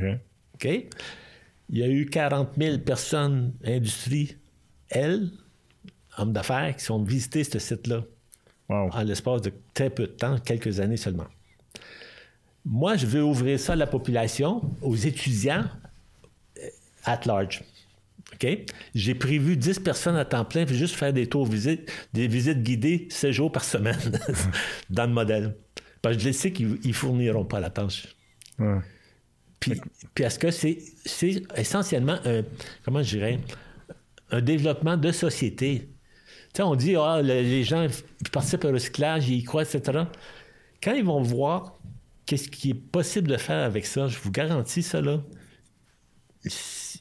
[0.55, 0.85] OK?
[1.69, 5.31] Il y a eu 40 000 personnes industrielles
[6.17, 8.03] hommes d'affaires qui sont visités ce site-là
[8.69, 11.27] en l'espace de très peu de temps, quelques années seulement.
[12.65, 15.65] Moi, je veux ouvrir ça à la population, aux étudiants
[16.57, 16.67] euh,
[17.03, 17.63] at large.
[18.95, 22.63] J'ai prévu 10 personnes à temps plein, puis juste faire des tours visites, des visites
[22.63, 24.19] guidées 7 jours par semaine
[24.89, 25.55] dans le modèle.
[26.01, 28.15] Parce que je sais qu'ils ne fourniront pas la tâche.
[29.59, 29.79] Puis,
[30.13, 32.41] puis est-ce que c'est, c'est essentiellement un,
[32.83, 33.39] comment je dirais,
[34.31, 35.87] un développement de société
[36.63, 37.87] on dit, ah, les gens
[38.31, 40.03] participent au recyclage, ils y croient, etc.
[40.83, 41.79] Quand ils vont voir
[42.25, 45.21] qu'est-ce qui est possible de faire avec ça, je vous garantis ça, là,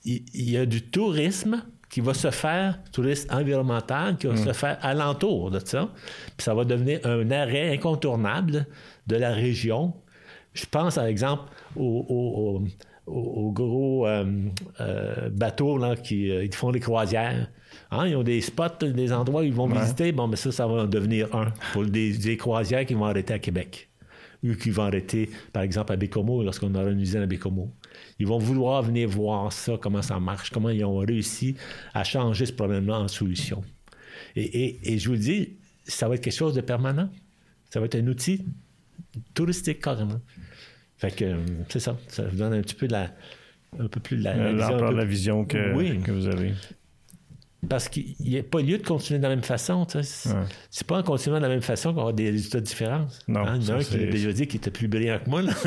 [0.05, 1.63] il y a du tourisme
[1.95, 4.55] qui va se faire, tourisme environnemental, qui va se mm.
[4.55, 5.91] faire alentour de ça.
[6.37, 8.67] Puis ça va devenir un arrêt incontournable
[9.07, 9.95] de la région.
[10.55, 11.45] Je pense, par exemple,
[11.77, 12.61] aux,
[13.07, 14.25] gros euh,
[14.81, 17.49] euh, bateaux là, qui euh, font des croisières.
[17.95, 20.11] Hein, ils ont des spots, des endroits où ils vont visiter.
[20.13, 23.39] Bon, mais ça, ça va en devenir un pour des, croisières qui vont arrêter à
[23.39, 23.89] Québec
[24.43, 27.73] ou qui vont arrêter, par exemple, à Bécomo, lorsqu'on aura une usine à Bécomo.
[28.19, 31.57] Ils vont vouloir venir voir ça, comment ça marche, comment ils ont réussi
[31.95, 33.63] à changer ce problème-là en solution.
[34.37, 37.09] Et, je vous le dis, ça va être quelque chose de permanent.
[37.71, 38.45] Ça va être un outil
[39.33, 40.21] touristique carrément.
[40.99, 41.37] Fait que
[41.69, 41.97] c'est ça.
[42.09, 43.11] Ça vous donne un petit peu de la,
[43.79, 46.53] un peu plus de la, la vision, la vision que, que vous avez.
[47.69, 49.87] Parce qu'il n'y a pas lieu de continuer de la même façon.
[49.89, 53.07] C'est pas en continuant de la même façon qu'on va avoir des résultats différents.
[53.29, 55.19] Non, hein, il y en a un qui a déjà dit qu'il était plus brillant
[55.25, 55.43] que moi.
[55.43, 55.53] Là.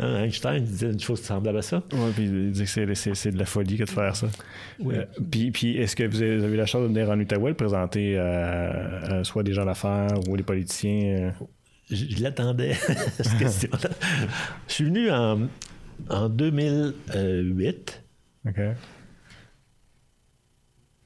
[0.00, 1.82] Hein, Einstein disait une chose semblable à ça.
[1.92, 4.26] Oui, puis il dit que c'est de la folie que de faire ça.
[4.84, 8.18] Euh, puis, puis est-ce que vous avez, eu la chance de venir en Outaouais présenter
[8.18, 11.00] euh, soit des gens d'affaires ou des politiciens?
[11.02, 11.30] Euh?
[11.90, 12.74] Je, l'attendais,
[13.20, 13.90] cette question-là.
[14.68, 15.48] Je suis venu en,
[16.08, 18.02] en 2008.
[18.46, 18.60] OK.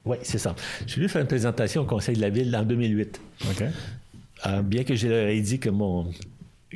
[0.09, 0.55] Oui, c'est ça.
[0.87, 3.21] Je venu faire une présentation au Conseil de la Ville en 2008.
[3.47, 3.63] OK.
[4.47, 6.11] Euh, bien que j'ai dit que mon,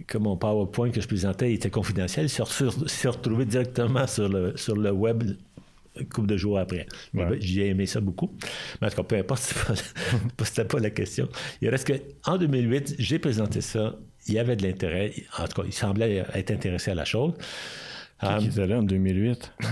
[0.05, 4.75] que mon PowerPoint que je présentais était confidentiel, il s'est retrouvé directement sur le, sur
[4.75, 5.23] le web
[6.13, 6.85] couple de jours après.
[7.39, 8.31] J'ai aimé ça beaucoup.
[8.79, 9.41] Mais en tout cas, peu importe,
[10.43, 11.27] c'était pas, pas la question.
[11.59, 11.93] Il reste que
[12.29, 13.95] en 2008, j'ai présenté ça.
[14.27, 15.11] Il y avait de l'intérêt.
[15.39, 17.33] En tout cas, il semblait être intéressé à la chose.
[18.19, 19.53] Qui um, était là en 2008?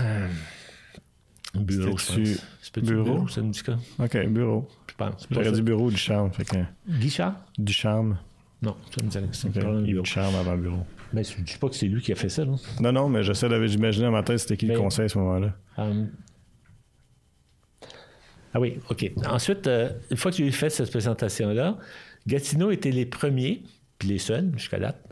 [1.54, 2.82] Bureau, je pense.
[2.82, 3.04] bureau?
[3.04, 3.28] bureau?
[3.28, 3.76] Ça me dit quoi?
[3.98, 4.68] OK, bureau.
[4.88, 5.26] Je pense.
[5.30, 6.32] J'aurais dit bureau du charme.
[6.32, 6.56] Fait que...
[6.88, 7.34] Guichard?
[7.58, 8.18] Du charme.
[8.62, 9.28] Non, ça me dit rien.
[9.28, 9.90] Okay.
[9.90, 10.86] Il du charme avant bureau.
[11.12, 12.44] Mais je ne dis pas que c'est lui qui a fait ça.
[12.44, 15.18] Non, non, non mais j'essaie d'imaginer dans ma tête c'était qui le conseil à ce
[15.18, 15.52] moment-là.
[15.76, 16.08] Um...
[18.54, 19.10] Ah oui, OK.
[19.26, 21.78] Ensuite, euh, une fois que tu as fait cette présentation-là,
[22.26, 23.62] Gatineau était les premiers,
[23.98, 25.02] puis les seuls jusqu'à date,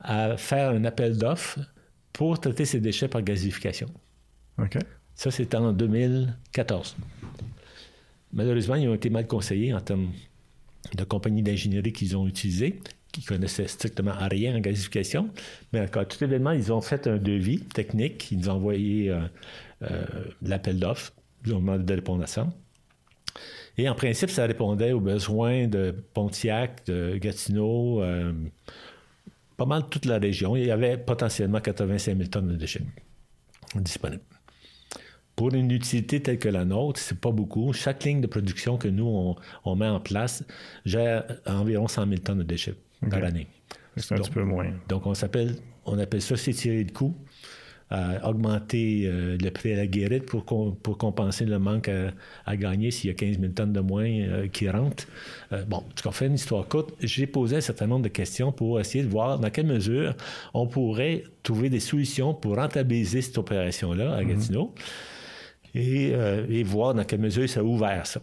[0.00, 1.60] à faire un appel d'offres
[2.12, 3.88] pour traiter ses déchets par gazification.
[4.58, 4.78] OK.
[5.18, 6.96] Ça, c'était en 2014.
[8.32, 10.12] Malheureusement, ils ont été mal conseillés en termes
[10.94, 12.78] de compagnies d'ingénierie qu'ils ont utilisées,
[13.10, 15.30] qui connaissaient strictement rien en gazification.
[15.72, 18.30] Mais à tout événement, ils ont fait un devis technique.
[18.30, 19.22] Ils nous ont envoyé euh,
[19.82, 20.04] euh,
[20.40, 21.12] l'appel d'offres.
[21.44, 22.46] Ils ont demandé de répondre à ça.
[23.76, 28.32] Et en principe, ça répondait aux besoins de Pontiac, de Gatineau, euh,
[29.56, 30.54] pas mal toute la région.
[30.54, 32.84] Il y avait potentiellement 85 000 tonnes de déchets
[33.74, 34.22] disponibles.
[35.38, 37.72] Pour une utilité telle que la nôtre, c'est pas beaucoup.
[37.72, 40.42] Chaque ligne de production que nous, on, met en place
[40.84, 42.74] gère environ 100 000 tonnes de déchets
[43.08, 43.46] par année.
[43.96, 44.66] C'est un petit peu moins.
[44.88, 45.54] Donc, on, s'appelle,
[45.86, 47.14] on appelle ça s'étirer le coût.
[47.92, 51.88] Euh, augmenter euh, le prix à la guérite pour, pour compenser le manque
[52.44, 55.06] à, gagner s'il y a 15 000 tonnes de moins euh, qui rentrent.
[55.68, 56.92] bon, tu cas, fait une histoire courte.
[57.00, 60.14] J'ai posé un certain nombre de questions pour essayer de voir dans quelle mesure
[60.52, 64.32] on pourrait trouver des solutions pour rentabiliser cette opération-là à mhm.
[65.78, 68.20] Euh, et, voir dans quelle mesure ça a ouvert ça.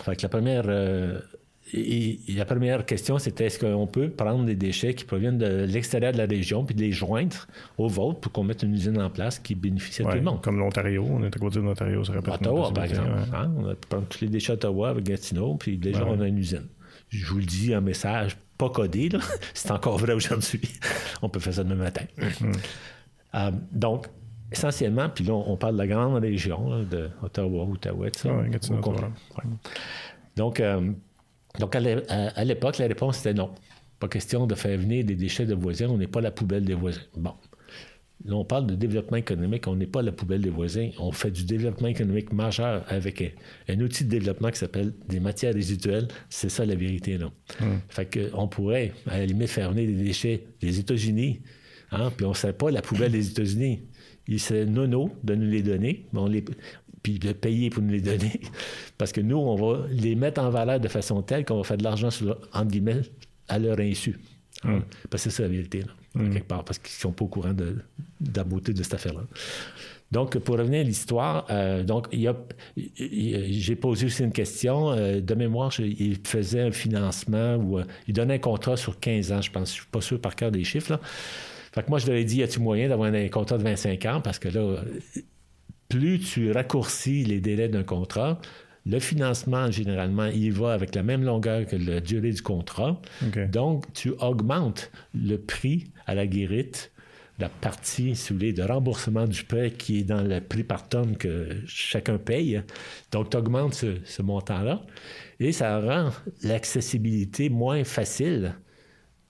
[0.00, 1.18] Fait que la première, euh,
[1.72, 6.18] la première question, c'était est-ce qu'on peut prendre des déchets qui proviennent de l'extérieur de
[6.18, 7.46] la région puis de les joindre
[7.78, 10.42] au vôtre pour qu'on mette une usine en place qui bénéficie à tout le monde?
[10.42, 12.34] Comme l'Ontario, on est à côté de l'Ontario, ça répète.
[12.34, 13.10] Ottawa, par exemple.
[13.32, 13.52] Hein?
[13.56, 16.66] On a prendre tous les déchets d'Ottawa avec Gatineau, puis déjà, on a une usine.
[17.08, 19.10] Je vous le dis en message pas codé,
[19.54, 20.60] c'est encore vrai aujourd'hui.
[21.22, 22.04] on peut faire ça demain matin.
[22.18, 22.56] Mm-hmm.
[23.34, 24.06] Euh, donc,
[24.52, 28.30] essentiellement, puis là, on parle de la grande région, de Ottawa, Outaouais, ça.
[30.36, 30.92] Donc, euh,
[31.58, 33.50] donc à l'époque, la réponse était non.
[33.98, 36.74] Pas question de faire venir des déchets de voisins, on n'est pas la poubelle des
[36.74, 37.00] voisins.
[37.16, 37.32] Bon.
[38.24, 41.30] Là, on parle de développement économique, on n'est pas la poubelle des voisins, on fait
[41.30, 43.22] du développement économique majeur avec
[43.68, 46.08] un, outil de développement qui s'appelle des matières résiduelles.
[46.28, 47.30] C'est ça la vérité, là.
[47.60, 47.80] Hum.
[47.88, 51.40] Fait qu'on pourrait, à la limite, faire venir des déchets des États-Unis,
[51.92, 53.82] hein, puis on ne serait pas la poubelle des États-Unis
[54.28, 56.44] il serait nono de nous les donner, on les,
[57.02, 58.40] puis de payer pour nous les donner,
[58.98, 61.76] parce que nous, on va les mettre en valeur de façon telle qu'on va faire
[61.76, 62.08] de l'argent,
[62.52, 63.02] entre guillemets,
[63.48, 64.18] à leur insu.
[64.64, 64.82] Hum.
[65.10, 66.32] Parce que c'est ça la vérité, là, hum.
[66.32, 67.76] quelque part, parce qu'ils ne sont pas au courant de,
[68.34, 69.22] la beauté de cette affaire-là.
[70.12, 72.08] Donc, pour revenir à l'histoire, euh, donc
[72.76, 74.92] j'ai posé aussi une question.
[74.92, 79.32] Euh, de mémoire, il faisait un financement ou euh, il donnait un contrat sur 15
[79.32, 79.68] ans, je pense.
[79.70, 80.92] Je ne suis pas sûr par cœur des chiffres.
[80.92, 81.00] Là.
[81.76, 84.04] Fait que moi, je leur ai dit, y a-t-il moyen d'avoir un contrat de 25
[84.06, 84.20] ans?
[84.22, 84.82] Parce que là,
[85.90, 88.40] plus tu raccourcis les délais d'un contrat,
[88.86, 92.98] le financement, généralement, il va avec la même longueur que la durée du contrat.
[93.52, 96.92] Donc, tu augmentes le prix à la guérite,
[97.38, 100.88] la partie, si vous voulez, de remboursement du prêt qui est dans le prix par
[100.88, 102.62] tonne que chacun paye.
[103.12, 104.80] Donc, tu augmentes ce, ce montant-là
[105.40, 106.10] et ça rend
[106.42, 108.54] l'accessibilité moins facile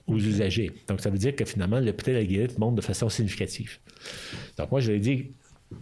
[0.07, 0.71] aux usagers.
[0.87, 3.77] Donc, ça veut dire que finalement, le prix de la guérite monte de façon significative.
[4.57, 5.31] Donc, moi, je lui ai dit,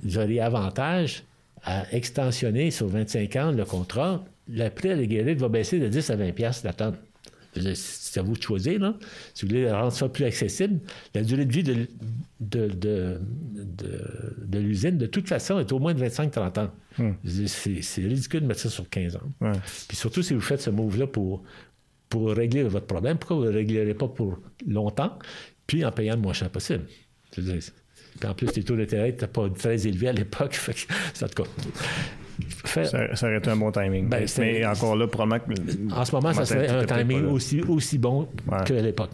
[0.05, 1.23] j'aurais avantage
[1.63, 4.23] à extensionner sur 25 ans le contrat.
[4.47, 6.95] Le prix de la guérite va baisser de 10 à 20 pièces la tonne.
[7.73, 8.79] C'est à vous de choisir.
[8.79, 8.95] Là.
[9.33, 10.79] Si vous voulez rendre ça plus accessible,
[11.13, 11.87] la durée de vie de,
[12.41, 13.21] de, de,
[14.45, 16.71] de, l'usine, de toute façon, est au moins de 25-30 ans.
[16.97, 17.11] Hmm.
[17.23, 19.53] C'est ridicule de mettre ça sur 15 ans.
[19.87, 21.43] Puis surtout si vous faites ce move-là pour
[22.15, 23.17] pour régler votre problème.
[23.17, 25.19] Pourquoi vous ne le réglerez pas pour longtemps,
[25.67, 26.85] puis en payant le moins cher possible?
[27.31, 27.43] Puis
[28.25, 30.57] en plus, les taux d'intérêt n'étaient pas très élevés à l'époque.
[31.13, 31.43] ça te
[32.63, 32.87] faire...
[32.87, 34.07] Ça, ça, aurait été un bon timing.
[34.07, 35.93] Ben, mais, encore là, probablement que...
[35.93, 38.57] En ce moment, ça serait un timing aussi, aussi bon Ouais.
[38.65, 39.11] qu'à l'époque.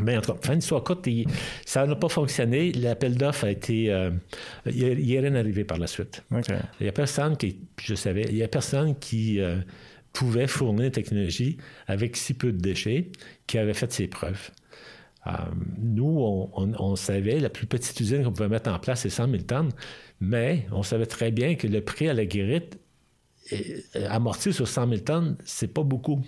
[0.00, 1.26] Mais en tout cas, fin d'histoire courte, il-
[1.64, 2.72] ça n'a pas fonctionné.
[2.72, 3.92] L'appel d'offres a été.
[3.92, 4.10] euh,
[4.66, 6.24] il n'y a rien arrivé par la suite.
[6.32, 9.56] Il n'y a personne qui, je savais, il y a personne qui euh,
[10.18, 13.10] pouvait fournir une technologie avec si peu de déchets
[13.46, 14.50] qui avait fait ses preuves.
[15.26, 15.30] Euh,
[15.78, 19.10] nous, on, on- on savait, la plus petite usine qu'on pouvait mettre en place, c'est
[19.10, 19.70] 100 000 tonnes,
[20.20, 22.78] mais on savait très bien que le prix à la guérite,
[24.08, 26.20] amorti sur 100 000 tonnes, c'est pas beaucoup.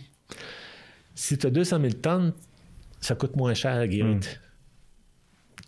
[1.15, 2.33] Si tu as 200 000 tonnes,
[3.01, 4.41] ça coûte moins cher à la guérite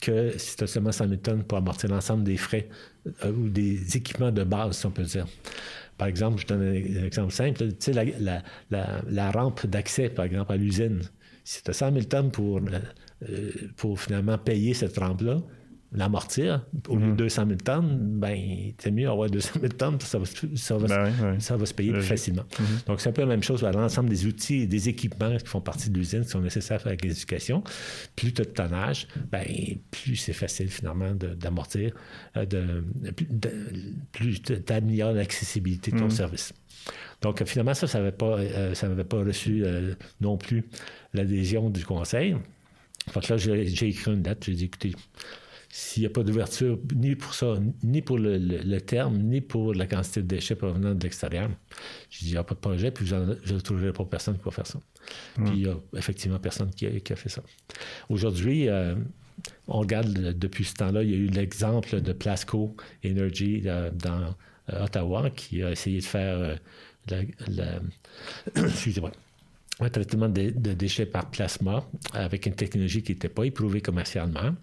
[0.00, 2.68] que si tu as seulement 100 000 tonnes pour amortir l'ensemble des frais
[3.24, 5.26] euh, ou des équipements de base, si on peut dire.
[6.02, 7.58] Par exemple, je donne un exemple simple.
[7.78, 8.16] Tu sais,
[8.72, 11.02] la, rampe d'accès, par exemple, à l'usine.
[11.44, 12.32] Si tu as 100 000 tonnes
[13.30, 15.40] euh, pour finalement payer cette rampe-là,
[15.94, 20.18] l'amortir, au lieu de 200 000 tonnes, ben, c'est mieux avoir 200 000 tonnes, ça
[20.18, 21.40] va, se- ça va, Ben oui, oui.
[21.40, 22.44] ça va se payer plus facilement.
[22.86, 25.46] Donc, c'est un peu la même chose à l'ensemble des outils et des équipements qui
[25.46, 27.62] font partie de l'usine, qui sont nécessaires avec l'éducation.
[28.16, 29.44] Plus tu as de tonnage, ben,
[29.90, 31.92] plus c'est facile finalement d'amortir,
[32.36, 33.52] euh, de, plus- de-
[34.12, 36.52] plus tu améliores l'accessibilité de ton service.
[37.20, 40.64] Donc, euh, finalement, ça, ça n'avait pas, euh, n'avait pas reçu euh, non plus
[41.14, 42.34] l'adhésion du conseil.
[43.10, 44.92] Fait que là, j'ai écrit une lettre, j'ai dit, écoutez,
[45.74, 49.40] s'il n'y a pas d'ouverture ni pour ça, ni pour le, le- le terme, ni
[49.40, 51.48] pour la quantité de déchets provenant de l'extérieur,
[52.10, 54.44] j'ai dit, il n'y a pas de projet, puis je ne trouverai pas personne qui
[54.44, 54.78] va faire ça.
[55.34, 57.42] Puis il n'y a effectivement personne qui a, qui a fait ça.
[58.10, 58.94] Aujourd'hui, euh,
[59.66, 63.90] on regarde le- depuis ce temps-là, il y a eu l'exemple de Plasco Energy euh,
[63.92, 64.34] dans
[64.72, 66.56] euh, Ottawa qui a essayé de faire euh,
[67.08, 67.80] la- la-
[68.66, 69.10] excusez-moi,
[69.80, 74.54] un traitement de, déchets par plasma avec une technologie qui n'était pas éprouvée commercialement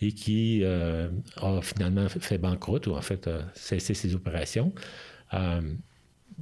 [0.00, 4.72] et qui euh, a finalement fait banqueroute ou en fait a cessé ses opérations.
[5.34, 5.62] Euh,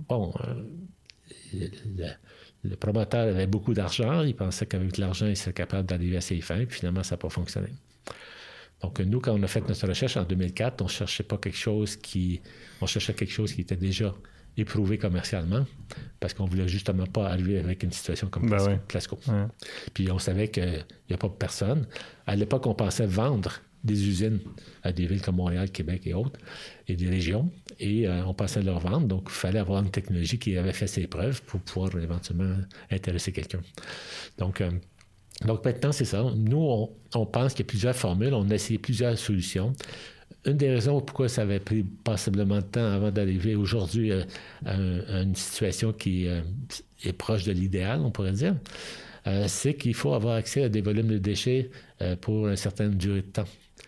[0.08, 0.54] bon, euh,
[1.54, 2.08] le,
[2.64, 6.40] le promoteur avait beaucoup d'argent, il pensait qu'avec l'argent, il serait capable d'arriver à ses
[6.40, 7.68] fins, puis finalement, ça n'a pas fonctionné.
[8.82, 11.96] Donc, nous, quand on a fait notre recherche en 2004, on cherchait pas quelque chose
[11.96, 12.40] qui.
[12.80, 14.14] On cherchait quelque chose qui était déjà
[14.56, 15.66] éprouvé commercialement,
[16.20, 18.74] parce qu'on voulait justement pas arriver avec une situation comme Ben oui.
[19.94, 21.86] Puis on savait qu'il n'y a pas personne.
[22.26, 24.40] À l'époque, on pensait vendre des usines
[24.82, 26.40] à des villes comme Montréal, Québec et autres,
[26.88, 29.06] et des régions, et euh, on pensait leur vendre.
[29.06, 32.56] Donc, il fallait avoir une technologie qui avait fait ses preuves pour pouvoir éventuellement
[32.90, 33.60] intéresser quelqu'un.
[34.38, 34.70] Donc, euh,
[35.44, 36.24] donc maintenant, c'est ça.
[36.34, 38.34] Nous, on, on pense qu'il y a plusieurs formules.
[38.34, 39.72] On a essayé plusieurs solutions.
[40.46, 44.24] Une des raisons pourquoi ça avait pris passablement de temps avant d'arriver aujourd'hui à,
[44.64, 46.40] un- à une situation qui euh,
[47.04, 48.54] est proche de l'idéal, on pourrait dire,
[49.26, 51.70] euh, c'est qu'il faut avoir accès à des volumes de déchets
[52.00, 53.44] euh, pour une certaine durée de temps.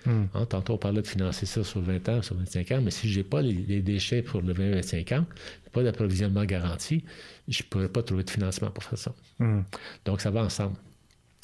[0.07, 3.09] Hein, tantôt, on parlait de financer ça sur 20 ans, sur 25 ans, mais si
[3.11, 5.27] je n'ai pas les, les déchets pour le 20-25 ans,
[5.73, 7.05] pas d'approvisionnement garanti,
[7.47, 9.15] je ne pourrais pas trouver de financement pour faire ça.
[9.39, 9.63] Hmm.
[10.07, 10.77] Donc, ça va ensemble.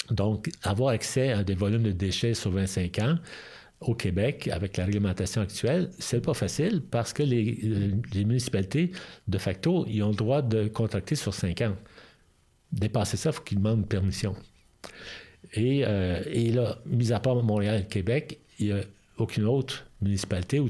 [0.09, 3.17] Donc, avoir accès à des volumes de déchets sur 25 ans
[3.81, 8.91] au Québec, avec la réglementation actuelle, c'est pas facile parce que les, euh, municipalités,
[9.27, 11.75] de facto, ils ont le droit de contracter sur 5 ans.
[12.71, 14.35] Dépasser ça, il faut qu'ils demandent une permission.
[15.53, 18.81] Et, euh, et là, mis à part Montréal et Québec, il n'y a
[19.17, 20.69] aucune autre municipalité, ou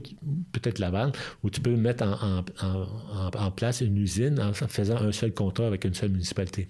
[0.52, 1.11] peut-être Laval,
[1.44, 5.94] où tu peux mettre en place une usine en faisant un seul contrat avec une
[5.94, 6.69] seule municipalité.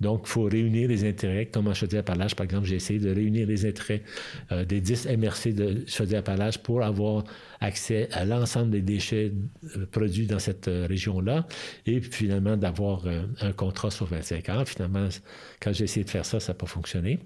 [0.00, 1.46] Donc, il faut réunir les intérêts.
[1.46, 4.02] Comme en Chaudière-Appalaches, par exemple, j'ai essayé de réunir les intérêts
[4.50, 7.24] euh, des 10 MRC de Chaudière-Appalaches pour avoir
[7.60, 9.32] accès à l'ensemble des déchets
[9.76, 11.46] euh, produits dans cette euh, région-là
[11.86, 13.04] et finalement d'avoir
[13.40, 14.64] un contrat sur 25 ans.
[14.64, 15.08] Finalement,
[15.60, 17.18] quand j'ai essayé de faire ça, ça n'a pas fonctionné.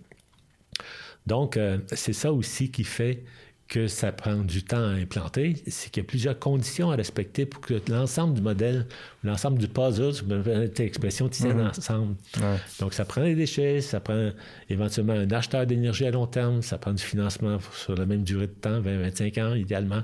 [1.26, 1.58] Donc,
[1.92, 3.24] c'est ça aussi qui fait
[3.68, 7.46] que ça prend du temps à implanter, c'est qu'il y a plusieurs conditions à respecter
[7.46, 8.86] pour que l'ensemble du modèle,
[9.24, 12.14] l'ensemble du puzzle, je me permets cette expression, tienne ensemble.
[12.36, 12.56] Ouais.
[12.78, 14.30] Donc, ça prend des déchets, ça prend
[14.68, 18.46] éventuellement un acheteur d'énergie à long terme, ça prend du financement sur la même durée
[18.46, 20.02] de temps, 20-25 ans idéalement.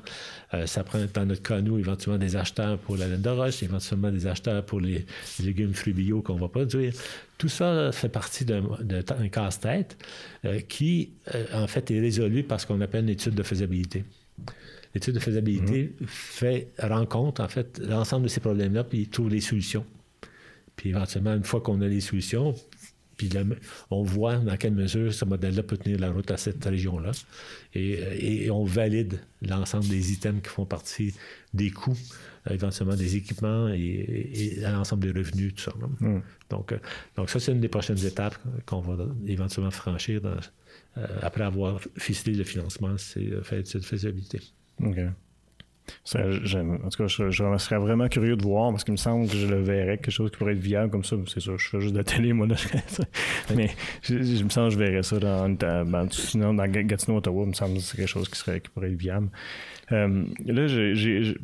[0.55, 3.63] Euh, ça prend, dans notre cas, nous, éventuellement des acheteurs pour la laine de roche,
[3.63, 5.05] éventuellement des acheteurs pour les,
[5.39, 6.93] les légumes fruits bio qu'on va produire.
[7.37, 9.97] Tout ça fait partie d'un casse-tête
[10.45, 14.05] euh, qui, euh, en fait, est résolu par ce qu'on appelle une étude de faisabilité.
[14.95, 19.87] L'étude de faisabilité fait rencontre, en fait, l'ensemble de ces problèmes-là, puis trouve les solutions.
[20.77, 22.55] Puis éventuellement, une fois qu'on a les solutions,
[23.17, 23.43] puis là,
[23.91, 27.13] on voit dans quelle mesure ce modèle-là peut tenir la route à cette région-là.
[27.75, 31.15] Et, euh, et on valide l'ensemble des items qui font partie
[31.53, 31.97] des coûts,
[32.49, 35.73] euh, éventuellement des équipements et, l'ensemble des revenus, tout ça.
[35.81, 35.87] là.
[36.49, 36.79] Donc, euh,
[37.15, 40.37] donc ça, c'est une des prochaines étapes qu'on va éventuellement franchir dans-
[40.97, 44.41] euh, après avoir ficelé le financement, c'est euh, faire l'étude de faisabilité.
[44.85, 44.99] OK.
[46.15, 49.47] En tout cas, je, serais vraiment curieux de voir parce qu'il me semble que je
[49.47, 51.17] le verrais, quelque chose qui pourrait être viable comme ça.
[51.27, 52.47] C'est sûr, je fais juste de la télé, moi.
[52.47, 52.57] Là,
[53.57, 53.71] mais
[54.03, 57.55] je, me sens que je verrais ça dans, dans, sinon, dans Gatineau, Ottawa, il me
[57.55, 59.29] semble que c'est quelque chose qui, serait, qui pourrait être viable.
[59.93, 61.35] Euh, là, j'ai,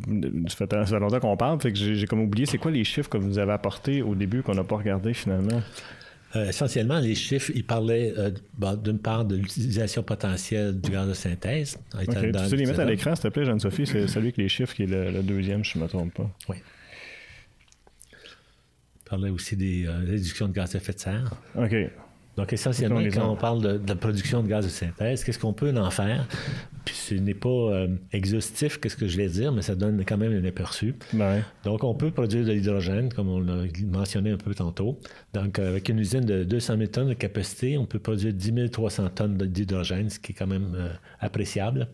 [0.48, 3.18] ça, fait, longtemps qu'on parle, fait que j'ai, comme oublié, c'est quoi les chiffres que
[3.18, 5.60] vous avez apportés au début qu'on n'a pas regardé finalement?
[6.34, 11.08] Euh, essentiellement, les chiffres, ils parlaient euh, bon, d'une part de l'utilisation potentielle du gaz
[11.08, 11.78] de synthèse.
[11.98, 13.86] Tu sais les mettre à l'écran, s'il te plaît, Jeanne-Sophie?
[13.86, 16.12] C'est celui avec les chiffres qui est le, le deuxième, si je ne me trompe
[16.14, 16.30] pas.
[16.48, 16.56] Oui.
[18.12, 21.30] Il parlait aussi des euh, réductions de gaz à effet de serre.
[21.54, 21.74] OK.
[22.36, 25.52] Donc, essentiellement, quand on parle de, de la production de gaz de synthèse, qu'est-ce qu'on
[25.52, 26.26] peut en faire?
[26.84, 30.18] Puis ce n'est pas euh, exhaustif, qu'est-ce que je vais dire, mais ça donne quand
[30.18, 30.94] même un aperçu.
[31.64, 34.98] Donc, on peut produire de l'hydrogène, comme on l'a mentionné un peu tantôt.
[35.32, 38.70] Donc, euh, avec une usine de 200 000 tonnes de capacité, on peut produire 10
[38.70, 40.88] 300 tonnes d'hydrogène, ce qui est quand même euh,
[41.20, 41.88] appréciable.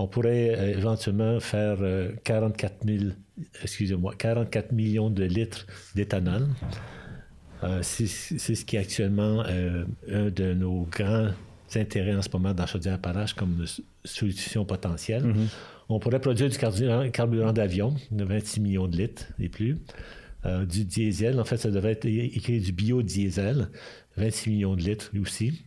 [0.00, 3.04] On pourrait euh, éventuellement faire euh, 44 000,
[3.62, 6.46] excusez-moi, 44 millions de litres d'éthanol.
[7.64, 11.30] Euh, c'est ce qui est actuellement euh, un de nos grands
[11.74, 13.64] intérêts en ce moment dans Chaudière-Appalaches comme
[14.04, 15.24] solution potentielle.
[15.88, 19.78] On pourrait produire du carburant, carburant d'avion de 26 millions de litres et plus.
[20.46, 23.68] Euh, du diesel, en fait, ça devrait être écrit du biodiesel,
[24.16, 25.60] 26 millions de litres lui aussi.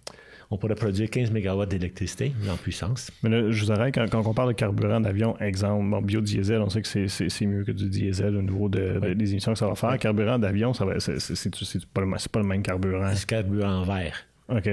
[0.54, 3.10] On pourrait produire 15 MW d'électricité en puissance.
[3.24, 6.60] Mais là, je vous arrête, quand, quand on parle de carburant d'avion, exemple, bon, biodiesel,
[6.62, 9.32] on sait que c'est- c'est c'est mieux que du diesel au niveau de, de- des
[9.32, 9.98] émissions que ça va faire.
[9.98, 13.14] Carburant d'avion, ça va- c'est c'est- c'est- c'est pas, le- c'est pas le même carburant.
[13.14, 14.70] Du carburant vert OK.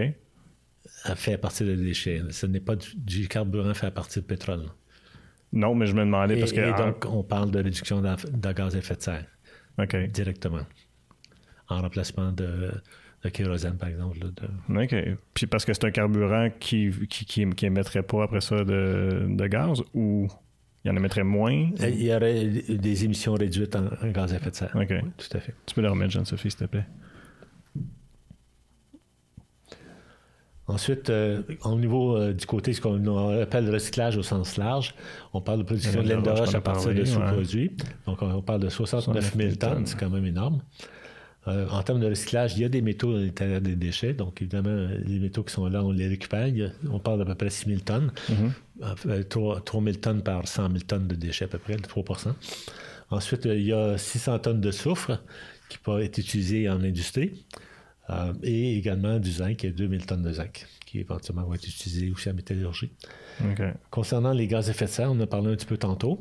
[1.15, 2.23] fait à partir de déchets.
[2.31, 4.65] Ce n'est pas du, du carburant fait à partir de pétrole.
[5.53, 6.61] Non, mais je me demandais Et, parce que.
[6.61, 9.25] et donc, on parle de réduction de, de gaz à effet de serre
[9.79, 9.97] OK.
[10.09, 10.67] directement.
[11.69, 12.73] En remplacement de,
[13.25, 14.19] de kérosène, par exemple.
[14.21, 15.19] là, de- OK.
[15.35, 19.27] Puis parce que c'est un carburant qui, qui, qui, qui émettrait pas après ça de,
[19.29, 20.29] de gaz ou
[20.85, 21.71] il en émettrait moins?
[21.81, 24.71] Il y aurait des émissions réduites en, en gaz à effet de serre.
[24.75, 24.87] OK.
[24.91, 25.55] Oui, tout à fait.
[25.67, 26.87] Tu peux le remettre, Jeanne-Sophie, s'il te plaît.
[30.67, 34.95] Ensuite, euh, au niveau euh, du côté, ce qu'on appelle le recyclage au sens large,
[35.33, 37.07] on parle de production de laine de roche, à partir de ouais.
[37.07, 37.75] sous-produits.
[38.07, 40.61] Donc, on, on parle de 69 000 tonnes, c'est quand même énorme.
[41.49, 44.13] Euh, en termes de recyclage, il y a des métaux à l'intérieur des déchets.
[44.13, 46.45] Donc, évidemment, les métaux qui sont là, on les récupère.
[46.47, 48.13] A- on parle d'à peu près 6 000 tonnes.
[49.07, 52.05] Euh, 3, 000 tonnes par 100 000 tonnes de déchets, à peu près, de 3
[53.11, 55.19] Ensuite, euh, il y a 600 tonnes de soufre
[55.69, 57.45] qui peut être utilisé en industrie.
[58.11, 61.55] Euh, et également du zinc, il y a 2000 tonnes de zinc qui éventuellement vont
[61.55, 62.91] être utilisées aussi en métallurgie.
[63.91, 66.19] Concernant les gaz à effet de serre, on en a parlé un petit peu tantôt.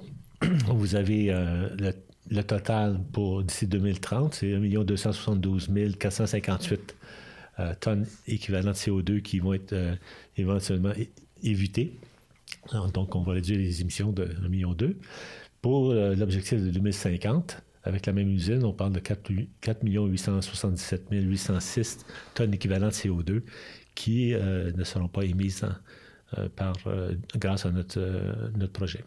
[0.68, 1.94] Vous avez euh, le,
[2.30, 6.96] le total pour d'ici 2030, c'est 1 272 458
[7.60, 9.96] euh, tonnes équivalent de CO2 qui vont être euh,
[10.36, 10.94] éventuellement
[11.44, 11.94] évitées.
[12.94, 14.76] Donc, on va réduire les émissions de 1,2 million.
[15.62, 19.32] Pour euh, l'objectif de 2050, avec la même usine, on parle de 4,
[19.62, 23.42] 4 877 806 tonnes équivalent de CO2
[23.96, 25.66] qui euh, ne seront pas émises
[26.38, 26.76] euh, par,
[27.38, 28.00] grâce à notre,
[28.56, 29.04] notre projet.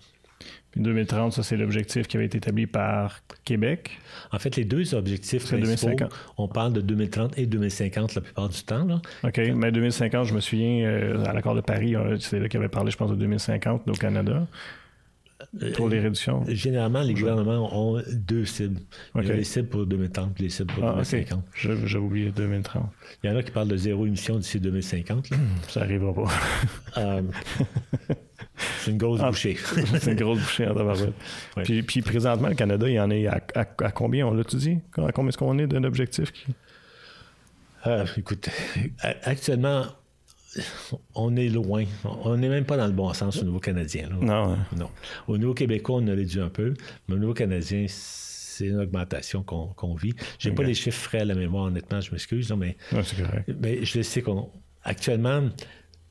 [0.72, 3.90] Puis 2030, ça, c'est l'objectif qui avait été établi par Québec.
[4.32, 6.12] En fait, les deux objectifs principaux, 2050.
[6.38, 8.84] on parle de 2030 et 2050 la plupart du temps.
[8.84, 9.00] Là.
[9.24, 9.40] OK.
[9.56, 12.68] Mais 2050, je me souviens, euh, à l'accord de Paris, euh, c'est là qu'il avait
[12.68, 14.46] parlé, je pense, de 2050 au Canada.
[15.74, 16.44] Pour les réductions.
[16.48, 18.78] Généralement, les gouvernements ont deux cibles.
[19.16, 20.96] Il y a les cibles pour 2030 et les cibles pour Ah, OK.
[20.98, 21.44] 2050.
[21.54, 22.84] Je- J'avais oublié 2030.
[23.24, 25.30] Il y en a qui parlent de zéro émission d'ici 2050.
[25.30, 25.36] là.
[25.66, 26.30] Ça arrivera pas.
[26.98, 27.22] Euh,
[28.80, 29.30] c'est une grosse Ah.
[29.30, 29.56] bouchée.
[30.00, 31.12] c'est une grosse bouchée en tabarouette.
[31.56, 31.62] Ouais.
[31.64, 34.56] Puis, puis présentement, le Canada, il y en est à, à- à combien, on l'a-tu
[34.56, 34.78] dit?
[34.96, 36.32] À combien est-ce qu'on est d'un objectif?
[36.32, 36.46] qui-
[37.86, 38.48] Euh, écoute,
[39.22, 39.84] actuellement,
[41.14, 41.84] on est loin.
[42.24, 44.08] On n'est même pas dans le bon sens au niveau canadien.
[44.10, 44.16] là.
[44.20, 44.52] Non.
[44.52, 44.58] hein.
[44.76, 44.90] Non.
[45.28, 46.74] Au niveau québécois, on a réduit un peu,
[47.08, 50.12] mais au niveau canadien, c'est une augmentation qu'on vit.
[50.38, 50.68] J'ai pas Ok.
[50.68, 52.76] les chiffres frais à la mémoire, honnêtement, je m'excuse, mais,
[53.60, 54.50] mais je le sais qu'on.
[54.82, 55.48] Actuellement,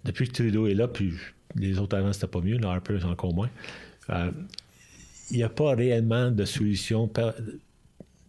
[0.06, 1.14] depuis que Trudeau est là, puis
[1.56, 3.50] les autres avant, c'était pas mieux, le Harper, encore moins.
[4.10, 4.32] euh,
[5.32, 7.10] Il n'y a pas réellement de solution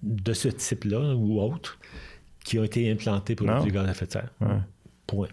[0.02, 1.78] de ce type-là ou autre
[2.44, 4.30] qui ont été implantées pour le gaz à effet de serre.
[4.40, 4.48] Ouais.
[5.06, 5.28] Point.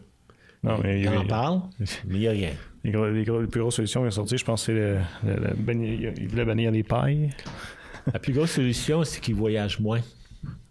[0.63, 2.51] Non, mais il en parle, mais il n'y a rien.
[2.83, 4.97] les, gros- les gros- les plus grosses solutions qui sont sorties, je pense, c'est le,
[5.23, 7.29] le- le bannir- les pailles.
[8.13, 9.99] La plus grosse solution, c'est qu'ils voyagent moins.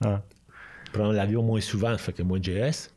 [0.03, 0.23] Ah.
[0.93, 2.91] prendre l'avion moins souvent, fait que moins de GS.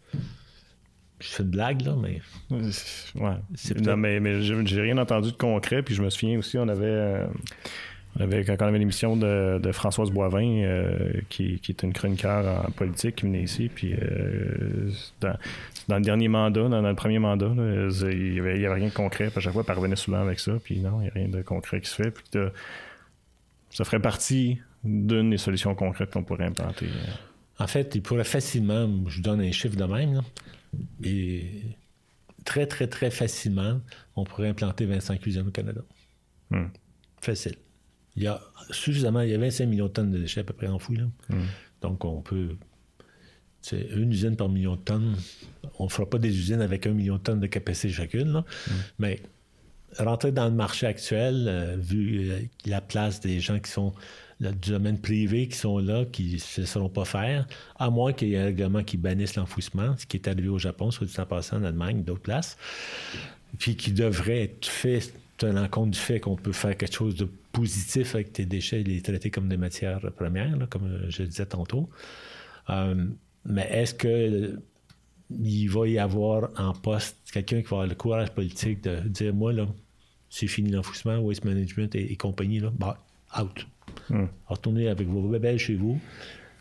[1.19, 3.35] Je fais une blague, là, mais Ouais.
[3.81, 5.83] Non, mais, mais j'ai rien entendu de concret.
[5.83, 6.85] Puis je me souviens aussi, on avait.
[6.85, 7.27] euh,
[8.17, 13.17] quand on avait l'émission de, Françoise Boivin, euh, qui, qui, est une chroniqueur en politique,
[13.17, 14.89] qui venait ici, puis euh,
[15.19, 19.29] dans, le dernier mandat, dans, le premier mandat, il n'y avait, rien de concret.
[19.29, 21.27] Puis à chaque fois, elle revenait souvent avec ça, puis non, il n'y a rien
[21.27, 22.11] de concret qui se fait.
[22.11, 22.23] Puis
[23.71, 26.87] ça ferait partie d'une des solutions concrètes qu'on pourrait implanter.
[27.59, 30.21] En fait, il pourrait facilement, je donne un chiffre de même,
[31.03, 31.61] et
[32.45, 33.81] très, très, très facilement,
[34.15, 35.81] on pourrait implanter 25 usines au Canada.
[36.49, 36.67] Hmm.
[37.21, 37.55] Facile.
[38.15, 38.41] Il y a
[38.71, 40.97] suffisamment, il y a 25 millions de tonnes de déchets à peu près enfouis.
[40.97, 41.05] Là.
[41.29, 41.45] Hmm.
[41.81, 42.55] Donc, on peut.
[43.61, 45.15] C'est une usine par million de tonnes.
[45.79, 48.45] On ne fera pas des usines avec un million de tonnes de capacité chacune, là.
[48.67, 48.73] Hmm.
[48.99, 49.21] mais
[49.97, 53.93] rentrer dans le marché actuel, euh, vu euh, la place des gens qui sont
[54.39, 57.47] du domaine privé qui sont là, qui ne se seront pas faire,
[57.77, 60.59] à moins qu'il y ait un règlement qui bannisse l'enfouissement, ce qui est arrivé au
[60.59, 62.57] Japon, soit dit en passant, en Allemagne, d'autres places,
[63.57, 67.27] puis qui devrait être fait tenant compte du fait qu'on peut faire quelque chose de
[67.51, 71.45] positif avec tes déchets et les traiter comme des matières premières, comme je le disais
[71.45, 71.89] tantôt.
[72.69, 73.05] Euh,
[73.45, 74.59] mais est-ce que
[75.31, 79.33] il va y avoir en poste quelqu'un qui va avoir le courage politique de dire
[79.33, 79.67] moi là,
[80.29, 82.97] c'est fini l'enfouissement, waste management et, compagnie là, bah,
[83.39, 83.67] out.
[84.09, 84.25] Hmm.
[84.47, 85.99] Retournez avec vos bébés chez vous,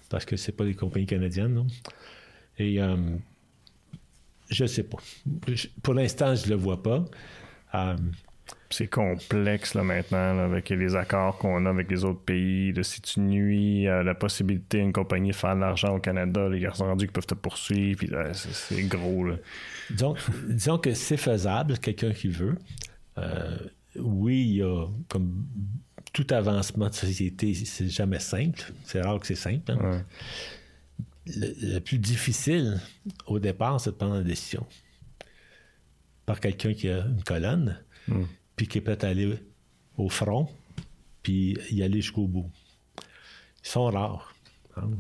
[0.09, 1.55] parce que c'est pas des compagnies canadiennes.
[1.55, 1.67] Non?
[2.59, 2.97] Et euh,
[4.51, 4.99] je sais pas.
[5.83, 7.05] pour l'instant, je le vois pas.
[7.75, 7.97] Euh,
[8.71, 12.73] c'est complexe là, maintenant avec les accords qu'on a avec les autres pays.
[12.83, 16.61] si tu nuis à la possibilité d'une compagnie de faire de l'argent au Canada, les
[16.61, 18.05] gars sont rendus qu'ils peuvent te poursuivre.
[18.33, 19.25] c'est, gros.
[19.25, 19.37] Là.
[19.91, 20.19] Donc,
[20.49, 22.57] disons que c'est faisable, quelqu'un qui veut.
[23.17, 23.57] Euh,
[23.97, 25.47] oui, il y a comme
[26.19, 28.73] tout avancement de société, c'est jamais simple.
[28.83, 29.71] C'est rare que c'est simple.
[29.71, 30.05] Hein.
[31.27, 32.81] Le, plus difficile
[33.27, 34.67] au départ, c'est de prendre une décision.
[36.27, 37.79] Par quelqu'un qui a une colonne,
[38.09, 38.25] hmm.
[38.57, 39.39] puis qui est à aller
[39.97, 40.49] au front,
[41.23, 42.51] puis y aller jusqu'au bout.
[43.63, 44.35] Ils sont rares.
[44.77, 44.91] Hein.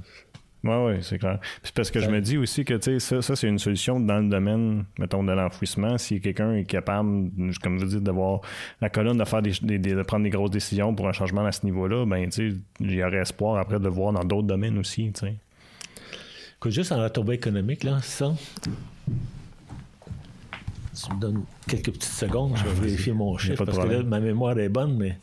[0.64, 1.38] Oui, oui, c'est clair.
[1.62, 4.28] Puis parce que je me dis aussi que ça, ça c'est une solution dans le
[4.28, 5.98] domaine, mettons, de l'enfouissement.
[5.98, 7.30] Si quelqu'un est capable,
[7.62, 8.40] comme vous dites, d'avoir
[8.80, 11.64] la colonne, de faire des, de prendre des grosses décisions pour un changement à ce
[11.64, 12.28] niveau-là, ben
[12.80, 15.12] il y aurait espoir après de le voir dans d'autres domaines aussi.
[15.14, 15.36] sais.
[16.56, 18.34] Écoute, juste en retombée économique, là, ça.
[19.06, 19.14] Tu
[21.14, 24.18] me donnes quelques petites secondes, je vais ah, vérifier mon chiffre parce que là, ma
[24.18, 25.16] mémoire est bonne, mais.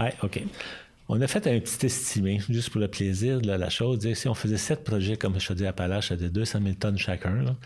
[0.00, 0.42] Ouais, OK.
[1.12, 3.98] On a fait un petit estimé, juste pour le plaisir de la, chose.
[4.14, 7.56] si on faisait sept projets comme je dis à Palache, de 200 000 tonnes chacun,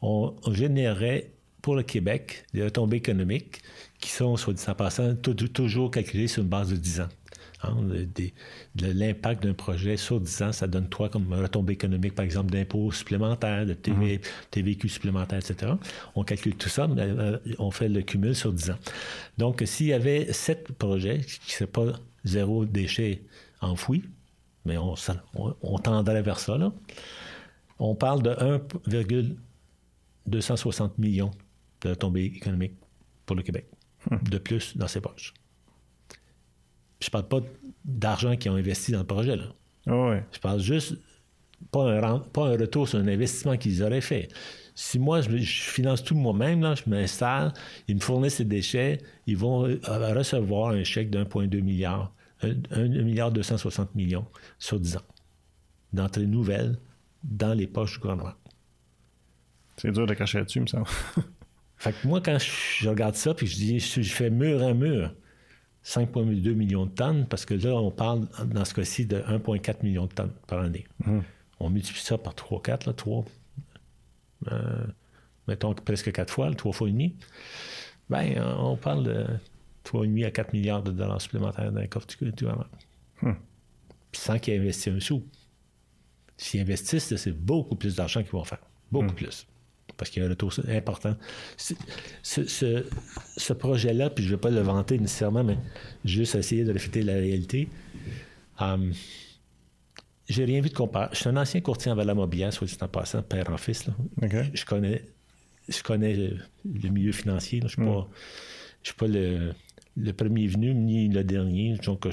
[0.00, 3.60] on, générerait pour le Québec des retombées économiques
[4.00, 7.08] qui sont, soit dit en passant, toujours calculées sur une base de 10 ans.
[7.62, 7.76] Hein,
[8.80, 12.90] l'impact d'un projet sur 10 ans, ça donne quoi comme retombée économique, par exemple, d'impôts
[12.90, 14.90] supplémentaires, de TV, TVQ mm-hmm.
[14.90, 15.72] supplémentaires, etc.
[16.14, 18.78] On calcule tout ça, mais euh, on fait le cumul sur 10 ans.
[19.36, 21.92] Donc, s'il y avait sept projets qui ne seraient pas
[22.26, 23.22] zéro déchet
[23.60, 24.04] enfoui,
[24.64, 24.94] mais on,
[25.62, 26.58] on, tendrait vers ça.
[26.58, 26.72] Là.
[27.78, 28.30] On parle de
[28.88, 31.30] 1,260 millions
[31.82, 32.74] de tombées économiques
[33.24, 33.66] pour le Québec,
[34.10, 34.28] hmm.
[34.28, 35.34] de plus dans ses poches.
[37.00, 37.40] Je parle pas
[37.84, 39.36] d'argent qu'ils ont investi dans le projet.
[39.36, 39.44] Là.
[39.86, 40.96] Ah je parle juste
[41.70, 44.28] pas un, pas un retour sur un investissement qu'ils auraient fait.
[44.74, 47.52] Si moi, je, finance tout moi-même, je m'installe,
[47.88, 52.12] ils me fournissent ces déchets, ils vont recevoir un chèque d'1,2 milliard
[52.70, 54.26] 1 milliard 260 millions
[54.58, 55.02] sur 10 ans
[55.92, 56.78] d'entrées nouvelles
[57.22, 58.34] dans les poches du gouvernement.
[59.76, 60.86] C'est dur de cacher là-dessus, me semble.
[61.76, 65.12] fait que moi, quand je, regarde ça, puis je dis, je fais mur à mur
[65.84, 70.06] 5,2 millions de tonnes, parce que là, on parle, dans ce cas-ci, de 1,4 million
[70.06, 70.86] de tonnes par année.
[71.06, 71.22] Hum.
[71.60, 73.24] On multiplie ça par 3, 4, là, 3.
[74.50, 74.86] Euh,
[75.46, 77.16] mettons presque 4 fois, 3 fois et demi.
[78.10, 79.26] Ben, on parle de
[79.86, 82.66] 3,5 à 4 milliards de dollars supplémentaires dans les coffre du gouvernement.
[83.22, 83.32] Hmm.
[84.12, 85.24] Sans qu'ils investissent un sou.
[86.36, 88.60] S'ils investissent, c'est beaucoup plus d'argent qu'ils vont faire.
[88.90, 89.14] Beaucoup hmm.
[89.14, 89.46] plus.
[89.96, 91.16] Parce qu'il y a un retour important.
[91.56, 95.56] Ce, projet-là, puis je ne vais pas le vanter nécessairement, mais
[96.04, 97.68] juste essayer de refléter la réalité.
[98.60, 98.92] Um,
[100.28, 101.14] j'ai rien vu de comparable.
[101.14, 103.86] Je suis un ancien courtier en valeur mobilière, soit dit en passant, père en fils.
[104.20, 105.02] Je connais
[105.68, 107.60] je connais le, milieu financier.
[107.60, 108.04] Je ne suis, hmm.
[108.82, 109.52] suis, pas le,
[109.96, 111.76] le premier venu ni le dernier.
[111.84, 112.06] Donc,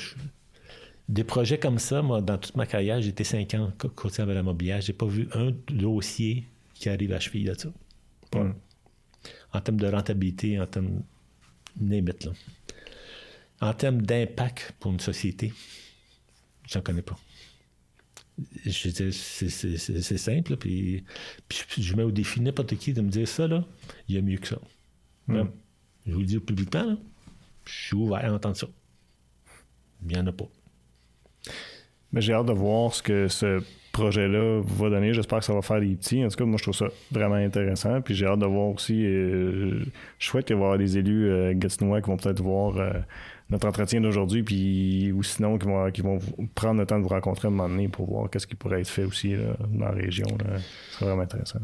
[1.10, 4.28] des projets comme ça, moi, dans toute ma carrière, j'ai été cinq ans courtier en
[4.28, 4.82] la mobilière.
[4.82, 7.70] J'ai pas vu un dossier qui arrive à cheville de ça.
[9.54, 11.04] En termes de rentabilité, en termes
[11.80, 12.32] là.
[13.62, 15.54] En termes d'impact pour une société,
[16.68, 17.18] j'en connais pas.
[18.66, 21.04] c'est simple, puis,
[21.78, 23.66] je mets au défi n'importe qui de me dire ça, là,
[24.08, 24.60] il y a mieux que ça.
[26.06, 26.98] Je vous le dis publiquement, là,
[27.66, 28.68] je suis ouvert à entendre ça.
[30.04, 30.48] il n'y en a pas.
[32.12, 33.62] Mais j'ai hâte de voir ce que ce
[33.92, 35.14] projet-là va donner.
[35.14, 36.24] J'espère que ça va faire des petits.
[36.24, 38.02] En tout cas, moi, je trouve ça vraiment intéressant.
[38.02, 39.06] Puis j'ai hâte de voir aussi.
[39.06, 39.84] Euh,
[40.20, 42.92] je souhaite qu'il y avoir des élus euh, qui vont peut-être voir euh,
[43.50, 46.20] notre entretien d'aujourd'hui, puis ou sinon qui vont, qui vont
[46.56, 48.82] prendre le temps de vous rencontrer à un moment donné pour voir qu'est-ce qui pourrait
[48.82, 49.36] être fait aussi
[49.70, 50.28] dans la région.
[50.98, 51.60] C'est vraiment intéressant.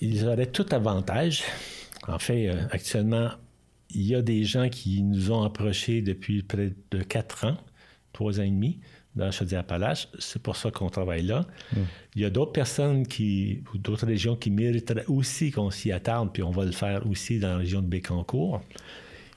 [0.00, 1.44] Ils auraient tout avantage.
[2.08, 3.30] En fait, euh, actuellement,
[4.02, 7.56] y a des gens qui nous ont approchés depuis près de quatre ans,
[8.12, 8.80] trois ans et demi,
[9.14, 10.08] dans Chaudière-Appalaches.
[10.18, 11.46] C'est pour ça qu'on travaille là.
[11.72, 11.76] Mm.
[12.16, 16.30] Il y a d'autres personnes qui, ou d'autres régions qui mériteraient aussi qu'on s'y attarde,
[16.32, 18.60] puis on va le faire aussi dans la région de Bécancourt,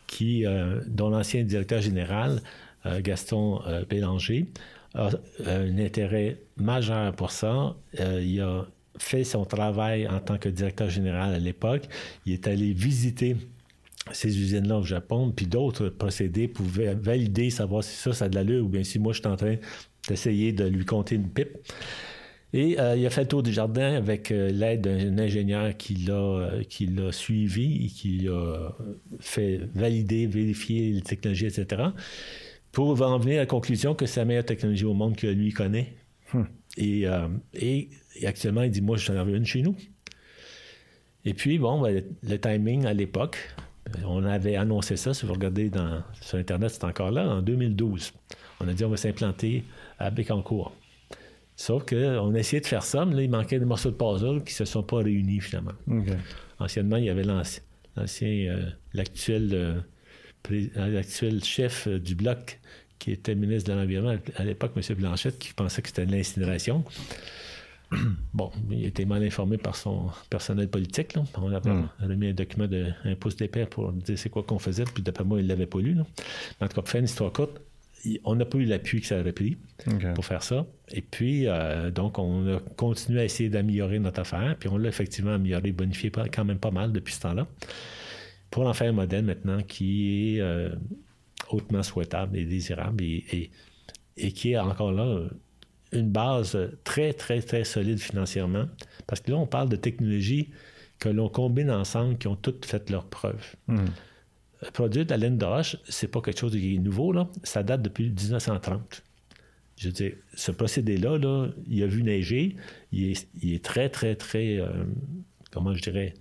[0.08, 2.42] qui, euh, dont l'ancien directeur général,
[2.86, 4.48] euh, Gaston Bélanger,
[4.96, 5.12] a
[5.46, 7.76] un intérêt majeur pour ça.
[8.00, 8.66] il a
[8.98, 11.84] fait son travail en tant que directeur général à l'époque.
[12.26, 13.36] Il est allé visiter
[14.14, 18.36] ces usines-là au Japon, puis d'autres procédés pour valider, savoir si ça, ça a de
[18.36, 19.56] l'allure, ou bien si moi, je suis en train
[20.08, 21.58] d'essayer de lui compter une pipe.
[22.52, 25.94] Et euh, il a fait le tour du jardin avec euh, l'aide d'un ingénieur qui
[25.94, 28.72] l'a, euh, qui l'a suivi et qui a
[29.20, 31.84] fait valider, vérifier les technologies, etc.,
[32.72, 35.52] pour en venir à la conclusion que c'est la meilleure technologie au monde que lui
[35.52, 35.94] connaît.
[36.34, 36.44] Hmm.
[36.78, 37.06] Et,
[37.56, 39.76] et et actuellement, il dit Moi, j'en avais une chez nous.
[41.26, 43.38] Et puis, bon, ben, le timing à l'époque,
[44.06, 48.14] on avait annoncé ça, si vous regardez dans, sur Internet, c'est encore là, en 2012.
[48.60, 49.64] On a dit on va s'implanter
[49.98, 50.74] à Bécancourt.
[51.56, 54.44] Sauf qu'on a essayé de faire ça, mais là, il manquait des morceaux de puzzle
[54.44, 55.74] qui ne se sont pas réunis finalement.
[56.60, 57.62] Anciennement, il y avait l'ancien,
[58.24, 62.60] euh, l'actuel, euh, l'actuel chef euh, du bloc
[62.98, 64.96] qui était ministre de l'Environnement à l'époque, M.
[64.96, 66.84] Blanchette, qui pensait que c'était de l'incinération.
[68.34, 71.16] bon, il était mal informé par son personnel politique.
[71.36, 71.90] On avait hmm.
[72.02, 75.40] remis un document d'un pouce d'épais pour dire c'est quoi qu'on faisait, puis d'après moi,
[75.40, 75.98] il ne l'avait pas lu.
[76.00, 77.62] en tout cas, pour faire une histoire courte,
[78.24, 79.58] on n'a pas eu l'appui que ça aurait pris
[80.16, 80.66] pour faire ça.
[80.92, 84.90] Et puis, euh, donc, on a continué à essayer d'améliorer notre affaire, puis on l'a
[84.90, 87.48] effectivement amélioré, bonifié quand même pas mal depuis ce temps-là,
[88.52, 90.70] pour en faire un modèle maintenant qui est euh,
[91.50, 93.52] hautement souhaitable et désirable et,
[94.16, 95.28] et qui est encore là
[95.92, 98.66] une base très, très, très solide financièrement.
[99.08, 100.50] Parce que là, on parle de technologies
[101.00, 103.56] que l'on combine ensemble, qui ont toutes fait leurs preuves.
[103.68, 103.86] Hmm.
[104.74, 107.30] Produire de la laine de roche, c'est pas quelque chose qui est nouveau, là.
[107.44, 109.04] Ça date depuis 1930.
[109.78, 112.58] Je veux dire, ce procédé-là, là, il a vu neiger,
[112.92, 114.68] il est, très, très, très, euh,
[115.52, 116.14] comment je dirais,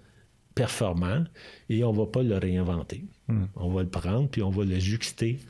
[0.54, 1.24] performant,
[1.68, 3.04] et on va pas le réinventer.
[3.26, 3.46] Hmm.
[3.56, 5.40] On va le prendre, puis on va le juxter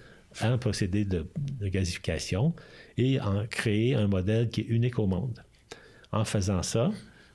[0.40, 1.26] à un procédé de,
[1.60, 2.54] de gazification
[2.96, 5.42] et en créer un modèle qui est unique au monde.
[6.12, 6.90] En faisant ça,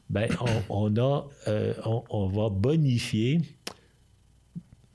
[0.10, 0.30] ben,
[0.70, 3.42] on, a, euh, on, va bonifier,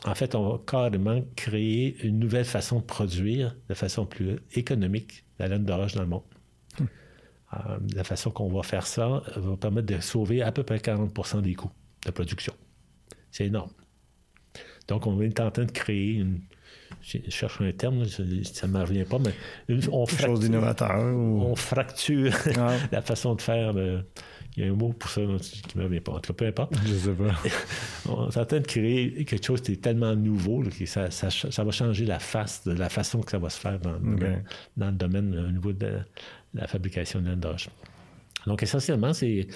[0.05, 5.25] en fait, on va carrément créer une nouvelle façon de produire de façon plus économique
[5.39, 6.23] la laine d'orage dans le monde.
[6.79, 6.85] Hmm.
[7.55, 11.43] Euh, la façon qu'on va faire ça va permettre de sauver à peu près 40%
[11.43, 11.73] des coûts
[12.05, 12.55] de production.
[13.31, 13.73] C'est énorme.
[14.89, 16.41] Donc, on est en train de créer une,
[17.03, 19.33] je cherche un terme, ça ne me revient pas, mais
[19.91, 20.97] on fracture, chose d'innovateur.
[20.97, 22.33] On fracture
[22.93, 23.73] la façon de faire.
[24.57, 26.13] il y a un mot pour ça qui ne me revient pas.
[26.13, 26.75] En tout cas, peu importe.
[26.87, 27.35] Je sais pas.
[28.09, 31.65] on est en train de créer quelque chose qui est tellement nouveau que ça, ça,
[31.65, 35.47] va changer la face de la façon que ça va se faire dans, le domaine
[35.49, 35.99] au niveau de
[36.55, 37.69] la fabrication de l'endoche.
[38.47, 39.47] Donc, essentiellement, c'est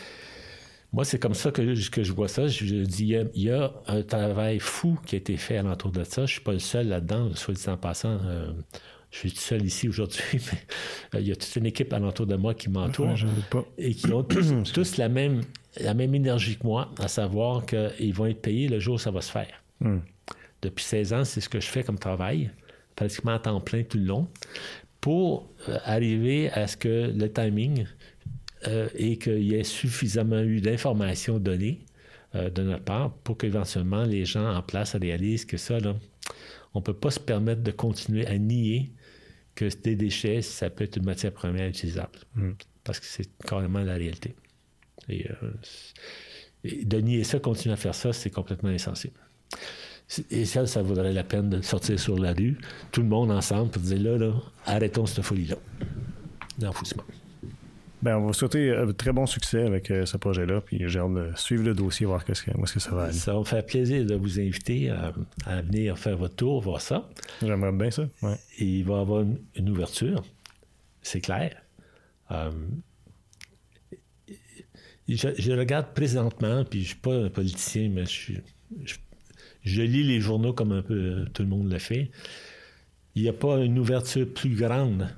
[0.92, 2.48] moi, c'est comme ça que, que, je vois ça.
[2.48, 6.16] Je, dis, il y, a, un travail fou qui a été fait alentour de ça.
[6.16, 8.18] Je ne suis pas le seul là-dedans, soit dit en passant.
[8.24, 8.52] Euh,
[9.10, 10.58] je suis tout seul ici aujourd'hui, mais
[11.14, 13.14] euh, il y a toute une équipe alentour de moi qui m'entoure
[13.78, 14.22] et qui ont
[14.74, 15.42] tous, la, même,
[15.80, 19.10] la même énergie que moi, à savoir qu'ils vont être payés le jour où ça
[19.10, 19.62] va se faire.
[19.80, 19.98] Hmm.
[20.60, 22.50] Depuis 16 ans, c'est ce que je fais comme travail,
[22.96, 24.28] pratiquement à temps plein tout le long,
[25.00, 27.86] pour euh, arriver à ce que le timing
[28.66, 31.84] euh, et qu'il y ait suffisamment eu d'informations données
[32.34, 35.96] euh, de notre part pour qu'éventuellement les gens en place réalisent que ça, là,
[36.74, 38.92] on ne peut pas se permettre de continuer à nier
[39.54, 42.20] que des déchets, ça peut être une matière première utilisable.
[42.34, 42.52] Mm.
[42.84, 44.34] Parce que c'est carrément la réalité.
[45.08, 45.50] Et, euh,
[46.64, 49.12] et, de nier ça, continuer à faire ça, c'est complètement insensé.
[50.30, 52.58] Et ça, ça vaudrait la peine de sortir sur la rue,
[52.90, 54.34] tout le monde ensemble, pour dire là, là,
[54.66, 55.56] arrêtons cette folie-là.
[56.60, 57.04] L'enfouissement.
[58.02, 60.98] Ben, on va souhaiter un euh, très bon succès avec euh, ce projet-là, puis j'ai
[60.98, 63.12] hâte de suivre le dossier, voir ce que, où est-ce que ça va aller.
[63.12, 65.12] Ça va me faire plaisir de vous inviter à,
[65.62, 67.08] venir faire votre tour, voir ça.
[67.40, 68.36] J'aimerais bien ça, ouais.
[68.58, 69.24] Et il va y avoir
[69.54, 70.24] une, ouverture,
[71.00, 71.62] c'est clair.
[72.32, 72.50] Euh,
[75.08, 78.32] je, regarde présentement, puis je ne suis pas un politicien, mais je,
[79.62, 82.10] je, lis les journaux comme un peu tout le monde le fait.
[83.14, 85.08] il n'y a pas une ouverture plus grande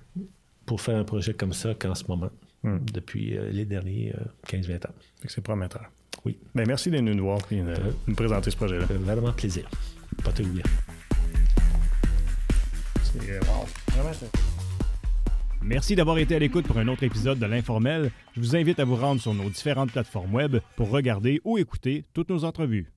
[0.66, 2.30] pour faire un projet comme ça qu'en ce moment,
[2.64, 2.78] Hmm.
[2.94, 4.14] depuis euh, les derniers
[4.48, 4.94] 15-20 ans.
[5.20, 5.90] Fait que C'est prometteur.
[6.24, 6.38] Oui.
[6.54, 7.74] Ben, merci d'être venu nous voir et de
[8.06, 8.86] nous présenter ce projet-là.
[8.90, 9.68] Euh, Vraiment plaisir.
[10.24, 10.62] Pas tout bien.
[13.02, 13.66] C'est euh, wow.
[13.88, 14.26] Vraiment intéressant.
[15.60, 18.10] Merci d'avoir été à l'écoute pour un autre épisode de l'Informel.
[18.34, 22.04] Je vous invite à vous rendre sur nos différentes plateformes web pour regarder ou écouter
[22.14, 22.93] toutes nos entrevues.